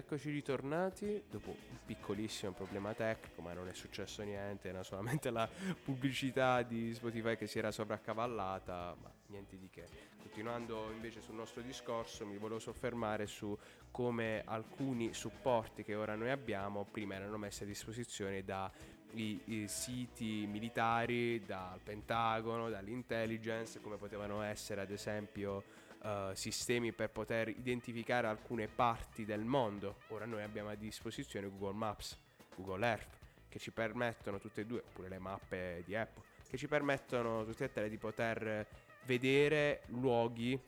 Eccoci 0.00 0.30
ritornati 0.30 1.24
dopo 1.30 1.50
un 1.50 1.76
piccolissimo 1.84 2.52
problema 2.52 2.94
tecnico, 2.94 3.42
ma 3.42 3.52
non 3.52 3.68
è 3.68 3.74
successo 3.74 4.22
niente, 4.22 4.68
era 4.68 4.82
solamente 4.82 5.28
la 5.30 5.46
pubblicità 5.84 6.62
di 6.62 6.94
Spotify 6.94 7.36
che 7.36 7.46
si 7.46 7.58
era 7.58 7.70
sovraccavallata, 7.70 8.96
ma 8.98 9.12
niente 9.26 9.58
di 9.58 9.68
che. 9.68 9.86
Continuando 10.18 10.90
invece 10.90 11.20
sul 11.20 11.34
nostro 11.34 11.60
discorso, 11.60 12.24
mi 12.24 12.38
volevo 12.38 12.58
soffermare 12.58 13.26
su 13.26 13.56
come 13.90 14.42
alcuni 14.46 15.12
supporti 15.12 15.84
che 15.84 15.94
ora 15.94 16.14
noi 16.14 16.30
abbiamo 16.30 16.86
prima 16.90 17.16
erano 17.16 17.36
messi 17.36 17.64
a 17.64 17.66
disposizione 17.66 18.42
da 18.42 18.72
i, 19.12 19.38
i, 19.44 19.68
siti 19.68 20.46
militari, 20.46 21.44
dal 21.44 21.78
Pentagono, 21.82 22.70
dall'intelligence, 22.70 23.80
come 23.80 23.96
potevano 23.96 24.40
essere 24.40 24.80
ad 24.80 24.90
esempio 24.90 25.62
uh, 26.02 26.34
sistemi 26.34 26.92
per 26.92 27.10
poter 27.10 27.48
identificare 27.48 28.26
alcune 28.26 28.68
parti 28.68 29.24
del 29.24 29.44
mondo. 29.44 29.96
Ora 30.08 30.26
noi 30.26 30.42
abbiamo 30.42 30.70
a 30.70 30.74
disposizione 30.74 31.48
Google 31.48 31.76
Maps, 31.76 32.18
Google 32.54 32.86
Earth, 32.86 33.18
che 33.48 33.58
ci 33.58 33.72
permettono 33.72 34.38
tutte 34.38 34.62
e 34.62 34.66
due, 34.66 34.82
oppure 34.86 35.08
le 35.08 35.18
mappe 35.18 35.82
di 35.84 35.96
Apple, 35.96 36.22
che 36.48 36.56
ci 36.56 36.68
permettono 36.68 37.44
tutte 37.44 37.64
e 37.64 37.72
tre 37.72 37.88
di 37.88 37.98
poter 37.98 38.66
vedere 39.04 39.82
luoghi 39.86 40.58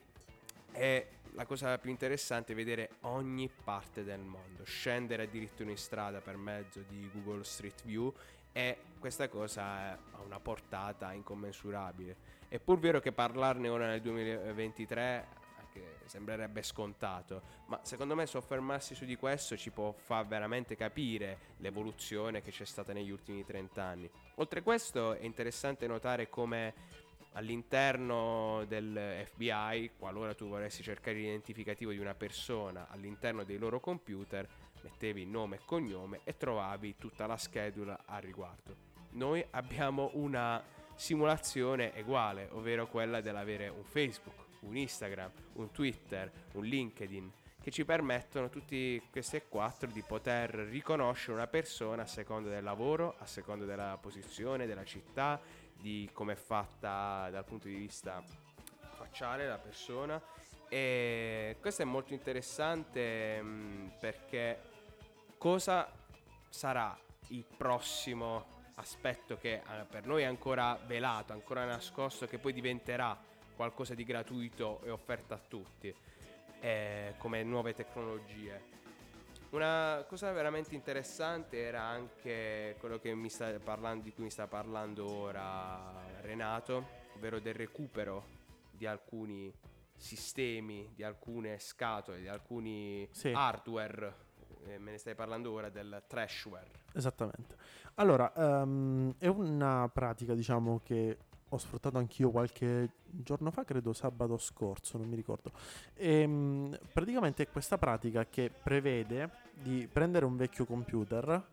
e 0.71 1.07
la 1.33 1.45
cosa 1.45 1.77
più 1.77 1.89
interessante 1.89 2.53
è 2.53 2.55
vedere 2.55 2.91
ogni 3.01 3.49
parte 3.63 4.03
del 4.03 4.19
mondo, 4.19 4.63
scendere 4.63 5.23
addirittura 5.23 5.69
in 5.69 5.77
strada 5.77 6.19
per 6.19 6.37
mezzo 6.37 6.83
di 6.87 7.09
Google 7.11 7.43
Street 7.43 7.83
View 7.83 8.13
e 8.51 8.77
questa 8.99 9.27
cosa 9.29 9.91
ha 9.91 10.21
una 10.23 10.39
portata 10.39 11.11
incommensurabile. 11.11 12.41
È 12.53 12.59
pur 12.59 12.77
vero 12.77 12.99
che 12.99 13.11
parlarne 13.11 13.67
ora 13.67 13.87
nel 13.87 13.99
2023 14.01 15.27
sembrerebbe 16.05 16.61
scontato, 16.61 17.41
ma 17.65 17.79
secondo 17.81 18.13
me 18.13 18.27
soffermarsi 18.27 18.93
su 18.93 19.05
di 19.05 19.15
questo 19.15 19.57
ci 19.57 19.71
può 19.71 19.91
far 19.91 20.27
veramente 20.27 20.75
capire 20.75 21.55
l'evoluzione 21.57 22.43
che 22.43 22.51
c'è 22.51 22.65
stata 22.65 22.93
negli 22.93 23.09
ultimi 23.09 23.43
30 23.43 23.83
anni. 23.83 24.07
Oltre 24.35 24.59
a 24.59 24.61
questo 24.61 25.13
è 25.13 25.23
interessante 25.23 25.87
notare 25.87 26.29
come 26.29 26.75
all'interno 27.31 28.65
del 28.67 29.23
FBI, 29.25 29.93
qualora 29.97 30.35
tu 30.35 30.47
volessi 30.47 30.83
cercare 30.83 31.17
l'identificativo 31.17 31.89
di 31.89 31.97
una 31.97 32.13
persona 32.13 32.87
all'interno 32.87 33.43
dei 33.43 33.57
loro 33.57 33.79
computer, 33.79 34.47
mettevi 34.83 35.25
nome 35.25 35.55
e 35.55 35.61
cognome 35.65 36.19
e 36.23 36.37
trovavi 36.37 36.97
tutta 36.97 37.25
la 37.25 37.37
schedule 37.37 37.97
al 38.05 38.21
riguardo. 38.21 38.91
Noi 39.13 39.43
abbiamo 39.49 40.11
una 40.13 40.63
simulazione 41.03 41.91
uguale, 41.97 42.47
ovvero 42.53 42.87
quella 42.87 43.19
dell'avere 43.19 43.67
un 43.67 43.83
Facebook, 43.83 44.35
un 44.61 44.77
Instagram, 44.77 45.29
un 45.55 45.69
Twitter, 45.69 46.31
un 46.53 46.63
LinkedIn, 46.63 47.29
che 47.61 47.71
ci 47.71 47.83
permettono 47.83 48.47
tutti 48.47 49.05
questi 49.11 49.35
e 49.35 49.47
quattro 49.49 49.89
di 49.91 50.01
poter 50.01 50.49
riconoscere 50.51 51.33
una 51.33 51.47
persona 51.47 52.03
a 52.03 52.05
seconda 52.05 52.49
del 52.49 52.63
lavoro, 52.63 53.15
a 53.17 53.25
seconda 53.25 53.65
della 53.65 53.97
posizione, 53.99 54.65
della 54.65 54.85
città, 54.85 55.41
di 55.73 56.09
come 56.13 56.33
è 56.33 56.37
fatta 56.37 57.27
dal 57.29 57.43
punto 57.43 57.67
di 57.67 57.75
vista 57.75 58.23
facciale 58.95 59.45
la 59.45 59.57
persona. 59.57 60.21
E 60.69 61.57
questo 61.59 61.81
è 61.81 61.85
molto 61.85 62.13
interessante 62.13 63.41
mm, 63.43 63.87
perché 63.99 64.57
cosa 65.37 65.91
sarà 66.47 66.97
il 67.27 67.43
prossimo 67.57 68.52
aspetto 68.75 69.37
che 69.37 69.53
eh, 69.53 69.85
per 69.89 70.05
noi 70.05 70.23
è 70.23 70.25
ancora 70.25 70.79
velato, 70.85 71.33
ancora 71.33 71.65
nascosto, 71.65 72.27
che 72.27 72.37
poi 72.37 72.53
diventerà 72.53 73.17
qualcosa 73.55 73.93
di 73.93 74.03
gratuito 74.03 74.81
e 74.83 74.89
offerto 74.89 75.33
a 75.33 75.39
tutti, 75.47 75.93
eh, 76.59 77.13
come 77.17 77.43
nuove 77.43 77.73
tecnologie. 77.73 78.71
Una 79.51 80.03
cosa 80.07 80.31
veramente 80.31 80.73
interessante 80.73 81.61
era 81.61 81.83
anche 81.83 82.75
quello 82.79 82.99
parlando, 83.63 84.03
di 84.03 84.11
cui 84.11 84.23
mi 84.23 84.31
sta 84.31 84.47
parlando 84.47 85.07
ora 85.07 86.03
Renato, 86.21 87.01
ovvero 87.15 87.39
del 87.39 87.53
recupero 87.53 88.25
di 88.71 88.87
alcuni 88.87 89.53
sistemi, 89.95 90.91
di 90.95 91.03
alcune 91.03 91.59
scatole, 91.59 92.19
di 92.19 92.27
alcuni 92.27 93.07
sì. 93.11 93.31
hardware. 93.31 94.22
Eh, 94.67 94.77
me 94.77 94.91
ne 94.91 94.97
stai 94.97 95.15
parlando 95.15 95.51
ora 95.51 95.69
del 95.69 96.03
trashware. 96.07 96.67
Esattamente. 96.93 97.55
Allora, 97.95 98.31
um, 98.35 99.13
è 99.17 99.27
una 99.27 99.89
pratica, 99.91 100.33
diciamo, 100.33 100.81
che 100.83 101.17
ho 101.49 101.57
sfruttato 101.57 101.97
anch'io 101.97 102.31
qualche 102.31 102.89
giorno 103.03 103.51
fa, 103.51 103.63
credo 103.63 103.93
sabato 103.93 104.37
scorso, 104.37 104.97
non 104.97 105.07
mi 105.07 105.15
ricordo. 105.15 105.51
E, 105.93 106.23
um, 106.23 106.77
praticamente 106.91 107.43
è 107.43 107.49
questa 107.49 107.77
pratica 107.77 108.25
che 108.25 108.49
prevede 108.51 109.29
di 109.53 109.87
prendere 109.91 110.25
un 110.25 110.35
vecchio 110.35 110.65
computer 110.65 111.45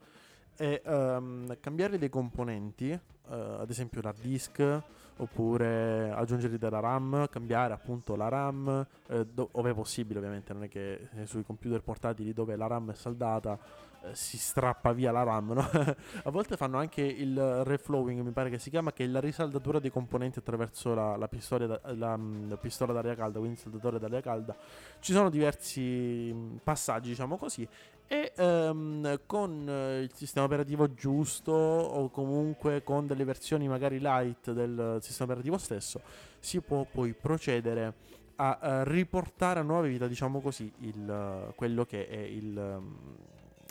e 0.56 0.82
um, 0.84 1.58
cambiare 1.60 1.98
dei 1.98 2.08
componenti, 2.08 2.90
uh, 2.90 3.32
ad 3.32 3.70
esempio 3.70 4.00
l'hard 4.00 4.20
disk, 4.20 4.82
oppure 5.20 6.10
aggiungere 6.10 6.58
della 6.58 6.80
RAM, 6.80 7.28
cambiare 7.28 7.72
appunto 7.72 8.16
la 8.16 8.28
RAM, 8.28 8.86
eh, 9.08 9.26
do- 9.26 9.48
ove 9.52 9.70
è 9.70 9.74
possibile 9.74 10.18
ovviamente, 10.18 10.52
non 10.52 10.64
è 10.64 10.68
che 10.68 11.08
eh, 11.14 11.26
sui 11.26 11.44
computer 11.44 11.82
portatili 11.82 12.32
dove 12.32 12.56
la 12.56 12.66
RAM 12.66 12.90
è 12.90 12.94
saldata 12.94 13.58
eh, 14.02 14.14
si 14.14 14.38
strappa 14.38 14.92
via 14.92 15.12
la 15.12 15.22
RAM, 15.22 15.52
no? 15.52 15.60
a 16.24 16.30
volte 16.30 16.56
fanno 16.56 16.78
anche 16.78 17.02
il 17.02 17.38
reflowing, 17.64 18.22
mi 18.22 18.30
pare 18.30 18.48
che 18.48 18.58
si 18.58 18.70
chiama, 18.70 18.92
che 18.92 19.04
è 19.04 19.06
la 19.06 19.20
risaldatura 19.20 19.78
dei 19.78 19.90
componenti 19.90 20.38
attraverso 20.38 20.94
la, 20.94 21.16
la, 21.16 21.28
pistola, 21.28 21.66
da, 21.66 21.80
la, 21.94 22.18
la 22.48 22.56
pistola 22.56 22.94
d'aria 22.94 23.14
calda, 23.14 23.38
quindi 23.38 23.56
il 23.56 23.62
saldatore 23.62 23.98
d'aria 23.98 24.22
calda. 24.22 24.56
Ci 25.00 25.12
sono 25.12 25.28
diversi 25.28 26.30
mm, 26.32 26.56
passaggi, 26.64 27.10
diciamo 27.10 27.36
così, 27.36 27.68
e 28.12 28.32
um, 28.38 29.20
con 29.24 29.68
uh, 29.68 30.02
il 30.02 30.10
sistema 30.12 30.44
operativo 30.44 30.92
giusto 30.94 31.52
o 31.52 32.10
comunque 32.10 32.82
con 32.82 33.06
delle 33.06 33.22
versioni 33.22 33.68
magari 33.68 34.00
light 34.00 34.50
del 34.50 34.98
sistema 35.00 35.30
operativo 35.30 35.56
stesso 35.58 36.00
si 36.40 36.60
può 36.60 36.84
poi 36.90 37.12
procedere 37.12 37.94
a 38.34 38.58
uh, 38.60 38.90
riportare 38.90 39.60
a 39.60 39.62
nuova 39.62 39.86
vita 39.86 40.08
diciamo 40.08 40.40
così 40.40 40.72
il, 40.78 41.46
uh, 41.48 41.54
quello 41.54 41.84
che 41.84 42.08
è 42.08 42.18
il, 42.18 42.56
um, 42.56 42.96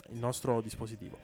il 0.08 0.18
nostro 0.18 0.62
dispositivo. 0.62 1.18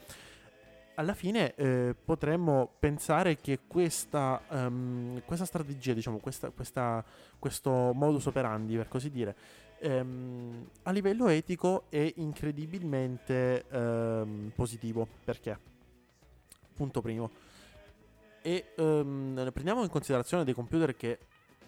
Alla 0.98 1.12
fine 1.12 1.54
eh, 1.56 1.94
potremmo 1.94 2.70
pensare 2.78 3.36
che 3.36 3.60
questa, 3.66 4.40
um, 4.48 5.20
questa 5.26 5.44
strategia, 5.44 5.92
diciamo, 5.92 6.16
questa, 6.16 6.48
questa, 6.48 7.04
questo 7.38 7.92
modus 7.92 8.24
operandi, 8.24 8.76
per 8.76 8.88
così 8.88 9.10
dire, 9.10 9.36
ehm, 9.80 10.68
a 10.82 10.90
livello 10.90 11.28
etico 11.28 11.84
è 11.88 12.12
incredibilmente 12.16 13.64
ehm, 13.68 14.52
positivo. 14.54 15.06
Perché? 15.24 15.58
Punto 16.74 17.00
primo. 17.00 17.30
E 18.42 18.72
ehm, 18.76 19.50
prendiamo 19.52 19.82
in 19.82 19.88
considerazione 19.88 20.44
dei 20.44 20.54
computer 20.54 20.96
che 20.96 21.18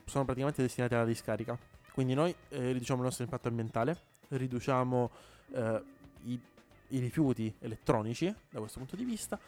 sono 0.05 0.25
praticamente 0.25 0.63
destinati 0.63 0.95
alla 0.95 1.05
discarica. 1.05 1.59
Quindi 1.93 2.15
noi 2.15 2.35
eh, 2.51 2.73
riduciamo 2.73 3.01
il 3.01 3.05
nostro 3.07 3.25
impatto 3.25 3.49
ambientale, 3.49 3.99
riduciamo 4.29 5.11
eh, 5.53 5.83
i 6.25 6.41
i 6.89 6.99
rifiuti 6.99 7.53
elettronici 7.61 8.33
da 8.51 8.61
questo 8.61 8.79
punto 8.79 8.97
di 8.97 9.05
vista 9.05 9.39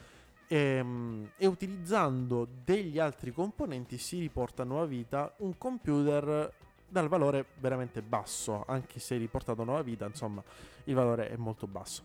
e, 0.46 0.56
ehm, 0.56 1.30
e, 1.36 1.46
utilizzando 1.46 2.46
degli 2.64 2.98
altri 2.98 3.32
componenti 3.32 3.98
si 3.98 4.18
riporta 4.18 4.62
a 4.62 4.64
nuova 4.64 4.86
vita 4.86 5.34
un 5.38 5.56
computer 5.56 6.52
dal 6.90 7.08
valore 7.08 7.46
veramente 7.58 8.02
basso, 8.02 8.64
anche 8.66 8.98
se 8.98 9.16
riportato 9.16 9.62
a 9.62 9.64
nuova 9.64 9.82
vita, 9.82 10.06
insomma, 10.06 10.42
il 10.84 10.94
valore 10.94 11.30
è 11.30 11.36
molto 11.36 11.66
basso. 11.66 12.02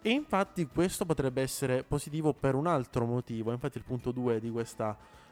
E 0.00 0.10
infatti 0.10 0.66
questo 0.66 1.04
potrebbe 1.04 1.42
essere 1.42 1.82
positivo 1.82 2.32
per 2.32 2.54
un 2.54 2.66
altro 2.66 3.04
motivo, 3.04 3.50
infatti 3.50 3.78
il 3.78 3.84
punto 3.84 4.12
2 4.12 4.40
di, 4.40 4.52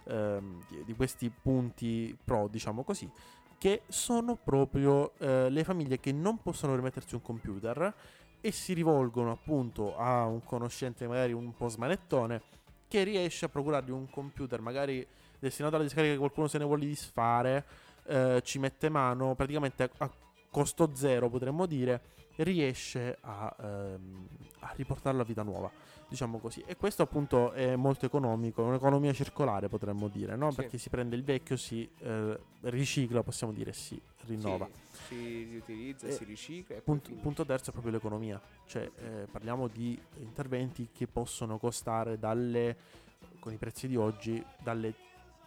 ehm, 0.05 0.65
di, 0.85 0.95
questi 0.95 1.31
punti 1.31 2.17
pro, 2.23 2.49
diciamo 2.49 2.83
così, 2.83 3.09
che 3.59 3.83
sono 3.87 4.37
proprio 4.37 5.13
eh, 5.19 5.49
le 5.49 5.65
famiglie 5.65 6.01
che 6.01 6.13
non 6.13 6.43
possono 6.43 6.75
rimettersi 6.75 7.15
un 7.15 7.23
computer 7.23 7.95
e 8.41 8.51
si 8.51 8.75
rivolgono 8.75 9.31
appunto 9.31 9.97
a 9.97 10.27
un 10.27 10.43
conoscente 10.45 11.07
magari 11.07 11.33
un 11.33 11.55
po' 11.57 11.69
smanettone 11.69 12.43
che 12.89 13.03
riesce 13.03 13.47
a 13.47 13.49
procurargli 13.49 13.91
un 13.91 14.09
computer 14.11 14.61
magari 14.61 15.07
destinato 15.39 15.77
alla 15.77 15.85
discarica 15.85 16.13
che 16.13 16.19
qualcuno 16.19 16.47
se 16.47 16.59
ne 16.59 16.65
vuole 16.65 16.87
disfare, 16.87 17.65
eh, 18.07 18.41
ci 18.45 18.59
mette 18.59 18.89
mano 18.89 19.35
praticamente 19.35 19.91
a, 19.99 20.11
costo 20.51 20.91
zero 20.95 21.29
potremmo 21.29 21.67
dire, 21.67 22.01
riesce 22.37 23.19
a, 23.21 23.55
ehm, 23.61 24.29
a 24.61 24.73
riportarlo 24.75 25.23
a 25.23 25.25
vita 25.25 25.43
nuova 25.43 25.71
diciamo 26.09 26.39
così. 26.39 26.63
E 26.67 26.77
questo 26.77 27.03
appunto 27.03 27.53
è 27.53 27.77
molto 27.77 28.07
economico, 28.07 28.63
è 28.63 28.67
un'economia 28.67 29.13
circolare 29.13 29.69
potremmo 29.69 30.09
dire, 30.09 30.37
no? 30.37 30.51
Sì. 30.51 30.57
Perché 30.57 30.79
si 30.79 30.89
prende 30.89 31.17
il 31.17 31.25
vecchio, 31.25 31.57
si 31.57 31.89
eh, 31.99 32.39
ricicla, 32.63 33.23
possiamo 33.23 33.53
dire, 33.53 33.73
si 33.73 34.01
rinnova. 34.27 34.69
Sì, 34.91 35.15
si 35.15 35.45
riutilizza, 35.51 36.07
e 36.07 36.13
si 36.13 36.25
ricicla. 36.25 36.81
Punto, 36.81 37.11
punto, 37.15 37.45
terzo 37.45 37.71
è 37.71 37.73
proprio 37.73 37.93
l'economia, 37.93 38.41
cioè 38.67 38.89
eh, 38.97 39.27
parliamo 39.31 39.69
di 39.69 40.01
interventi 40.19 40.89
che 40.93 41.07
possono 41.07 41.59
costare 41.59 42.19
dalle, 42.19 42.77
con 43.41 43.53
i 43.53 43.57
prezzi 43.57 43.89
di 43.89 43.97
oggi, 43.97 44.43
dalle 44.63 44.95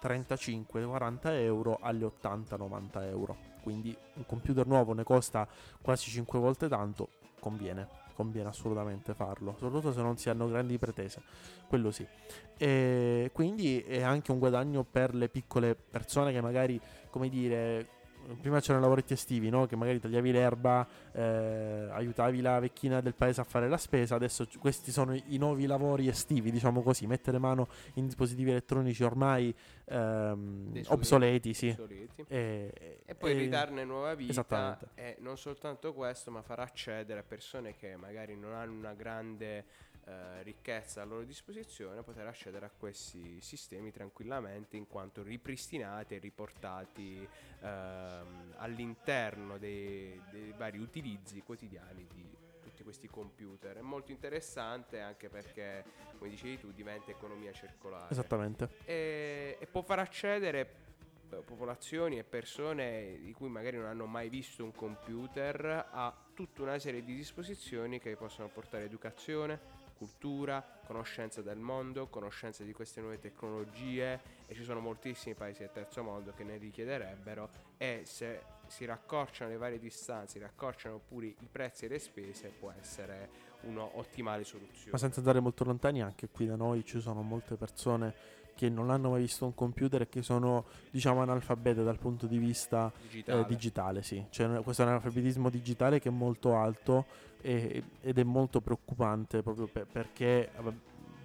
35-40 0.01 1.19
euro 1.41 1.77
alle 1.81 2.05
80-90 2.05 3.03
euro. 3.03 3.37
Quindi 3.61 3.95
un 4.13 4.25
computer 4.25 4.65
nuovo 4.65 4.93
ne 4.93 5.03
costa 5.03 5.47
quasi 5.81 6.09
5 6.09 6.39
volte 6.39 6.67
tanto, 6.67 7.09
conviene 7.39 8.07
conviene 8.19 8.49
assolutamente 8.49 9.13
farlo, 9.13 9.55
soprattutto 9.57 9.93
se 9.93 10.01
non 10.01 10.17
si 10.17 10.29
hanno 10.29 10.49
grandi 10.49 10.77
pretese, 10.77 11.21
quello 11.69 11.89
sì. 11.89 12.05
E 12.57 13.29
quindi 13.31 13.79
è 13.79 14.01
anche 14.01 14.33
un 14.33 14.39
guadagno 14.39 14.83
per 14.83 15.15
le 15.15 15.29
piccole 15.29 15.73
persone 15.73 16.33
che 16.33 16.41
magari, 16.41 16.77
come 17.09 17.29
dire, 17.29 17.87
prima 18.35 18.59
c'erano 18.59 18.83
lavoretti 18.83 19.13
estivi, 19.13 19.49
no? 19.49 19.65
Che 19.65 19.75
magari 19.75 19.99
tagliavi 19.99 20.31
l'erba, 20.31 20.87
eh, 21.11 21.87
aiutavi 21.91 22.41
la 22.41 22.59
vecchina 22.59 23.01
del 23.01 23.15
paese 23.15 23.41
a 23.41 23.43
fare 23.43 23.67
la 23.67 23.77
spesa. 23.77 24.15
Adesso 24.15 24.47
questi 24.59 24.91
sono 24.91 25.13
i 25.13 25.37
nuovi 25.37 25.65
lavori 25.65 26.07
estivi, 26.07 26.51
diciamo 26.51 26.81
così, 26.81 27.07
mettere 27.07 27.37
mano 27.37 27.67
in 27.95 28.05
dispositivi 28.05 28.51
elettronici 28.51 29.03
ormai 29.03 29.53
ehm, 29.85 30.83
obsoleti, 30.87 31.53
sì. 31.53 31.69
obsoleti. 31.69 32.25
E, 32.27 33.01
e, 33.05 33.15
poi 33.15 33.31
e, 33.31 33.33
ridarne 33.37 33.83
nuova 33.83 34.13
vita. 34.15 34.31
Esattamente. 34.31 34.87
E 34.95 35.17
non 35.19 35.37
soltanto 35.37 35.93
questo, 35.93 36.31
ma 36.31 36.41
far 36.41 36.59
accedere 36.59 37.19
a 37.21 37.23
persone 37.23 37.75
che 37.75 37.95
magari 37.95 38.35
non 38.35 38.53
hanno 38.53 38.73
una 38.73 38.93
grande 38.93 39.65
eh, 40.09 40.41
ricchezza 40.41 41.03
a 41.03 41.05
loro 41.05 41.23
disposizione 41.23 42.01
poter 42.01 42.25
accedere 42.25 42.65
a 42.65 42.71
questi 42.75 43.39
sistemi 43.41 43.91
tranquillamente 43.91 44.75
in 44.75 44.87
quanto 44.87 45.21
ripristinati 45.21 46.15
e 46.15 46.17
riportati 46.17 47.27
ehm, 47.61 48.53
all'interno 48.57 49.59
dei, 49.59 50.19
dei 50.31 50.51
vari 50.57 50.79
utilizzi 50.79 51.41
quotidiani 51.41 52.07
di 52.11 52.27
tutti 52.59 52.81
questi 52.83 53.07
computer. 53.07 53.77
È 53.77 53.81
molto 53.81 54.11
interessante 54.11 54.99
anche 54.99 55.29
perché, 55.29 55.83
come 56.17 56.31
dicevi 56.31 56.57
tu, 56.57 56.71
diventa 56.71 57.11
economia 57.11 57.51
circolare. 57.51 58.11
Esattamente. 58.11 58.69
E, 58.85 59.57
e 59.59 59.67
può 59.67 59.83
far 59.83 59.99
accedere 59.99 60.87
eh, 61.29 61.35
popolazioni 61.37 62.17
e 62.17 62.23
persone 62.23 63.19
di 63.19 63.31
cui 63.33 63.49
magari 63.49 63.77
non 63.77 63.85
hanno 63.85 64.07
mai 64.07 64.29
visto 64.29 64.63
un 64.63 64.71
computer 64.71 65.89
a 65.91 66.15
tutta 66.33 66.63
una 66.63 66.79
serie 66.79 67.03
di 67.03 67.13
disposizioni 67.13 67.99
che 67.99 68.15
possono 68.15 68.47
portare 68.47 68.85
educazione, 68.85 69.59
cultura, 69.99 70.65
conoscenza 70.85 71.41
del 71.41 71.57
mondo, 71.57 72.07
conoscenza 72.07 72.63
di 72.63 72.71
queste 72.71 73.01
nuove 73.01 73.19
tecnologie 73.19 74.21
e 74.47 74.55
ci 74.55 74.63
sono 74.63 74.79
moltissimi 74.79 75.35
paesi 75.35 75.59
del 75.59 75.71
terzo 75.73 76.01
mondo 76.03 76.31
che 76.31 76.45
ne 76.45 76.55
richiederebbero 76.55 77.49
e 77.77 78.03
se 78.05 78.41
si 78.67 78.85
raccorciano 78.85 79.51
le 79.51 79.57
varie 79.57 79.77
distanze, 79.77 80.37
si 80.37 80.39
raccorciano 80.39 81.01
pure 81.05 81.25
i 81.25 81.47
prezzi 81.51 81.85
e 81.85 81.89
le 81.89 81.99
spese 81.99 82.47
può 82.47 82.71
essere 82.79 83.47
un'ottimale 83.63 84.45
soluzione. 84.45 84.91
Ma 84.91 84.97
senza 84.97 85.19
andare 85.19 85.41
molto 85.41 85.65
lontani 85.65 86.01
anche 86.01 86.29
qui 86.29 86.45
da 86.45 86.55
noi 86.55 86.85
ci 86.85 87.01
sono 87.01 87.21
molte 87.21 87.55
persone 87.55 88.38
che 88.59 88.67
non 88.67 88.89
hanno 88.89 89.11
mai 89.11 89.21
visto 89.21 89.45
un 89.45 89.55
computer 89.55 90.01
e 90.01 90.09
che 90.09 90.21
sono 90.21 90.65
diciamo 90.91 91.21
analfabete 91.21 91.81
dal 91.81 91.97
punto 91.97 92.27
di 92.27 92.37
vista 92.37 92.91
digitale, 93.09 93.39
eh, 93.39 93.45
digitale 93.45 94.03
sì. 94.03 94.25
Cioè, 94.29 94.61
questo 94.63 94.81
è 94.81 94.85
un 94.85 94.91
analfabetismo 94.91 95.49
digitale 95.49 96.01
che 96.01 96.09
è 96.09 96.11
molto 96.11 96.57
alto 96.57 97.05
e, 97.39 97.81
ed 98.01 98.17
è 98.19 98.23
molto 98.23 98.59
preoccupante 98.59 99.41
proprio 99.41 99.67
per, 99.67 99.87
perché 99.89 100.51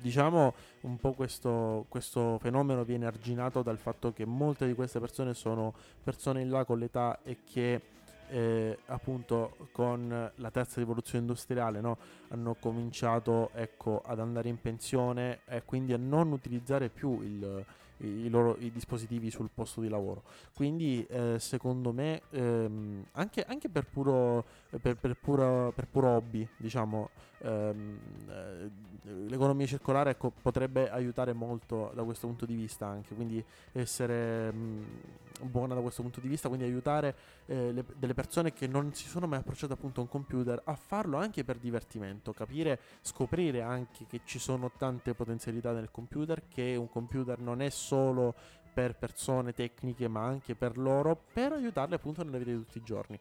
diciamo 0.01 0.55
un 0.83 0.97
po' 0.99 1.11
questo, 1.15 1.87
questo, 1.89 2.39
fenomeno 2.39 2.85
viene 2.85 3.07
arginato 3.07 3.63
dal 3.63 3.79
fatto 3.79 4.13
che 4.13 4.25
molte 4.25 4.69
di 4.69 4.75
queste 4.75 5.01
persone 5.01 5.35
sono 5.35 5.75
persone 6.05 6.41
in 6.41 6.51
là 6.51 6.65
con 6.65 6.79
l'età 6.79 7.19
e 7.25 7.39
che 7.43 7.81
eh, 8.29 8.79
appunto 8.87 9.57
con 9.73 10.31
la 10.35 10.51
terza 10.51 10.81
rivoluzione 10.81 11.21
industriale 11.21 11.81
no? 11.81 11.99
hanno 12.29 12.55
cominciato 12.55 13.51
ecco, 13.55 14.03
ad 14.05 14.21
andare 14.21 14.49
in 14.49 14.61
pensione 14.61 15.41
e 15.47 15.63
quindi 15.65 15.93
a 15.93 15.99
non 15.99 16.33
utilizzare 16.33 16.89
più 16.89 17.21
il, 17.23 17.65
i, 17.99 18.29
loro, 18.29 18.57
i 18.59 18.71
dispositivi 18.71 19.31
sul 19.31 19.51
posto 19.53 19.81
di 19.81 19.89
lavoro. 19.89 20.23
Quindi 20.55 21.05
eh, 21.07 21.39
secondo 21.39 21.93
me 21.93 22.23
ehm, 22.31 23.05
anche, 23.13 23.45
anche, 23.45 23.69
per, 23.69 23.87
puro, 23.87 24.45
per, 24.81 24.97
per, 24.97 25.17
puro, 25.17 25.73
per 25.75 25.87
puro 25.87 26.09
hobby, 26.09 26.47
diciamo, 26.57 27.11
ehm, 27.39 27.99
eh, 28.29 28.71
l'economia 29.29 29.67
circolare 29.67 30.11
ecco, 30.11 30.31
potrebbe 30.31 30.91
aiutare 30.91 31.33
molto 31.33 31.93
da 31.95 32.03
questo 32.03 32.27
punto 32.27 32.47
di 32.47 32.55
vista 32.55 32.87
anche, 32.87 33.15
quindi 33.15 33.45
essere 33.73 34.53
mh, 34.53 34.57
mm, 34.59 35.49
buona 35.51 35.75
da 35.75 35.81
questo 35.81 36.03
punto 36.03 36.21
di 36.21 36.29
vista, 36.29 36.49
quindi 36.49 36.67
aiutare 36.67 37.15
eh, 37.47 37.73
le, 37.73 37.85
delle 37.97 38.15
persone 38.15 38.53
che 38.53 38.67
non 38.67 38.95
si 38.95 39.09
sono 39.09 39.27
mai 39.27 39.41
approcciate 39.41 39.73
appunto 39.73 40.01
a 40.01 40.05
un 40.05 40.09
computer 40.09 40.61
a 40.65 40.75
farlo 40.75 41.17
anche 41.19 41.45
per 41.45 41.59
divertimento, 41.59 42.33
capire, 42.33 42.81
scoprire 43.03 43.63
anche 43.63 44.07
che 44.07 44.21
ci 44.25 44.39
sono 44.39 44.71
tante 44.77 45.15
potenzialità 45.15 45.73
nel 45.73 45.91
computer, 45.91 46.49
che 46.49 46.77
un 46.77 46.89
computer 46.89 47.39
non 47.39 47.61
è 47.61 47.71
solo 47.71 47.84
per 48.75 48.97
persone 48.97 49.53
tecniche 49.53 50.09
ma 50.09 50.25
anche 50.25 50.55
per 50.55 50.77
loro, 50.77 51.17
per 51.33 51.53
aiutarle 51.53 51.95
appunto 51.95 52.25
nella 52.25 52.39
vita 52.39 52.51
di 52.51 52.57
tutti 52.59 52.79
i 52.79 52.83
giorni. 52.83 53.21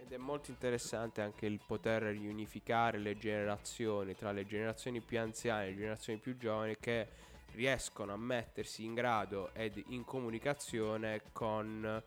Ed 0.00 0.12
è 0.12 0.16
molto 0.16 0.50
interessante 0.50 1.20
anche 1.20 1.46
il 1.46 1.60
poter 1.64 2.02
riunificare 2.02 2.98
le 2.98 3.16
generazioni 3.16 4.14
tra 4.14 4.32
le 4.32 4.46
generazioni 4.46 5.00
più 5.00 5.20
anziane 5.20 5.66
e 5.66 5.68
le 5.70 5.76
generazioni 5.76 6.18
più 6.18 6.36
giovani 6.36 6.76
che 6.80 7.08
riescono 7.52 8.12
a 8.12 8.16
mettersi 8.16 8.84
in 8.84 8.94
grado 8.94 9.52
ed 9.54 9.82
in 9.88 10.04
comunicazione 10.04 11.22
con 11.32 12.02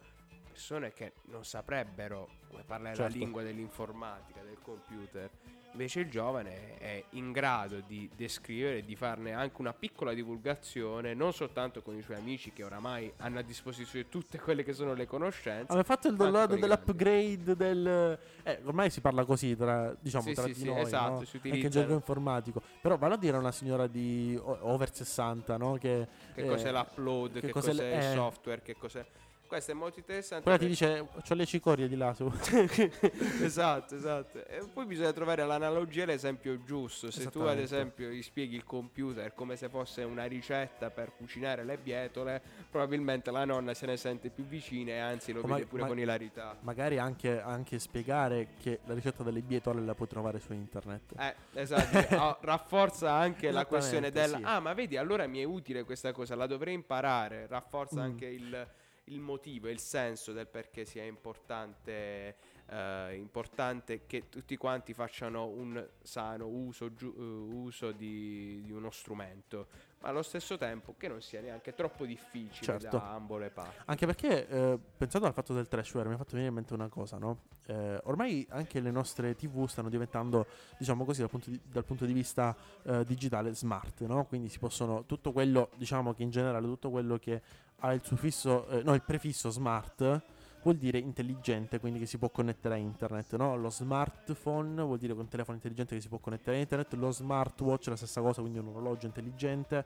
persone 0.52 0.92
che 0.92 1.14
non 1.26 1.46
saprebbero 1.46 2.28
come 2.50 2.64
parlare 2.64 2.96
certo. 2.96 3.14
la 3.14 3.18
lingua 3.18 3.42
dell'informatica, 3.42 4.42
del 4.42 4.60
computer 4.62 5.30
Invece 5.74 6.02
il 6.02 6.10
giovane 6.10 6.78
è 6.80 7.04
in 7.12 7.32
grado 7.32 7.82
di 7.88 8.10
descrivere 8.14 8.80
e 8.80 8.84
di 8.84 8.96
farne 8.98 9.32
anche 9.32 9.56
una 9.60 9.74
piccola 9.74 10.14
divulgazione, 10.14 11.14
non 11.14 11.32
soltanto 11.32 11.82
con 11.82 11.96
i 11.96 12.02
suoi 12.02 12.18
amici 12.18 12.52
che 12.52 12.64
oramai 12.64 13.12
hanno 13.18 13.40
a 13.40 13.42
disposizione 13.42 14.10
tutte 14.10 14.38
quelle 14.38 14.64
che 14.64 14.74
sono 14.74 14.94
le 14.94 15.06
conoscenze. 15.06 15.72
Aveva 15.72 15.84
fatto 15.84 16.10
il 16.10 16.16
download 16.16 16.56
dell'upgrade 16.58 17.56
del... 17.56 18.20
Eh, 18.44 18.60
ormai 18.66 18.90
si 18.90 19.00
parla 19.00 19.24
così 19.24 19.56
tra, 19.56 19.96
diciamo, 19.98 20.26
sì, 20.26 20.34
tra 20.34 20.44
sì, 20.44 20.54
di 20.54 20.60
sì, 20.60 20.66
noi, 20.66 20.82
esatto, 20.82 21.12
no? 21.12 21.24
si 21.24 21.40
Anche 21.44 21.58
in 21.58 21.70
gergo 21.70 21.94
informatico. 21.94 22.62
Però 22.82 22.98
vale 22.98 23.14
a 23.14 23.18
dire 23.18 23.38
a 23.38 23.40
una 23.40 23.54
signora 23.54 23.88
di 23.88 24.38
over 24.44 24.94
60, 24.94 25.56
no? 25.56 25.76
Che, 25.76 26.08
che 26.34 26.42
eh, 26.42 26.48
cos'è 26.48 26.72
l'upload, 26.72 27.34
che, 27.34 27.48
che 27.48 27.52
cos'è, 27.52 27.70
cos'è 27.70 27.86
il 27.86 27.94
eh, 27.94 28.14
software, 28.14 28.62
che 28.62 28.76
cos'è... 28.78 29.06
Questo 29.52 29.72
è 29.72 29.74
molto 29.74 30.00
interessante. 30.00 30.44
Quella 30.44 30.58
ti 30.58 30.66
dice, 30.66 31.00
ho 31.00 31.34
le 31.34 31.46
cicorie 31.46 31.90
di 31.90 31.98
là 31.98 32.14
su. 32.14 32.24
esatto, 33.44 33.96
esatto. 33.96 34.48
E 34.48 34.66
poi 34.72 34.86
bisogna 34.86 35.12
trovare 35.12 35.46
l'analogia 35.46 36.04
e 36.04 36.06
l'esempio 36.06 36.64
giusto. 36.64 37.12
Se 37.12 37.30
tu 37.30 37.42
ad 37.42 37.60
esempio 37.60 38.08
gli 38.08 38.22
spieghi 38.22 38.56
il 38.56 38.64
computer 38.64 39.34
come 39.34 39.58
se 39.58 39.68
fosse 39.68 40.04
una 40.04 40.24
ricetta 40.24 40.90
per 40.90 41.12
cucinare 41.18 41.66
le 41.66 41.78
bietole, 41.78 42.42
probabilmente 42.70 43.30
la 43.30 43.44
nonna 43.44 43.74
se 43.74 43.88
ne 43.88 43.98
sente 43.98 44.30
più 44.30 44.46
vicina 44.46 44.92
e 44.94 45.00
anzi 45.00 45.34
lo 45.34 45.42
o 45.42 45.48
vede 45.48 45.64
ma- 45.64 45.68
pure 45.68 45.82
ma- 45.82 45.88
con 45.90 46.00
ilarità. 46.00 46.58
Magari 46.62 46.98
anche, 46.98 47.42
anche, 47.42 47.78
spiegare 47.78 48.54
che 48.58 48.80
la 48.86 48.94
ricetta 48.94 49.22
delle 49.22 49.42
bietole 49.42 49.82
la 49.82 49.96
puoi 49.96 50.08
trovare 50.08 50.40
su 50.40 50.54
internet. 50.54 51.14
Eh, 51.20 51.36
esatto. 51.60 52.16
oh, 52.16 52.38
rafforza 52.40 53.12
anche 53.12 53.52
la 53.52 53.66
questione 53.66 54.12
della... 54.12 54.38
Sì. 54.38 54.44
Ah, 54.46 54.62
ma 54.62 54.74
vedi, 54.74 54.96
allora 54.96 55.28
mi 55.28 55.40
è 55.40 55.44
utile 55.44 55.84
questa 55.84 56.14
cosa, 56.14 56.36
la 56.36 56.48
dovrei 56.48 56.74
imparare. 56.74 57.48
Rafforza 57.48 58.00
mm. 58.00 58.04
anche 58.04 58.26
il 58.28 58.70
il 59.12 59.20
motivo 59.20 59.68
e 59.68 59.72
il 59.72 59.80
senso 59.80 60.32
del 60.32 60.48
perché 60.48 60.86
sia 60.86 61.04
importante, 61.04 62.36
eh, 62.68 63.16
importante 63.16 64.06
che 64.06 64.30
tutti 64.30 64.58
quanti 64.58 64.94
facciano 64.94 65.48
un 65.48 65.88
sano 66.02 66.48
uso, 66.48 66.94
giu- 66.94 67.16
uh, 67.16 67.64
uso 67.64 67.92
di, 67.92 68.62
di, 68.64 68.72
uno 68.72 68.90
strumento, 68.90 69.68
allo 70.02 70.22
stesso 70.22 70.58
tempo 70.58 70.96
che 70.98 71.08
non 71.08 71.22
sia 71.22 71.42
neanche 71.42 71.74
troppo 71.74 72.06
difficile 72.06 72.80
certo. 72.80 72.98
da 72.98 73.14
ambo 73.14 73.38
le 73.38 73.50
parti. 73.50 73.84
Anche 73.86 74.06
perché, 74.06 74.48
eh, 74.48 74.80
pensando 74.98 75.28
al 75.28 75.34
fatto 75.34 75.54
del 75.54 75.68
trashware, 75.68 76.08
mi 76.08 76.16
ha 76.16 76.18
fatto 76.18 76.32
venire 76.32 76.50
in 76.50 76.56
mente 76.56 76.74
una 76.74 76.88
cosa, 76.88 77.18
no? 77.18 77.40
Eh, 77.66 78.00
ormai 78.04 78.46
anche 78.50 78.80
le 78.80 78.92
nostre 78.92 79.36
TV 79.36 79.68
stanno 79.68 79.90
diventando, 79.90 80.46
diciamo 80.78 81.06
così, 81.06 81.20
dal 81.20 81.30
punto 81.30 81.50
di, 81.50 81.60
dal 81.64 81.86
punto 81.86 82.06
di 82.06 82.14
vista 82.14 82.56
eh, 82.84 83.06
digitale 83.06 83.54
smart, 83.54 84.02
no? 84.02 84.26
Quindi 84.26 84.50
si 84.50 84.60
possono, 84.60 85.06
tutto 85.06 85.32
quello, 85.32 85.70
diciamo 85.76 86.14
che 86.14 86.24
in 86.24 86.32
generale, 86.32 86.66
tutto 86.66 86.90
quello 86.90 87.18
che 87.18 87.42
ha 87.78 87.94
il 87.94 88.02
suffisso, 88.04 88.68
eh, 88.68 88.84
no, 88.84 88.94
il 88.94 89.04
prefisso 89.04 89.50
smart 89.50 90.22
vuol 90.64 90.76
dire 90.76 90.98
intelligente, 90.98 91.80
quindi 91.80 92.00
che 92.00 92.06
si 92.06 92.18
può 92.18 92.30
connettere 92.30 92.76
a 92.76 92.78
internet, 92.78 93.36
no? 93.36 93.56
Lo 93.56 93.70
smartphone 93.70 94.82
vuol 94.84 94.98
dire 94.98 95.14
un 95.14 95.28
telefono 95.28 95.56
intelligente 95.56 95.96
che 95.96 96.02
si 96.02 96.08
può 96.08 96.20
connettere 96.20 96.58
a 96.58 96.60
internet, 96.60 96.94
lo 96.94 97.12
smartwatch 97.12 97.88
è 97.88 97.90
la 97.90 97.96
stessa 97.96 98.22
cosa, 98.22 98.42
quindi 98.42 98.60
un 98.60 98.68
orologio 98.68 99.08
intelligente. 99.08 99.86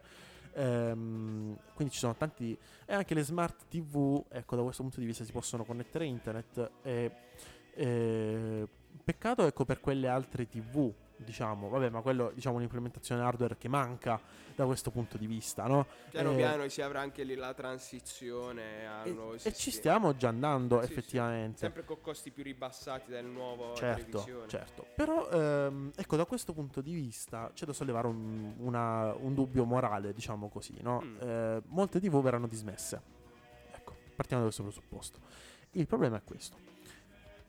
Ehm, 0.54 1.54
quindi 1.74 1.92
ci 1.92 2.00
sono 2.00 2.14
tanti 2.14 2.56
e 2.86 2.94
anche 2.94 3.14
le 3.14 3.22
smart 3.22 3.66
TV, 3.68 4.24
ecco, 4.28 4.56
da 4.56 4.62
questo 4.62 4.82
punto 4.82 5.00
di 5.00 5.06
vista 5.06 5.24
si 5.24 5.32
possono 5.32 5.64
connettere 5.64 6.04
a 6.04 6.06
internet 6.06 6.70
e, 6.82 7.10
e 7.74 8.68
peccato 9.04 9.46
ecco 9.46 9.66
per 9.66 9.80
quelle 9.80 10.08
altre 10.08 10.48
TV 10.48 10.92
diciamo, 11.16 11.68
vabbè, 11.68 11.88
ma 11.90 12.00
quello 12.00 12.30
diciamo 12.34 12.56
un'implementazione 12.56 13.22
hardware 13.22 13.56
che 13.56 13.68
manca 13.68 14.20
da 14.54 14.64
questo 14.64 14.90
punto 14.90 15.18
di 15.18 15.26
vista, 15.26 15.66
no? 15.66 15.86
Piano 16.10 16.32
eh, 16.32 16.36
piano 16.36 16.68
si 16.68 16.80
avrà 16.80 17.00
anche 17.00 17.24
lì 17.24 17.34
la 17.34 17.52
transizione 17.54 18.86
a 18.86 19.04
e, 19.04 19.12
nuovo 19.12 19.34
E 19.34 19.52
ci 19.52 19.70
stiamo 19.70 20.16
già 20.16 20.28
andando 20.28 20.80
sì, 20.82 20.90
effettivamente. 20.90 21.58
Sì. 21.58 21.64
Sempre 21.64 21.84
con 21.84 22.00
costi 22.00 22.30
più 22.30 22.42
ribassati 22.42 23.10
del 23.10 23.26
nuovo 23.26 23.74
certo, 23.74 24.04
televisione. 24.04 24.48
Certo, 24.48 24.86
però 24.94 25.28
ehm, 25.30 25.92
ecco, 25.94 26.16
da 26.16 26.24
questo 26.24 26.52
punto 26.52 26.80
di 26.80 26.94
vista 26.94 27.50
c'è 27.52 27.66
da 27.66 27.72
sollevare 27.72 28.06
un, 28.06 28.54
una, 28.58 29.14
un 29.14 29.34
dubbio 29.34 29.64
morale, 29.64 30.12
diciamo 30.12 30.48
così, 30.48 30.76
no? 30.80 31.02
Mm. 31.02 31.16
Eh, 31.20 31.62
molte 31.66 32.00
TV 32.00 32.20
verranno 32.22 32.46
dismesse. 32.46 33.00
Ecco, 33.72 33.94
partiamo 34.16 34.42
da 34.42 34.48
questo 34.48 34.62
presupposto. 34.62 35.18
Il 35.72 35.86
problema 35.86 36.16
è 36.16 36.22
questo. 36.24 36.56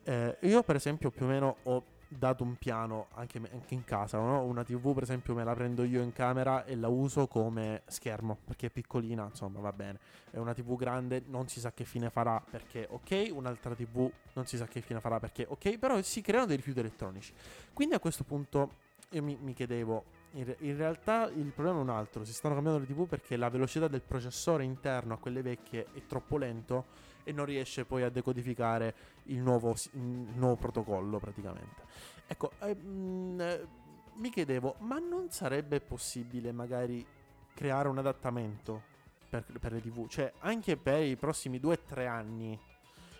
Eh, 0.03 0.38
io 0.41 0.63
per 0.63 0.76
esempio 0.76 1.09
più 1.09 1.26
o 1.26 1.28
meno 1.28 1.57
ho 1.63 1.84
dato 2.08 2.43
un 2.43 2.55
piano 2.55 3.08
anche, 3.16 3.38
anche 3.51 3.74
in 3.74 3.84
casa, 3.84 4.18
no? 4.18 4.43
Una 4.43 4.64
TV 4.64 4.93
per 4.93 5.03
esempio 5.03 5.34
me 5.34 5.43
la 5.43 5.53
prendo 5.53 5.84
io 5.84 6.01
in 6.01 6.14
camera 6.14 6.66
e 6.66 6.76
la 6.76 6.88
uso 6.88 7.28
come 7.28 7.82
schermo 7.88 8.38
perché 8.45 8.68
è 8.68 8.70
piccolina, 8.70 9.26
insomma 9.26 9.60
va 9.60 9.74
bene. 9.74 9.99
È 10.30 10.38
una 10.38 10.53
TV 10.53 10.76
grande, 10.76 11.24
non 11.28 11.47
si 11.47 11.60
sa 11.60 11.72
che 11.72 11.84
fine 11.84 12.10
farà 12.10 12.41
perché 12.49 12.88
ok, 12.89 13.30
un'altra 13.32 13.76
TV 13.76 14.10
non 14.34 14.45
si 14.45 14.58
sa 14.58 14.68
che 14.68 14.82
fine 14.82 14.99
farà 14.99 15.20
perché 15.20 15.45
ok, 15.47 15.78
però 15.78 16.01
si 16.01 16.22
creano 16.22 16.45
dei 16.45 16.55
rifiuti 16.55 16.80
elettronici. 16.80 17.34
Quindi 17.74 17.95
a 17.95 17.99
questo 17.99 18.24
punto 18.24 18.86
io 19.12 19.24
mi, 19.24 19.38
mi 19.41 19.53
chiedevo, 19.53 20.03
in, 20.32 20.53
in, 20.60 20.76
realtà 20.76 21.30
il 21.34 21.51
problema 21.53 21.80
è 21.80 21.82
un 21.82 21.89
altro, 21.89 22.26
si 22.26 22.34
stanno 22.34 22.55
cambiando 22.55 22.82
le 22.82 22.88
TV 22.88 23.08
perché 23.08 23.38
la 23.38 23.49
velocità 23.49 23.88
del 23.88 24.01
processore 24.01 24.64
interno 24.64 25.14
a 25.14 25.18
quelle 25.18 25.41
vecchie 25.41 25.88
è 25.93 26.05
troppo 26.05 26.38
lento 26.38 26.86
e 27.28 27.34
non 27.34 27.43
riesce 27.43 27.84
poi 27.84 28.03
a 28.03 28.09
decodificare 28.09 28.95
il 29.23 29.39
nuovo, 29.39 29.75
il 29.91 29.99
nuovo 29.99 30.55
protocollo 30.55 31.19
praticamente. 31.19 31.84
Ecco, 32.25 32.51
eh, 32.61 32.73
mh, 32.73 32.88
mm, 32.88 33.41
eh, 33.41 33.67
mi 34.13 34.30
chiedevo, 34.30 34.75
ma 34.80 34.97
non 34.97 35.30
sarebbe 35.30 35.82
possibile 35.82 36.53
magari 36.53 37.05
creare 37.53 37.89
un 37.89 37.97
adattamento 37.97 38.82
per, 39.30 39.43
per 39.59 39.73
le 39.73 39.82
TV? 39.82 40.07
Cioè, 40.07 40.32
anche 40.39 40.78
per 40.78 41.03
i 41.03 41.17
prossimi 41.17 41.59
2-3 41.59 42.07
anni, 42.07 42.57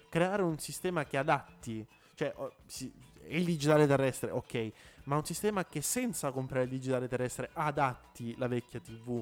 creare 0.08 0.42
un 0.42 0.58
sistema 0.58 1.04
che 1.04 1.18
adatti, 1.18 1.86
cioè, 2.16 2.34
il 3.28 3.44
digitale 3.44 3.88
terrestre, 3.88 4.32
ok, 4.32 4.72
ma 5.04 5.18
un 5.18 5.26
sistema 5.26 5.66
che 5.66 5.82
senza 5.82 6.32
comprare 6.32 6.64
il 6.64 6.70
digitale 6.70 7.10
terrestre 7.10 7.50
adatti 7.52 8.38
la 8.38 8.48
vecchia 8.48 8.80
TV 8.80 9.22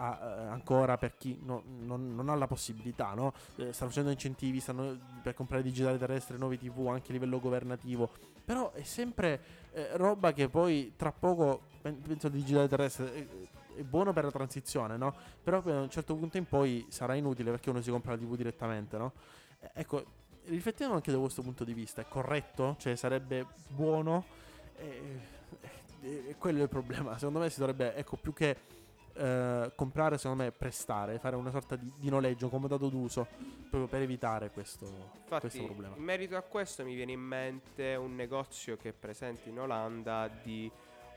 a, 0.00 0.50
ancora 0.50 0.96
per 0.96 1.16
chi 1.16 1.38
no, 1.42 1.62
non, 1.80 2.14
non, 2.14 2.28
ha 2.30 2.34
la 2.34 2.46
possibilità, 2.46 3.12
no? 3.12 3.34
eh, 3.56 3.72
stanno 3.72 3.90
facendo 3.90 4.10
incentivi 4.10 4.58
stanno, 4.58 4.98
per 5.22 5.34
comprare 5.34 5.62
digitale 5.62 5.98
terrestre, 5.98 6.38
nuovi 6.38 6.58
TV 6.58 6.88
anche 6.88 7.10
a 7.10 7.12
livello 7.12 7.38
governativo, 7.38 8.10
però 8.44 8.72
è 8.72 8.82
sempre 8.82 9.40
eh, 9.72 9.96
roba 9.96 10.32
che 10.32 10.48
poi 10.48 10.94
tra 10.96 11.12
poco, 11.12 11.60
penso 11.82 12.26
al 12.26 12.32
digitale 12.32 12.66
terrestre, 12.66 13.14
è, 13.14 13.26
è, 13.76 13.82
buono 13.82 14.12
per 14.12 14.24
la 14.24 14.30
transizione, 14.30 14.96
no? 14.96 15.14
però 15.42 15.62
a 15.64 15.80
un 15.80 15.90
certo 15.90 16.16
punto 16.16 16.38
in 16.38 16.46
poi 16.46 16.86
sarà 16.88 17.14
inutile 17.14 17.50
perché 17.50 17.68
uno 17.68 17.82
si 17.82 17.90
compra 17.90 18.12
la 18.12 18.18
TV 18.18 18.36
direttamente, 18.36 18.96
no? 18.96 19.12
Eh, 19.60 19.70
ecco, 19.74 20.04
riflettiamo 20.46 20.94
anche 20.94 21.12
da 21.12 21.18
questo 21.18 21.42
punto 21.42 21.64
di 21.64 21.74
vista, 21.74 22.00
è 22.00 22.06
corretto? 22.08 22.76
Cioè 22.78 22.96
sarebbe 22.96 23.46
buono? 23.68 24.24
E, 24.76 25.20
e, 26.00 26.34
quello 26.38 26.60
è 26.60 26.62
il 26.62 26.68
problema, 26.70 27.18
secondo 27.18 27.40
me 27.40 27.50
si 27.50 27.58
dovrebbe, 27.58 27.94
ecco, 27.94 28.16
più 28.16 28.32
che 28.32 28.56
eh, 29.14 29.72
comprare, 29.74 30.18
secondo 30.18 30.44
me, 30.44 30.52
prestare, 30.52 31.18
fare 31.18 31.36
una 31.36 31.50
sorta 31.50 31.76
di, 31.76 31.90
di 31.96 32.08
noleggio, 32.08 32.48
comodato 32.48 32.88
d'uso, 32.88 33.26
proprio 33.68 33.86
per 33.86 34.02
evitare 34.02 34.50
questo, 34.50 34.86
Infatti, 34.86 35.40
questo 35.40 35.64
problema. 35.64 35.96
In 35.96 36.02
merito 36.02 36.36
a 36.36 36.42
questo 36.42 36.84
mi 36.84 36.94
viene 36.94 37.12
in 37.12 37.20
mente 37.20 37.94
un 37.94 38.14
negozio 38.14 38.76
che 38.76 38.90
è 38.90 38.92
presente 38.92 39.48
in 39.48 39.58
Olanda 39.58 40.28
di 40.42 40.70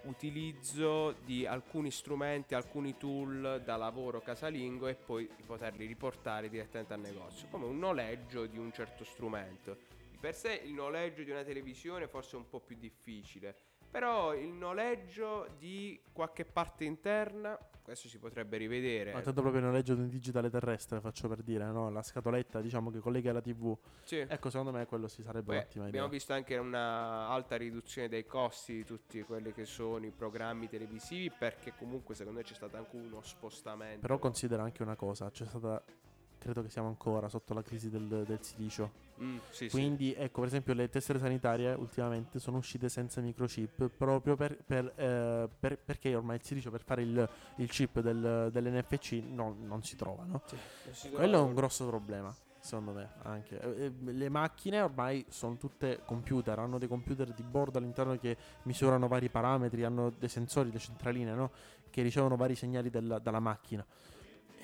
utilizzo 0.03 1.15
di 1.23 1.45
alcuni 1.45 1.91
strumenti, 1.91 2.55
alcuni 2.55 2.97
tool 2.97 3.61
da 3.63 3.77
lavoro 3.77 4.21
casalingo 4.21 4.87
e 4.87 4.95
poi 4.95 5.29
poterli 5.45 5.85
riportare 5.85 6.49
direttamente 6.49 6.93
al 6.93 6.99
negozio, 6.99 7.47
come 7.49 7.65
un 7.65 7.79
noleggio 7.79 8.45
di 8.45 8.57
un 8.57 8.71
certo 8.71 9.03
strumento. 9.03 9.77
Di 10.09 10.17
per 10.17 10.35
sé 10.35 10.61
il 10.65 10.73
noleggio 10.73 11.23
di 11.23 11.31
una 11.31 11.43
televisione 11.43 12.07
forse 12.07 12.35
è 12.35 12.39
un 12.39 12.49
po' 12.49 12.59
più 12.59 12.75
difficile, 12.77 13.55
però 13.89 14.33
il 14.33 14.49
noleggio 14.49 15.47
di 15.57 16.01
qualche 16.11 16.45
parte 16.45 16.83
interna 16.83 17.57
questo 17.83 18.07
si 18.07 18.17
potrebbe 18.17 18.57
rivedere. 18.57 19.13
Ma 19.13 19.21
tanto 19.21 19.41
proprio 19.41 19.61
il 19.61 19.67
noleggio 19.67 19.93
di 19.93 20.01
un 20.01 20.09
digitale 20.09 20.49
terrestre, 20.49 20.99
faccio 21.01 21.27
per 21.27 21.43
dire, 21.43 21.65
no? 21.65 21.89
La 21.89 22.01
scatoletta, 22.01 22.61
diciamo, 22.61 22.89
che 22.89 22.99
collega 22.99 23.29
alla 23.29 23.41
TV. 23.41 23.77
Sì. 24.03 24.17
Ecco, 24.17 24.49
secondo 24.49 24.71
me 24.71 24.85
quello 24.85 25.07
si 25.07 25.21
sarebbe 25.21 25.53
Beh, 25.53 25.59
ottima 25.59 25.85
Abbiamo 25.85 26.07
visto 26.07 26.33
anche 26.33 26.57
una 26.57 27.27
alta 27.27 27.57
riduzione 27.57 28.07
dei 28.07 28.25
costi 28.25 28.73
di 28.73 28.85
tutti 28.85 29.21
quelli 29.23 29.51
che 29.53 29.65
sono 29.65 30.05
i 30.05 30.11
programmi 30.11 30.67
televisivi, 30.67 31.29
perché 31.29 31.73
comunque 31.77 32.15
secondo 32.15 32.39
me 32.39 32.45
c'è 32.45 32.55
stato 32.55 32.77
anche 32.77 32.95
uno 32.95 33.21
spostamento. 33.21 33.99
Però 33.99 34.17
considera 34.17 34.63
anche 34.63 34.81
una 34.81 34.95
cosa, 34.95 35.29
c'è 35.29 35.45
stata 35.45 35.83
credo 36.43 36.61
che 36.61 36.69
siamo 36.69 36.89
ancora 36.89 37.29
sotto 37.29 37.53
la 37.53 37.61
crisi 37.61 37.89
del, 37.89 38.25
del 38.27 38.37
silicio. 38.41 38.91
Mm, 39.21 39.37
sì, 39.49 39.69
Quindi, 39.69 40.09
sì. 40.09 40.21
ecco, 40.21 40.39
per 40.41 40.49
esempio, 40.49 40.73
le 40.73 40.89
tessere 40.89 41.17
sanitarie 41.17 41.73
ultimamente 41.73 42.37
sono 42.39 42.57
uscite 42.57 42.89
senza 42.89 43.21
microchip 43.21 43.89
proprio 43.95 44.35
per, 44.35 44.57
per, 44.65 44.91
eh, 44.95 45.49
per, 45.57 45.79
perché 45.79 46.13
ormai 46.13 46.35
il 46.35 46.43
silicio 46.43 46.69
per 46.69 46.81
fare 46.81 47.03
il, 47.03 47.29
il 47.57 47.69
chip 47.69 48.01
del, 48.01 48.49
dell'NFC 48.51 49.23
no, 49.25 49.55
non 49.61 49.83
si 49.83 49.95
trova. 49.95 50.25
No? 50.25 50.41
Sì, 50.91 51.09
Quello 51.11 51.37
è 51.37 51.41
un 51.41 51.53
grosso 51.53 51.87
problema. 51.87 52.35
Secondo 52.59 52.91
me 52.91 53.09
anche 53.23 53.59
eh, 53.59 53.85
eh, 53.85 53.93
le 54.11 54.29
macchine 54.29 54.81
ormai 54.81 55.25
sono 55.27 55.57
tutte 55.57 55.99
computer, 56.05 56.59
hanno 56.59 56.77
dei 56.77 56.87
computer 56.87 57.33
di 57.33 57.43
bordo 57.43 57.77
all'interno 57.77 58.17
che 58.17 58.37
misurano 58.63 59.07
vari 59.07 59.27
parametri, 59.27 59.83
hanno 59.83 60.09
dei 60.17 60.29
sensori, 60.29 60.71
le 60.71 60.79
centraline 60.79 61.33
no? 61.33 61.51
che 61.89 62.01
ricevono 62.01 62.37
vari 62.37 62.55
segnali 62.55 62.89
della, 62.89 63.19
dalla 63.19 63.41
macchina 63.41 63.85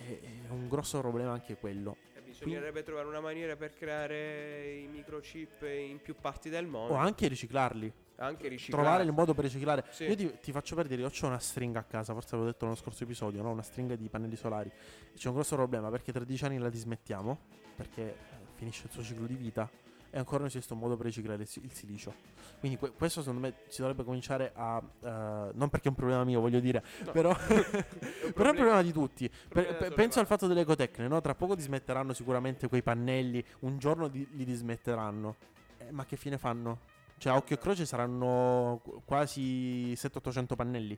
è 0.06 0.50
un 0.50 0.68
grosso 0.68 1.00
problema 1.00 1.32
anche 1.32 1.58
quello. 1.58 1.98
Eh, 2.16 2.22
bisognerebbe 2.22 2.72
Quindi, 2.72 2.84
trovare 2.84 3.08
una 3.08 3.20
maniera 3.20 3.56
per 3.56 3.74
creare 3.74 4.76
i 4.76 4.88
microchip 4.88 5.64
in 5.64 6.00
più 6.02 6.16
parti 6.20 6.50
del 6.50 6.66
mondo. 6.66 6.94
O 6.94 6.98
anche 6.98 7.28
riciclarli. 7.28 7.92
Anche 8.18 8.48
riciclare. 8.48 8.84
Trovare 8.84 9.04
il 9.04 9.14
modo 9.14 9.34
per 9.34 9.46
riciclare. 9.46 9.86
Sì. 9.90 10.04
Io 10.06 10.16
ti, 10.16 10.40
ti, 10.42 10.52
faccio 10.52 10.76
per 10.76 10.88
dire, 10.88 11.02
io 11.02 11.08
ho 11.10 11.26
una 11.26 11.40
stringa 11.40 11.80
a 11.80 11.84
casa, 11.84 12.14
forse 12.14 12.32
l'avevo 12.32 12.52
detto 12.52 12.66
nello 12.66 12.78
scorso 12.78 13.04
episodio, 13.04 13.42
no? 13.42 13.52
una 13.52 13.62
stringa 13.62 13.96
di 13.96 14.10
pannelli 14.10 14.36
solari. 14.36 14.72
C'è 15.16 15.28
un 15.30 15.36
grosso 15.36 15.56
problema 15.56 15.90
perché 15.90 16.12
tra 16.12 16.24
dieci 16.24 16.44
anni 16.44 16.58
la 16.58 16.70
dismettiamo, 16.70 17.38
perché 17.76 18.02
eh, 18.02 18.16
finisce 18.56 18.88
il 18.88 18.92
suo 18.92 19.04
ciclo 19.04 19.26
di 19.26 19.36
vita 19.36 19.70
e 20.12 20.18
ancora 20.18 20.40
non 20.40 20.48
esiste 20.48 20.74
un 20.74 20.80
modo 20.80 20.96
per 20.98 21.06
riciclare 21.06 21.44
il, 21.44 21.50
il 21.62 21.72
silicio. 21.72 22.14
Quindi 22.60 22.78
que- 22.78 22.92
questo 22.92 23.22
secondo 23.22 23.42
me 23.42 23.54
si 23.68 23.82
dovrebbe 23.82 24.04
cominciare 24.04 24.52
a... 24.56 24.78
Uh, 24.78 25.52
non 25.54 25.70
perché 25.70 25.86
è 25.86 25.90
un 25.90 25.96
problema 25.96 26.24
mio, 26.24 26.40
voglio 26.40 26.60
dire, 26.60 26.84
no. 27.06 27.12
però, 27.12 27.32
è 27.38 27.46
però 28.34 28.48
è 28.48 28.52
un 28.52 28.56
problema 28.56 28.82
di 28.82 28.92
tutti. 28.92 29.30
Per, 29.30 29.78
per, 29.78 29.94
penso 29.94 30.20
al 30.20 30.26
fatto 30.26 30.48
delle 30.48 30.62
ecotecne, 30.62 31.08
no? 31.08 31.22
Tra 31.22 31.36
poco 31.36 31.56
dismetteranno 31.56 32.14
sicuramente 32.14 32.68
quei 32.68 32.82
pannelli, 32.82 33.44
un 33.60 33.78
giorno 33.78 34.08
di, 34.08 34.28
li 34.32 34.46
dismetteranno. 34.46 35.36
Eh, 35.78 35.92
ma 35.92 36.06
che 36.06 36.16
fine 36.16 36.38
fanno? 36.38 36.98
Cioè, 37.18 37.34
a 37.34 37.36
occhio 37.36 37.56
e 37.56 37.60
croce 37.60 37.86
saranno 37.86 38.82
quasi 39.06 39.92
700-800 39.94 40.56
pannelli. 40.56 40.98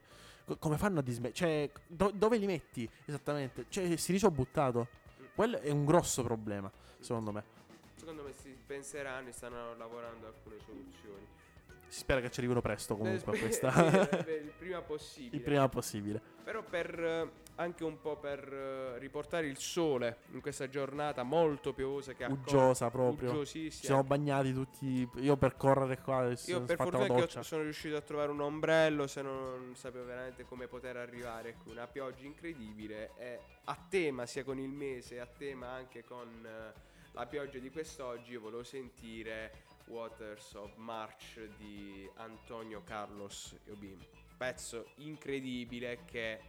Come 0.59 0.77
fanno 0.77 0.99
a 0.99 1.01
dismettere? 1.01 1.33
Cioè, 1.33 1.71
do- 1.87 2.11
dove 2.13 2.37
li 2.37 2.45
metti 2.45 2.89
esattamente? 3.05 3.65
Cioè, 3.69 3.83
il 3.83 3.99
silicio 3.99 4.31
buttato. 4.31 4.87
Quello 5.33 5.59
è 5.59 5.71
un 5.71 5.85
grosso 5.85 6.23
problema, 6.23 6.69
secondo 6.99 7.31
me 7.31 7.59
secondo 8.01 8.23
me 8.23 8.33
si 8.33 8.57
penseranno 8.65 9.29
e 9.29 9.31
stanno 9.31 9.75
lavorando 9.77 10.25
a 10.25 10.29
alcune 10.29 10.57
soluzioni. 10.65 11.27
Si 11.87 11.99
spera 11.99 12.19
che 12.19 12.31
ci 12.31 12.39
arrivino 12.39 12.59
presto 12.59 12.97
comunque 12.97 13.35
a 13.35 13.39
questa. 13.39 13.69
il 14.25 14.51
prima 14.57 14.81
possibile. 14.81 15.35
Il 15.35 15.43
prima 15.43 15.69
possibile. 15.69 16.19
Però 16.43 16.63
per 16.63 16.99
eh, 16.99 17.29
anche 17.55 17.83
un 17.83 18.01
po' 18.01 18.17
per 18.17 18.39
riportare 18.97 19.45
il 19.45 19.57
sole 19.57 20.21
in 20.31 20.41
questa 20.41 20.67
giornata 20.67 21.21
molto 21.21 21.73
piovosa 21.73 22.13
che 22.13 22.23
ha 22.23 22.31
uggiosa 22.31 22.89
proprio. 22.89 23.45
Ci 23.45 23.69
siamo 23.69 24.03
bagnati 24.03 24.51
tutti. 24.51 25.07
Io 25.17 25.37
per 25.37 25.55
correre 25.55 26.01
qua 26.01 26.33
Io 26.45 26.63
per 26.63 26.77
fortuna 26.77 27.25
che 27.25 27.43
sono 27.43 27.61
riuscito 27.61 27.97
a 27.97 28.01
trovare 28.01 28.31
un 28.31 28.41
ombrello, 28.41 29.05
se 29.05 29.21
non 29.21 29.75
sapevo 29.75 30.05
veramente 30.05 30.43
come 30.45 30.65
poter 30.65 30.97
arrivare 30.97 31.55
qui. 31.61 31.73
Una 31.73 31.85
pioggia 31.85 32.25
incredibile 32.25 33.11
è 33.15 33.39
a 33.65 33.77
tema 33.87 34.25
sia 34.25 34.43
con 34.43 34.57
il 34.57 34.69
mese, 34.69 35.19
a 35.19 35.27
tema 35.27 35.67
anche 35.67 36.03
con 36.03 36.47
la 37.13 37.25
pioggia 37.25 37.59
di 37.59 37.69
quest'oggi, 37.69 38.31
io 38.31 38.39
volevo 38.39 38.63
sentire 38.63 39.63
Waters 39.87 40.53
of 40.53 40.75
March 40.77 41.39
di 41.57 42.09
Antonio 42.15 42.83
Carlos 42.83 43.55
Jobim. 43.65 43.97
Pezzo 44.37 44.91
incredibile 44.97 46.05
che 46.05 46.39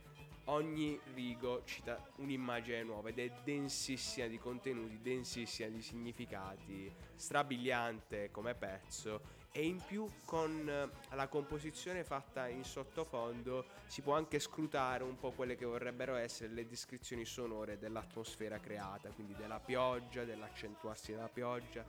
ogni 0.45 0.99
rigo 1.15 1.63
cita 1.65 2.03
un'immagine 2.17 2.83
nuova 2.83 3.09
ed 3.09 3.19
è 3.19 3.33
densissima 3.45 4.27
di 4.27 4.39
contenuti, 4.39 5.01
densissima 5.01 5.69
di 5.69 5.83
significati, 5.83 6.93
strabiliante 7.15 8.31
come 8.31 8.55
pezzo 8.55 9.41
e 9.53 9.65
in 9.67 9.81
più 9.87 10.09
con 10.25 10.67
eh, 10.69 11.15
la 11.15 11.29
composizione 11.29 12.05
fatta 12.05 12.49
in 12.49 12.65
sottofondo 12.65 13.67
si 13.87 14.01
può 14.01 14.15
anche 14.15 14.39
scrutare 14.39 15.05
un 15.05 15.19
po' 15.19 15.33
quelle 15.33 15.57
che 15.57 15.67
vorrebbero 15.67 16.17
essere 16.17 16.53
le 16.53 16.67
descrizioni 16.67 17.27
sonore 17.27 17.79
dell'atmosfera 17.79 18.59
creata, 18.59 19.11
quindi 19.11 19.35
della 19.35 19.61
pioggia, 19.61 20.25
dell'accentuarsi 20.25 21.13
della 21.13 21.29
pioggia, 21.29 21.85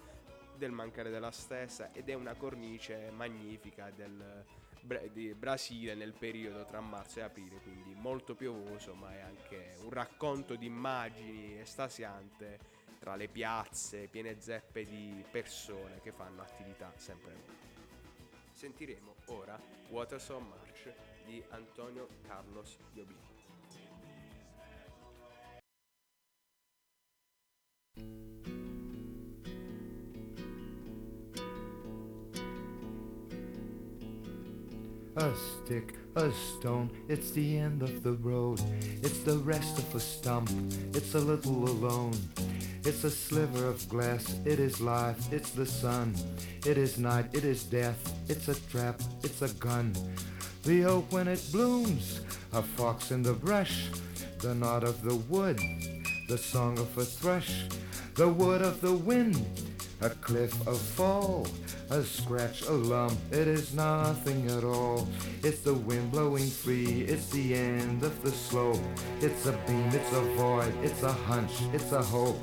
del 0.55 0.71
mancare 0.71 1.09
della 1.09 1.31
stessa 1.31 1.91
ed 1.93 2.09
è 2.09 2.13
una 2.13 2.35
cornice 2.35 3.09
magnifica 3.11 3.89
del 3.89 4.43
di 5.13 5.33
Brasile 5.33 5.95
nel 5.95 6.11
periodo 6.11 6.65
tra 6.65 6.81
marzo 6.81 7.19
e 7.19 7.21
aprile, 7.21 7.61
quindi 7.61 7.95
molto 7.95 8.35
piovoso, 8.35 8.93
ma 8.93 9.13
è 9.13 9.21
anche 9.21 9.77
un 9.81 9.89
racconto 9.89 10.55
di 10.55 10.65
immagini 10.65 11.57
estasiante 11.57 12.72
tra 13.03 13.17
le 13.17 13.27
piazze 13.27 14.07
piene 14.07 14.39
zeppe 14.39 14.85
di 14.85 15.25
persone 15.29 15.99
che 15.99 16.13
fanno 16.13 16.41
attività 16.41 16.89
sempre 16.95 17.33
nuove. 17.33 18.51
Sentiremo 18.53 19.15
ora 19.25 19.59
Waters 19.89 20.29
on 20.29 20.47
March 20.47 20.93
di 21.25 21.43
Antonio 21.49 22.07
Carlos 22.25 22.77
Jobim. 22.93 23.19
A 35.15 35.31
stick, 35.35 35.95
a 36.15 36.31
stone, 36.31 36.89
it's 37.07 37.31
the 37.31 37.57
end 37.57 37.81
of 37.81 38.03
the 38.03 38.13
road. 38.13 38.59
It's 39.01 39.19
the 39.19 39.37
rest 39.37 39.77
of 39.77 39.95
a 39.95 39.99
stump, 39.99 40.49
it's 40.93 41.13
a 41.13 41.19
little 41.19 41.69
alone. 41.69 42.17
It's 42.85 43.03
a 43.03 43.11
sliver 43.11 43.67
of 43.67 43.87
glass, 43.89 44.35
it 44.45 44.59
is 44.59 44.81
life, 44.81 45.31
it's 45.31 45.51
the 45.51 45.65
sun. 45.65 46.15
It 46.65 46.77
is 46.77 46.97
night, 46.97 47.27
it 47.33 47.45
is 47.45 47.63
death, 47.63 48.13
it's 48.27 48.47
a 48.47 48.59
trap, 48.69 48.99
it's 49.23 49.41
a 49.41 49.53
gun. 49.55 49.93
The 50.63 50.85
oak 50.85 51.11
when 51.11 51.27
it 51.27 51.45
blooms, 51.51 52.21
a 52.51 52.61
fox 52.61 53.11
in 53.11 53.21
the 53.21 53.33
brush, 53.33 53.89
the 54.39 54.55
nod 54.55 54.83
of 54.83 55.03
the 55.03 55.15
wood, 55.15 55.59
the 56.27 56.37
song 56.37 56.77
of 56.79 56.97
a 56.97 57.05
thrush, 57.05 57.65
the 58.15 58.27
wood 58.27 58.61
of 58.61 58.81
the 58.81 58.93
wind, 58.93 59.45
a 60.03 60.09
cliff 60.09 60.67
of 60.67 60.77
fall, 60.77 61.47
a 61.89 62.03
scratch, 62.03 62.63
a 62.63 62.71
lump, 62.71 63.17
it 63.31 63.47
is 63.47 63.73
nothing 63.73 64.49
at 64.51 64.65
all. 64.65 65.07
It's 65.43 65.61
the 65.61 65.73
wind 65.73 66.11
blowing 66.11 66.49
free, 66.49 67.03
it's 67.03 67.29
the 67.29 67.55
end 67.55 68.03
of 68.03 68.21
the 68.21 68.31
slope. 68.31 68.81
It's 69.21 69.45
a 69.45 69.53
beam, 69.65 69.87
it's 69.87 70.11
a 70.11 70.21
void, 70.35 70.73
it's 70.83 71.03
a 71.03 71.11
hunch, 71.11 71.53
it's 71.71 71.93
a 71.93 72.01
hope. 72.01 72.37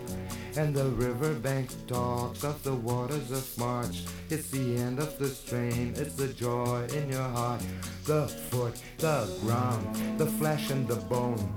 And 0.57 0.75
the 0.75 0.87
riverbank 0.87 1.69
talks 1.87 2.45
of 2.45 2.63
the 2.63 2.75
waters 2.75 3.31
of 3.31 3.59
March. 3.59 4.05
It's 4.31 4.49
the 4.51 4.79
end 4.79 4.99
of 4.99 5.19
the 5.19 5.29
strain, 5.29 5.93
it's 5.97 6.15
the 6.15 6.29
joy 6.29 6.87
in 6.95 7.11
your 7.11 7.29
heart. 7.29 7.63
The 8.07 8.27
foot, 8.27 8.81
the 8.97 9.29
ground, 9.43 10.19
the 10.19 10.27
flesh 10.27 10.71
and 10.71 10.89
the 10.89 10.97
bone. 10.97 11.55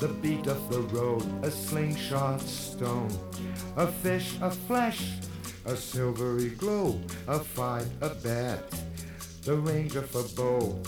The 0.00 0.08
beat 0.08 0.46
of 0.46 0.70
the 0.70 0.80
road, 0.80 1.22
a 1.44 1.50
slingshot 1.50 2.40
stone. 2.40 3.10
A 3.76 3.86
fish, 3.86 4.36
a 4.40 4.50
flesh, 4.50 5.12
a 5.64 5.76
silvery 5.76 6.50
glow, 6.50 7.00
a 7.28 7.38
fight, 7.38 7.86
a 8.00 8.10
bet, 8.10 8.62
the 9.44 9.56
range 9.56 9.96
of 9.96 10.14
a 10.14 10.22
bow, 10.34 10.78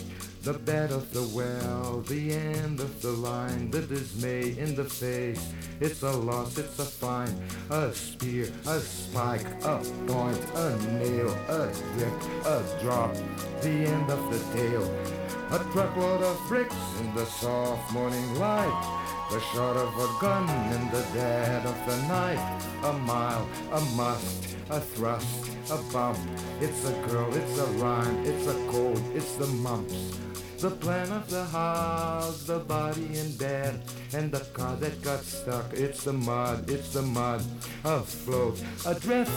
the 0.43 0.53
bed 0.53 0.91
of 0.91 1.11
the 1.13 1.23
well, 1.35 2.01
the 2.03 2.33
end 2.33 2.81
of 2.81 3.01
the 3.01 3.11
line, 3.11 3.71
the 3.71 3.81
dismay 3.81 4.57
in 4.59 4.75
the 4.75 4.85
face. 4.85 5.53
It's 5.81 6.03
a 6.03 6.13
loss, 6.13 6.59
it's 6.59 6.79
a 6.79 6.85
fine, 6.85 7.35
a 7.71 7.93
spear, 7.95 8.49
a 8.67 8.79
spike, 8.79 9.47
a 9.65 9.79
point, 10.07 10.41
a 10.55 10.77
nail, 10.93 11.31
a 11.49 11.73
drip, 11.97 12.23
a 12.45 12.63
drop, 12.83 13.15
the 13.63 13.71
end 13.71 14.11
of 14.11 14.31
the 14.31 14.59
tale. 14.59 15.25
A 15.51 15.59
truckload 15.73 16.23
of 16.23 16.41
bricks 16.49 16.75
in 17.01 17.15
the 17.15 17.25
soft 17.27 17.93
morning 17.93 18.35
light. 18.41 19.01
The 19.31 19.41
shot 19.41 19.77
of 19.77 19.95
a 19.97 20.21
gun 20.21 20.49
in 20.73 20.91
the 20.91 21.07
dead 21.15 21.65
of 21.65 21.87
the 21.87 21.97
night. 22.09 22.61
A 22.83 22.93
mile, 22.93 23.49
a 23.73 23.81
must, 23.97 24.54
a 24.71 24.81
thrust, 24.81 25.51
a 25.71 25.77
bump. 25.93 26.19
It's 26.61 26.89
a 26.89 26.93
girl, 27.09 27.33
it's 27.35 27.59
a 27.59 27.67
rhyme, 27.83 28.25
it's 28.25 28.47
a 28.47 28.55
cold, 28.71 29.03
it's 29.15 29.37
the 29.37 29.47
mumps. 29.47 30.19
The 30.59 30.71
plan 30.71 31.11
of 31.13 31.29
the 31.29 31.45
house, 31.45 32.45
the 32.45 32.59
body 32.59 33.19
in 33.19 33.37
bed, 33.37 33.83
and 34.15 34.33
the 34.33 34.41
car 34.55 34.77
that 34.77 35.03
got 35.03 35.21
stuck. 35.21 35.73
It's 35.75 36.05
the 36.05 36.13
mud, 36.13 36.71
it's 36.71 36.95
the 36.95 37.03
mud. 37.03 37.43
A 37.85 38.01
float, 38.01 38.63
a 38.87 38.95
drift, 38.95 39.31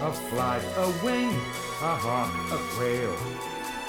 a 0.00 0.12
flight, 0.12 0.62
a 0.76 0.86
wing, 1.04 1.34
a 1.82 1.94
hawk, 1.96 2.32
a 2.52 2.58
quail. 2.76 3.16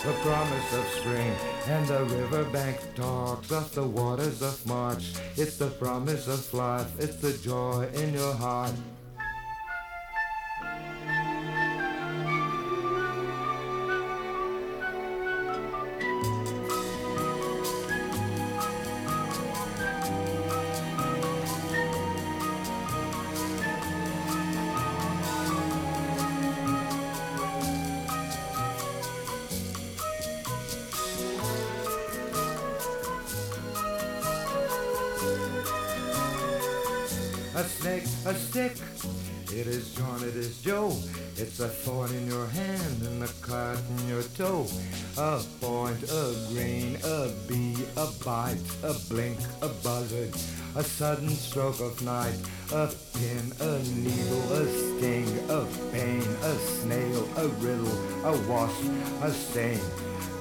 The 0.04 0.14
promise 0.24 0.74
of 0.74 0.86
spring 1.00 1.32
and 1.68 1.88
the 1.88 2.04
riverbank 2.06 2.96
talks 2.96 3.52
of 3.52 3.74
the 3.76 3.84
waters 3.84 4.42
of 4.42 4.66
March. 4.66 5.14
It's 5.38 5.58
the 5.58 5.68
promise 5.68 6.28
of 6.28 6.52
life, 6.54 6.92
it's 7.00 7.18
the 7.18 7.38
joy 7.38 7.88
in 7.94 8.16
your 8.16 8.34
heart. 8.34 8.74
It 38.54 39.68
is 39.68 39.94
John, 39.96 40.22
it 40.24 40.36
is 40.36 40.62
Joe. 40.62 40.94
It's 41.38 41.62
a 41.62 41.70
thorn 41.70 42.14
in 42.14 42.28
your 42.28 42.48
hand 42.48 43.02
and 43.02 43.24
a 43.24 43.28
cut 43.42 43.80
in 43.98 44.10
your 44.10 44.24
toe. 44.24 44.68
A 45.18 45.42
point, 45.62 46.04
a 46.04 46.36
grain, 46.52 46.98
a 47.02 47.30
bee, 47.48 47.78
a 47.96 48.08
bite, 48.26 48.60
a 48.84 48.94
blink, 49.08 49.40
a 49.62 49.70
buzzard. 49.70 50.36
A 50.76 50.84
sudden 50.84 51.30
stroke 51.30 51.80
of 51.80 52.02
night. 52.02 52.36
A 52.74 52.92
pin, 53.14 53.54
a 53.62 53.80
needle, 53.80 54.54
a 54.54 54.68
sting, 54.68 55.30
a 55.50 55.66
pain, 55.94 56.22
a 56.44 56.56
snail, 56.56 57.30
a 57.38 57.48
riddle, 57.64 58.26
a 58.26 58.38
wasp, 58.50 58.84
a 59.22 59.32
stain. 59.32 59.80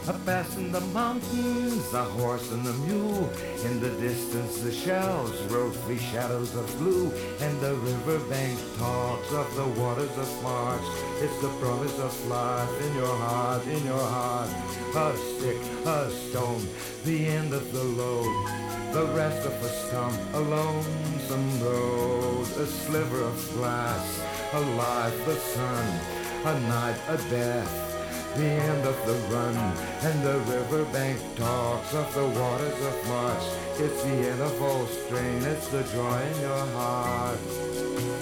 A 0.08 0.14
pass 0.24 0.56
in 0.56 0.72
the 0.72 0.80
mountains, 0.80 1.92
a 1.92 2.02
horse 2.02 2.50
and 2.52 2.66
a 2.66 2.72
mule. 2.72 3.30
In 3.66 3.80
the 3.80 3.90
distance, 4.00 4.58
the 4.62 4.72
shells, 4.72 5.38
roughly 5.52 5.98
shadows 5.98 6.54
of 6.56 6.66
blue. 6.78 7.12
And 7.40 7.60
the 7.60 7.74
riverbank 7.74 8.58
talks 8.78 9.30
of 9.30 9.54
the 9.56 9.66
waters 9.80 10.16
of 10.16 10.42
March. 10.42 10.80
It's 11.20 11.38
the 11.42 11.50
promise 11.60 11.98
of 11.98 12.26
life 12.28 12.86
in 12.86 12.96
your 12.96 13.14
heart, 13.14 13.66
in 13.66 13.84
your 13.84 14.06
heart. 14.16 14.48
A 14.96 15.16
stick, 15.16 15.60
a 15.84 16.10
stone, 16.10 16.66
the 17.04 17.26
end 17.26 17.52
of 17.52 17.70
the 17.70 17.84
load. 17.84 18.46
The 18.94 19.06
rest 19.14 19.46
of 19.46 19.52
a 19.52 19.68
stump, 19.68 20.18
a 20.32 20.40
lonesome 20.40 21.62
road. 21.62 22.46
A 22.56 22.66
sliver 22.66 23.22
of 23.22 23.52
glass, 23.52 24.22
a 24.54 24.60
life, 24.60 25.26
the 25.26 25.36
sun. 25.36 26.00
A 26.46 26.60
night, 26.60 26.96
a 27.06 27.16
death 27.28 27.89
the 28.36 28.44
end 28.44 28.86
of 28.86 28.96
the 29.06 29.14
run, 29.34 29.56
and 30.02 30.22
the 30.22 30.38
riverbank 30.52 31.18
talks 31.36 31.94
of 31.94 32.14
the 32.14 32.26
waters 32.40 32.80
of 32.86 33.08
March. 33.08 33.42
It's 33.78 34.02
the 34.02 34.30
end 34.30 34.40
of 34.40 34.62
all 34.62 34.86
strain, 34.86 35.42
it's 35.42 35.68
the 35.68 35.82
joy 35.84 36.20
in 36.20 36.40
your 36.40 36.66
heart. 36.76 38.19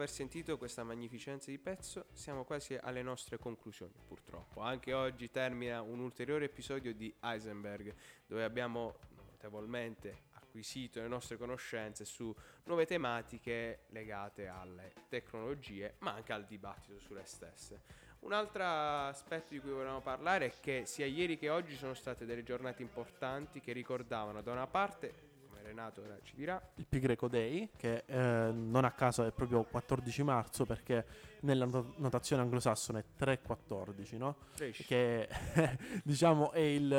Aver 0.00 0.08
sentito 0.08 0.56
questa 0.56 0.82
magnificenza 0.82 1.50
di 1.50 1.58
pezzo, 1.58 2.06
siamo 2.14 2.44
quasi 2.44 2.74
alle 2.74 3.02
nostre 3.02 3.36
conclusioni, 3.36 3.92
purtroppo. 4.06 4.62
Anche 4.62 4.94
oggi 4.94 5.30
termina 5.30 5.82
un 5.82 5.98
ulteriore 5.98 6.46
episodio 6.46 6.94
di 6.94 7.14
Heisenberg, 7.20 7.94
dove 8.26 8.42
abbiamo 8.42 8.94
notevolmente 9.14 10.28
acquisito 10.32 11.00
le 11.00 11.08
nostre 11.08 11.36
conoscenze 11.36 12.06
su 12.06 12.34
nuove 12.64 12.86
tematiche 12.86 13.80
legate 13.88 14.48
alle 14.48 14.94
tecnologie, 15.08 15.96
ma 15.98 16.14
anche 16.14 16.32
al 16.32 16.46
dibattito 16.46 16.98
sulle 16.98 17.26
stesse. 17.26 17.82
Un 18.20 18.32
altro 18.32 18.64
aspetto 18.64 19.52
di 19.52 19.60
cui 19.60 19.70
volevamo 19.70 20.00
parlare 20.00 20.46
è 20.46 20.60
che 20.60 20.84
sia 20.86 21.04
ieri 21.04 21.36
che 21.36 21.50
oggi 21.50 21.76
sono 21.76 21.92
state 21.92 22.24
delle 22.24 22.42
giornate 22.42 22.80
importanti 22.80 23.60
che 23.60 23.72
ricordavano 23.72 24.40
da 24.40 24.52
una 24.52 24.66
parte 24.66 25.29
Renato 25.70 26.02
ora 26.02 26.18
ci 26.24 26.34
dirà. 26.34 26.60
Il 26.74 26.86
Pi 26.86 26.98
Greco 26.98 27.28
Day, 27.28 27.70
che 27.76 28.02
eh, 28.06 28.50
non 28.52 28.84
a 28.84 28.90
caso 28.90 29.24
è 29.24 29.30
proprio 29.30 29.62
14 29.62 30.22
marzo 30.24 30.64
perché 30.64 31.04
nella 31.42 31.64
not- 31.64 31.96
notazione 31.98 32.42
anglosassone 32.42 33.04
è 33.16 33.24
3-14, 33.24 34.16
no? 34.16 34.36
Riesci? 34.56 34.84
Che 34.84 35.28
diciamo 36.02 36.50
è 36.50 36.58
il, 36.58 36.92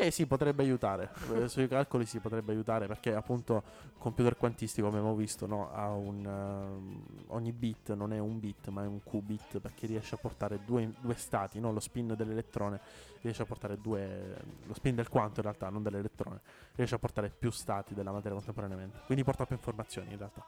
Eh 0.00 0.10
sì, 0.10 0.24
potrebbe 0.26 0.62
aiutare. 0.62 1.10
Eh, 1.34 1.48
Sui 1.48 1.68
calcoli 1.68 2.06
si 2.06 2.18
potrebbe 2.18 2.52
aiutare 2.52 2.86
perché 2.86 3.14
appunto 3.14 3.62
il 3.84 3.90
computer 3.98 4.38
quantistico, 4.38 4.86
come 4.86 4.98
abbiamo 4.98 5.14
visto, 5.16 5.46
no, 5.46 5.70
ha 5.70 5.90
un, 5.92 6.24
ehm, 6.24 7.24
ogni 7.28 7.52
bit 7.52 7.92
non 7.92 8.12
è 8.14 8.18
un 8.18 8.40
bit 8.40 8.68
ma 8.68 8.84
è 8.84 8.86
un 8.86 9.02
qubit 9.02 9.58
perché 9.60 9.86
riesce 9.86 10.14
a 10.14 10.18
portare 10.18 10.60
due, 10.64 10.90
due 10.98 11.14
stati, 11.14 11.60
no? 11.60 11.72
lo 11.72 11.80
spin 11.80 12.14
dell'elettrone 12.16 12.80
riesce 13.20 13.42
a 13.42 13.44
portare 13.44 13.78
due, 13.80 14.34
lo 14.64 14.72
spin 14.74 14.94
del 14.94 15.08
quanto 15.10 15.40
in 15.40 15.42
realtà, 15.46 15.68
non 15.68 15.82
dell'elettrone, 15.82 16.40
riesce 16.74 16.94
a 16.94 16.98
portare 16.98 17.28
più 17.30 17.50
stati 17.50 17.92
della 17.92 18.12
materia 18.12 18.34
contemporaneamente. 18.36 19.00
Quindi 19.04 19.22
porta 19.24 19.44
più 19.44 19.56
informazioni 19.56 20.10
in 20.12 20.18
realtà. 20.18 20.42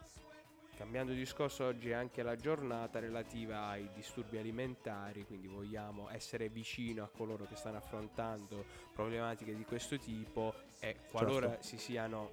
Cambiando 0.85 1.15
discorso, 1.15 1.65
oggi 1.65 1.89
è 1.89 1.93
anche 1.95 2.23
la 2.23 2.37
giornata 2.37 2.99
relativa 2.99 3.69
ai 3.69 3.89
disturbi 3.95 4.37
alimentari, 4.37 5.25
quindi 5.25 5.47
vogliamo 5.47 6.11
essere 6.11 6.51
vicino 6.51 7.03
a 7.03 7.09
coloro 7.09 7.47
che 7.47 7.57
stanno 7.57 7.79
affrontando 7.79 8.67
problematiche 8.93 9.57
di 9.57 9.65
questo 9.65 9.99
tipo 9.99 10.53
e 10.81 10.97
qualora 11.11 11.49
Certo. 11.49 11.63
si 11.63 11.79
siano, 11.79 12.31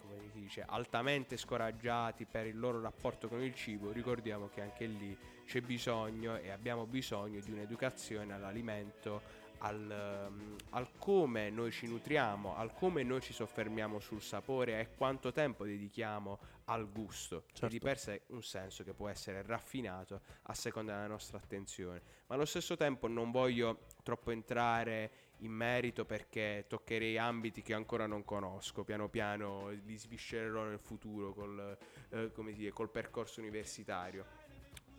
come 0.00 0.30
si 0.32 0.38
dice, 0.38 0.64
altamente 0.64 1.36
scoraggiati 1.36 2.24
per 2.24 2.46
il 2.46 2.56
loro 2.56 2.80
rapporto 2.80 3.26
con 3.26 3.42
il 3.42 3.52
cibo, 3.56 3.90
ricordiamo 3.90 4.48
che 4.48 4.60
anche 4.62 4.86
lì 4.86 5.18
c'è 5.44 5.60
bisogno 5.60 6.36
e 6.36 6.50
abbiamo 6.50 6.86
bisogno 6.86 7.40
di 7.40 7.50
un'educazione 7.50 8.32
all'alimento. 8.32 9.37
Al, 9.60 9.90
ehm, 9.90 10.56
al 10.70 10.88
come 10.98 11.50
noi 11.50 11.70
ci 11.72 11.86
nutriamo, 11.86 12.56
al 12.56 12.72
come 12.72 13.02
noi 13.02 13.20
ci 13.20 13.32
soffermiamo 13.32 13.98
sul 13.98 14.22
sapore 14.22 14.80
e 14.80 14.94
quanto 14.94 15.32
tempo 15.32 15.64
dedichiamo 15.64 16.38
al 16.66 16.90
gusto, 16.90 17.44
che 17.46 17.54
Certo. 17.54 17.68
di 17.68 17.78
per 17.78 17.98
sé 17.98 18.22
un 18.28 18.42
senso 18.42 18.84
che 18.84 18.92
può 18.92 19.08
essere 19.08 19.42
raffinato 19.42 20.20
a 20.42 20.54
seconda 20.54 20.94
della 20.94 21.06
nostra 21.06 21.38
attenzione. 21.38 22.02
Ma 22.26 22.34
allo 22.34 22.44
stesso 22.44 22.76
tempo 22.76 23.08
non 23.08 23.30
voglio 23.30 23.86
troppo 24.02 24.30
entrare 24.30 25.10
in 25.38 25.52
merito 25.52 26.04
perché 26.04 26.64
toccherei 26.68 27.16
ambiti 27.18 27.62
che 27.62 27.74
ancora 27.74 28.06
non 28.06 28.24
conosco, 28.24 28.84
piano 28.84 29.08
piano 29.08 29.70
li 29.70 29.96
sviscererò 29.96 30.64
nel 30.64 30.80
futuro 30.80 31.32
col, 31.32 31.76
eh, 32.10 32.30
dire, 32.54 32.70
col 32.70 32.90
percorso 32.90 33.40
universitario. 33.40 34.37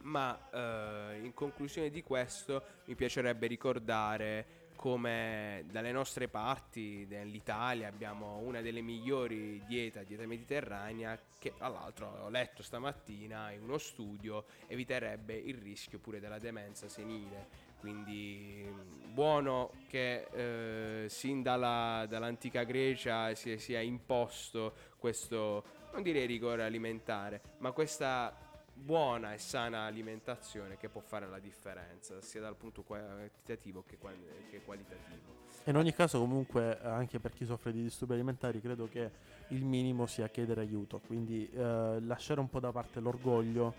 Ma 0.01 0.49
eh, 0.51 1.19
in 1.21 1.33
conclusione 1.33 1.89
di 1.89 2.01
questo 2.03 2.63
mi 2.85 2.95
piacerebbe 2.95 3.47
ricordare 3.47 4.59
come 4.79 5.65
dalle 5.69 5.91
nostre 5.91 6.29
parti 6.29 7.05
dell'Italia 7.05 7.89
abbiamo 7.89 8.37
una 8.37 8.61
delle 8.61 8.79
migliori 8.79 9.61
diete, 9.67 10.05
dieta 10.05 10.25
mediterranea, 10.25 11.19
che 11.37 11.53
tra 11.57 11.67
l'altro 11.67 12.07
ho 12.21 12.29
letto 12.29 12.63
stamattina 12.63 13.51
in 13.51 13.63
uno 13.63 13.77
studio 13.77 14.45
eviterebbe 14.67 15.33
il 15.35 15.55
rischio 15.55 15.99
pure 15.99 16.21
della 16.21 16.39
demenza 16.39 16.87
senile. 16.87 17.67
Quindi 17.81 18.73
buono 19.11 19.71
che 19.89 20.27
eh, 20.31 21.09
sin 21.09 21.41
dalla- 21.41 22.05
dall'antica 22.07 22.63
Grecia 22.63 23.35
si 23.35 23.57
sia 23.57 23.81
imposto 23.81 24.73
questo, 24.97 25.63
non 25.91 26.03
direi 26.03 26.25
rigore 26.25 26.63
alimentare, 26.63 27.41
ma 27.57 27.73
questa 27.73 28.48
buona 28.79 29.33
e 29.33 29.37
sana 29.37 29.85
alimentazione 29.85 30.77
che 30.77 30.89
può 30.89 31.01
fare 31.01 31.27
la 31.27 31.39
differenza 31.39 32.21
sia 32.21 32.41
dal 32.41 32.55
punto 32.55 32.81
quantitativo 32.83 33.83
che, 33.85 33.97
qual- 33.97 34.15
che 34.49 34.61
qualitativo. 34.63 35.37
In 35.65 35.75
ogni 35.75 35.93
caso, 35.93 36.19
comunque, 36.19 36.79
anche 36.81 37.19
per 37.19 37.33
chi 37.33 37.45
soffre 37.45 37.71
di 37.71 37.83
disturbi 37.83 38.13
alimentari, 38.13 38.61
credo 38.61 38.87
che 38.87 39.11
il 39.49 39.63
minimo 39.65 40.07
sia 40.07 40.27
chiedere 40.29 40.61
aiuto. 40.61 40.99
Quindi 41.05 41.47
eh, 41.51 41.99
lasciare 42.01 42.39
un 42.39 42.49
po' 42.49 42.59
da 42.59 42.71
parte 42.71 42.99
l'orgoglio, 42.99 43.73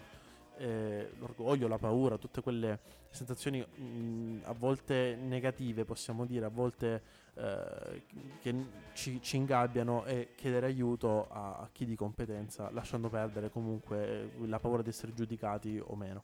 eh, 0.60 1.12
l'orgoglio, 1.18 1.68
la 1.68 1.78
paura, 1.78 2.18
tutte 2.18 2.42
quelle 2.42 2.78
sensazioni 3.08 3.60
mh, 3.60 4.42
a 4.44 4.52
volte 4.52 5.16
negative, 5.16 5.84
possiamo 5.84 6.26
dire, 6.26 6.44
a 6.44 6.50
volte 6.50 7.02
eh, 7.34 8.02
che 8.40 8.54
ci, 8.92 9.20
ci 9.22 9.36
ingabbiano 9.36 10.04
e 10.04 10.34
chiedere 10.36 10.66
aiuto 10.66 11.28
a, 11.30 11.56
a 11.56 11.68
chi 11.72 11.86
di 11.86 11.96
competenza, 11.96 12.70
lasciando 12.70 13.08
perdere 13.08 13.50
comunque 13.50 14.30
eh, 14.38 14.46
la 14.46 14.58
paura 14.58 14.82
di 14.82 14.90
essere 14.90 15.14
giudicati 15.14 15.80
o 15.82 15.96
meno. 15.96 16.22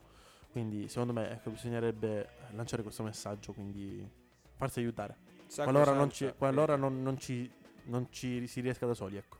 Quindi, 0.52 0.88
secondo 0.88 1.12
me, 1.14 1.30
ecco, 1.30 1.50
bisognerebbe 1.50 2.28
lanciare 2.52 2.82
questo 2.82 3.02
messaggio, 3.02 3.52
quindi 3.52 4.06
farsi 4.54 4.80
aiutare. 4.80 5.16
Qualora, 5.54 5.92
non 5.92 6.10
ci, 6.10 6.32
qualora 6.36 6.76
non, 6.76 7.02
non 7.02 7.18
ci, 7.18 7.50
non 7.84 8.06
ci 8.10 8.46
si 8.46 8.60
riesca 8.60 8.84
da 8.86 8.94
soli, 8.94 9.16
ecco. 9.16 9.38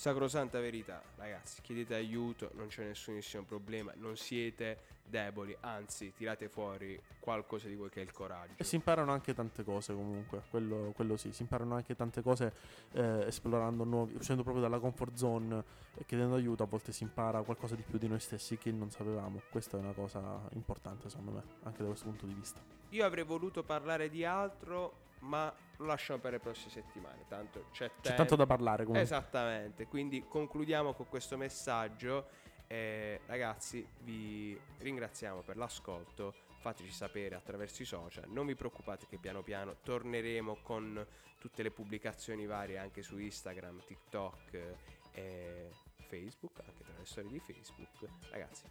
Sacrosanta 0.00 0.58
verità, 0.60 1.02
ragazzi, 1.16 1.60
chiedete 1.60 1.94
aiuto, 1.94 2.52
non 2.54 2.68
c'è 2.68 2.86
nessunissimo 2.86 3.42
problema, 3.42 3.92
non 3.96 4.16
siete 4.16 4.78
deboli, 5.04 5.54
anzi 5.60 6.14
tirate 6.16 6.48
fuori 6.48 6.98
qualcosa 7.18 7.68
di 7.68 7.74
voi 7.74 7.90
che 7.90 8.00
è 8.00 8.04
il 8.04 8.10
coraggio. 8.10 8.54
E 8.56 8.64
si 8.64 8.76
imparano 8.76 9.12
anche 9.12 9.34
tante 9.34 9.62
cose 9.62 9.92
comunque, 9.92 10.44
quello, 10.48 10.92
quello 10.94 11.18
sì, 11.18 11.34
si 11.34 11.42
imparano 11.42 11.74
anche 11.74 11.94
tante 11.94 12.22
cose 12.22 12.54
eh, 12.92 13.26
esplorando 13.26 13.84
nuovi, 13.84 14.14
uscendo 14.14 14.42
proprio 14.42 14.62
dalla 14.62 14.78
comfort 14.78 15.14
zone 15.16 15.62
e 15.94 16.06
chiedendo 16.06 16.34
aiuto, 16.34 16.62
a 16.62 16.66
volte 16.66 16.92
si 16.92 17.02
impara 17.02 17.42
qualcosa 17.42 17.74
di 17.74 17.82
più 17.82 17.98
di 17.98 18.08
noi 18.08 18.20
stessi 18.20 18.56
che 18.56 18.72
non 18.72 18.90
sapevamo. 18.90 19.42
Questa 19.50 19.76
è 19.76 19.80
una 19.80 19.92
cosa 19.92 20.48
importante 20.52 21.10
secondo 21.10 21.32
me, 21.32 21.42
anche 21.64 21.82
da 21.82 21.88
questo 21.88 22.06
punto 22.06 22.24
di 22.24 22.32
vista. 22.32 22.58
Io 22.88 23.04
avrei 23.04 23.24
voluto 23.24 23.62
parlare 23.62 24.08
di 24.08 24.24
altro, 24.24 25.08
ma 25.18 25.54
lo 25.80 25.86
lasciamo 25.86 26.20
per 26.20 26.32
le 26.32 26.38
prossime 26.38 26.70
settimane, 26.70 27.24
tanto 27.26 27.66
c'è 27.72 27.88
tempo. 27.88 28.00
C'è 28.02 28.14
tanto 28.14 28.36
da 28.36 28.46
parlare 28.46 28.84
comunque. 28.84 29.02
Esattamente, 29.02 29.86
quindi 29.86 30.24
concludiamo 30.26 30.92
con 30.92 31.08
questo 31.08 31.36
messaggio. 31.36 32.28
Eh, 32.66 33.20
ragazzi, 33.26 33.86
vi 34.00 34.58
ringraziamo 34.78 35.40
per 35.40 35.56
l'ascolto. 35.56 36.34
Fateci 36.60 36.92
sapere 36.92 37.34
attraverso 37.34 37.82
i 37.82 37.86
social. 37.86 38.24
Non 38.28 38.46
vi 38.46 38.54
preoccupate 38.54 39.06
che 39.08 39.16
piano 39.16 39.42
piano 39.42 39.76
torneremo 39.82 40.58
con 40.62 41.04
tutte 41.38 41.62
le 41.62 41.70
pubblicazioni 41.70 42.44
varie 42.44 42.76
anche 42.76 43.02
su 43.02 43.18
Instagram, 43.18 43.82
TikTok 43.86 44.76
e 45.12 45.70
Facebook, 46.06 46.60
anche 46.60 46.84
tra 46.84 46.98
le 46.98 47.06
storie 47.06 47.30
di 47.30 47.40
Facebook. 47.40 48.06
Ragazzi, 48.30 48.64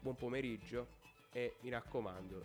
buon 0.00 0.16
pomeriggio 0.16 1.02
e 1.30 1.56
mi 1.60 1.68
raccomando, 1.68 2.42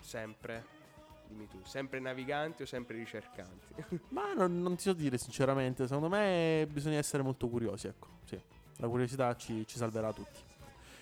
sempre, 0.00 0.83
dimmi 1.28 1.48
tu, 1.48 1.60
sempre 1.64 2.00
naviganti 2.00 2.62
o 2.62 2.66
sempre 2.66 2.96
ricercanti? 2.96 4.00
Ma 4.10 4.32
non, 4.34 4.60
non 4.60 4.76
ti 4.76 4.82
so 4.82 4.92
dire 4.92 5.18
sinceramente, 5.18 5.86
secondo 5.86 6.08
me 6.08 6.66
bisogna 6.70 6.98
essere 6.98 7.22
molto 7.22 7.48
curiosi, 7.48 7.86
ecco. 7.86 8.08
Sì, 8.24 8.40
la 8.76 8.88
curiosità 8.88 9.34
ci, 9.36 9.66
ci 9.66 9.76
salverà 9.76 10.12
tutti. 10.12 10.40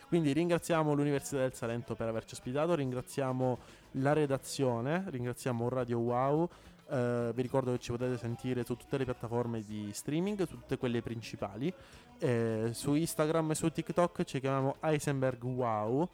Quindi 0.08 0.32
ringraziamo 0.32 0.92
l'Università 0.92 1.38
del 1.38 1.54
Salento 1.54 1.94
per 1.94 2.06
averci 2.06 2.34
ospitato, 2.34 2.74
ringraziamo 2.74 3.58
la 3.92 4.12
redazione, 4.12 5.04
ringraziamo 5.08 5.68
Radio 5.68 5.98
Wow, 5.98 6.48
Uh, 6.92 7.32
vi 7.32 7.40
ricordo 7.40 7.72
che 7.72 7.78
ci 7.78 7.90
potete 7.90 8.18
sentire 8.18 8.64
su 8.64 8.76
tutte 8.76 8.98
le 8.98 9.04
piattaforme 9.04 9.62
di 9.62 9.88
streaming, 9.94 10.46
su 10.46 10.58
tutte 10.58 10.76
quelle 10.76 11.00
principali. 11.00 11.72
Eh, 12.18 12.68
su 12.72 12.92
Instagram 12.92 13.52
e 13.52 13.54
su 13.54 13.70
TikTok 13.70 14.24
ci 14.24 14.40
chiamiamo 14.40 14.76
Heisenberg 14.80 15.42
Wow. 15.42 16.06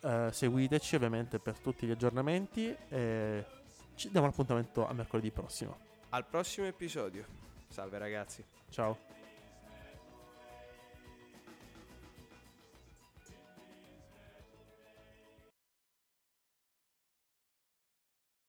Uh, 0.00 0.30
seguiteci 0.30 0.94
ovviamente 0.94 1.38
per 1.38 1.58
tutti 1.58 1.86
gli 1.86 1.90
aggiornamenti. 1.90 2.74
E 2.88 3.44
ci 3.94 4.10
diamo 4.10 4.26
l'appuntamento 4.26 4.86
a 4.86 4.92
mercoledì 4.92 5.30
prossimo. 5.30 5.76
Al 6.10 6.26
prossimo 6.26 6.66
episodio. 6.66 7.24
Salve 7.68 7.98
ragazzi. 7.98 8.44
Ciao. 8.70 8.96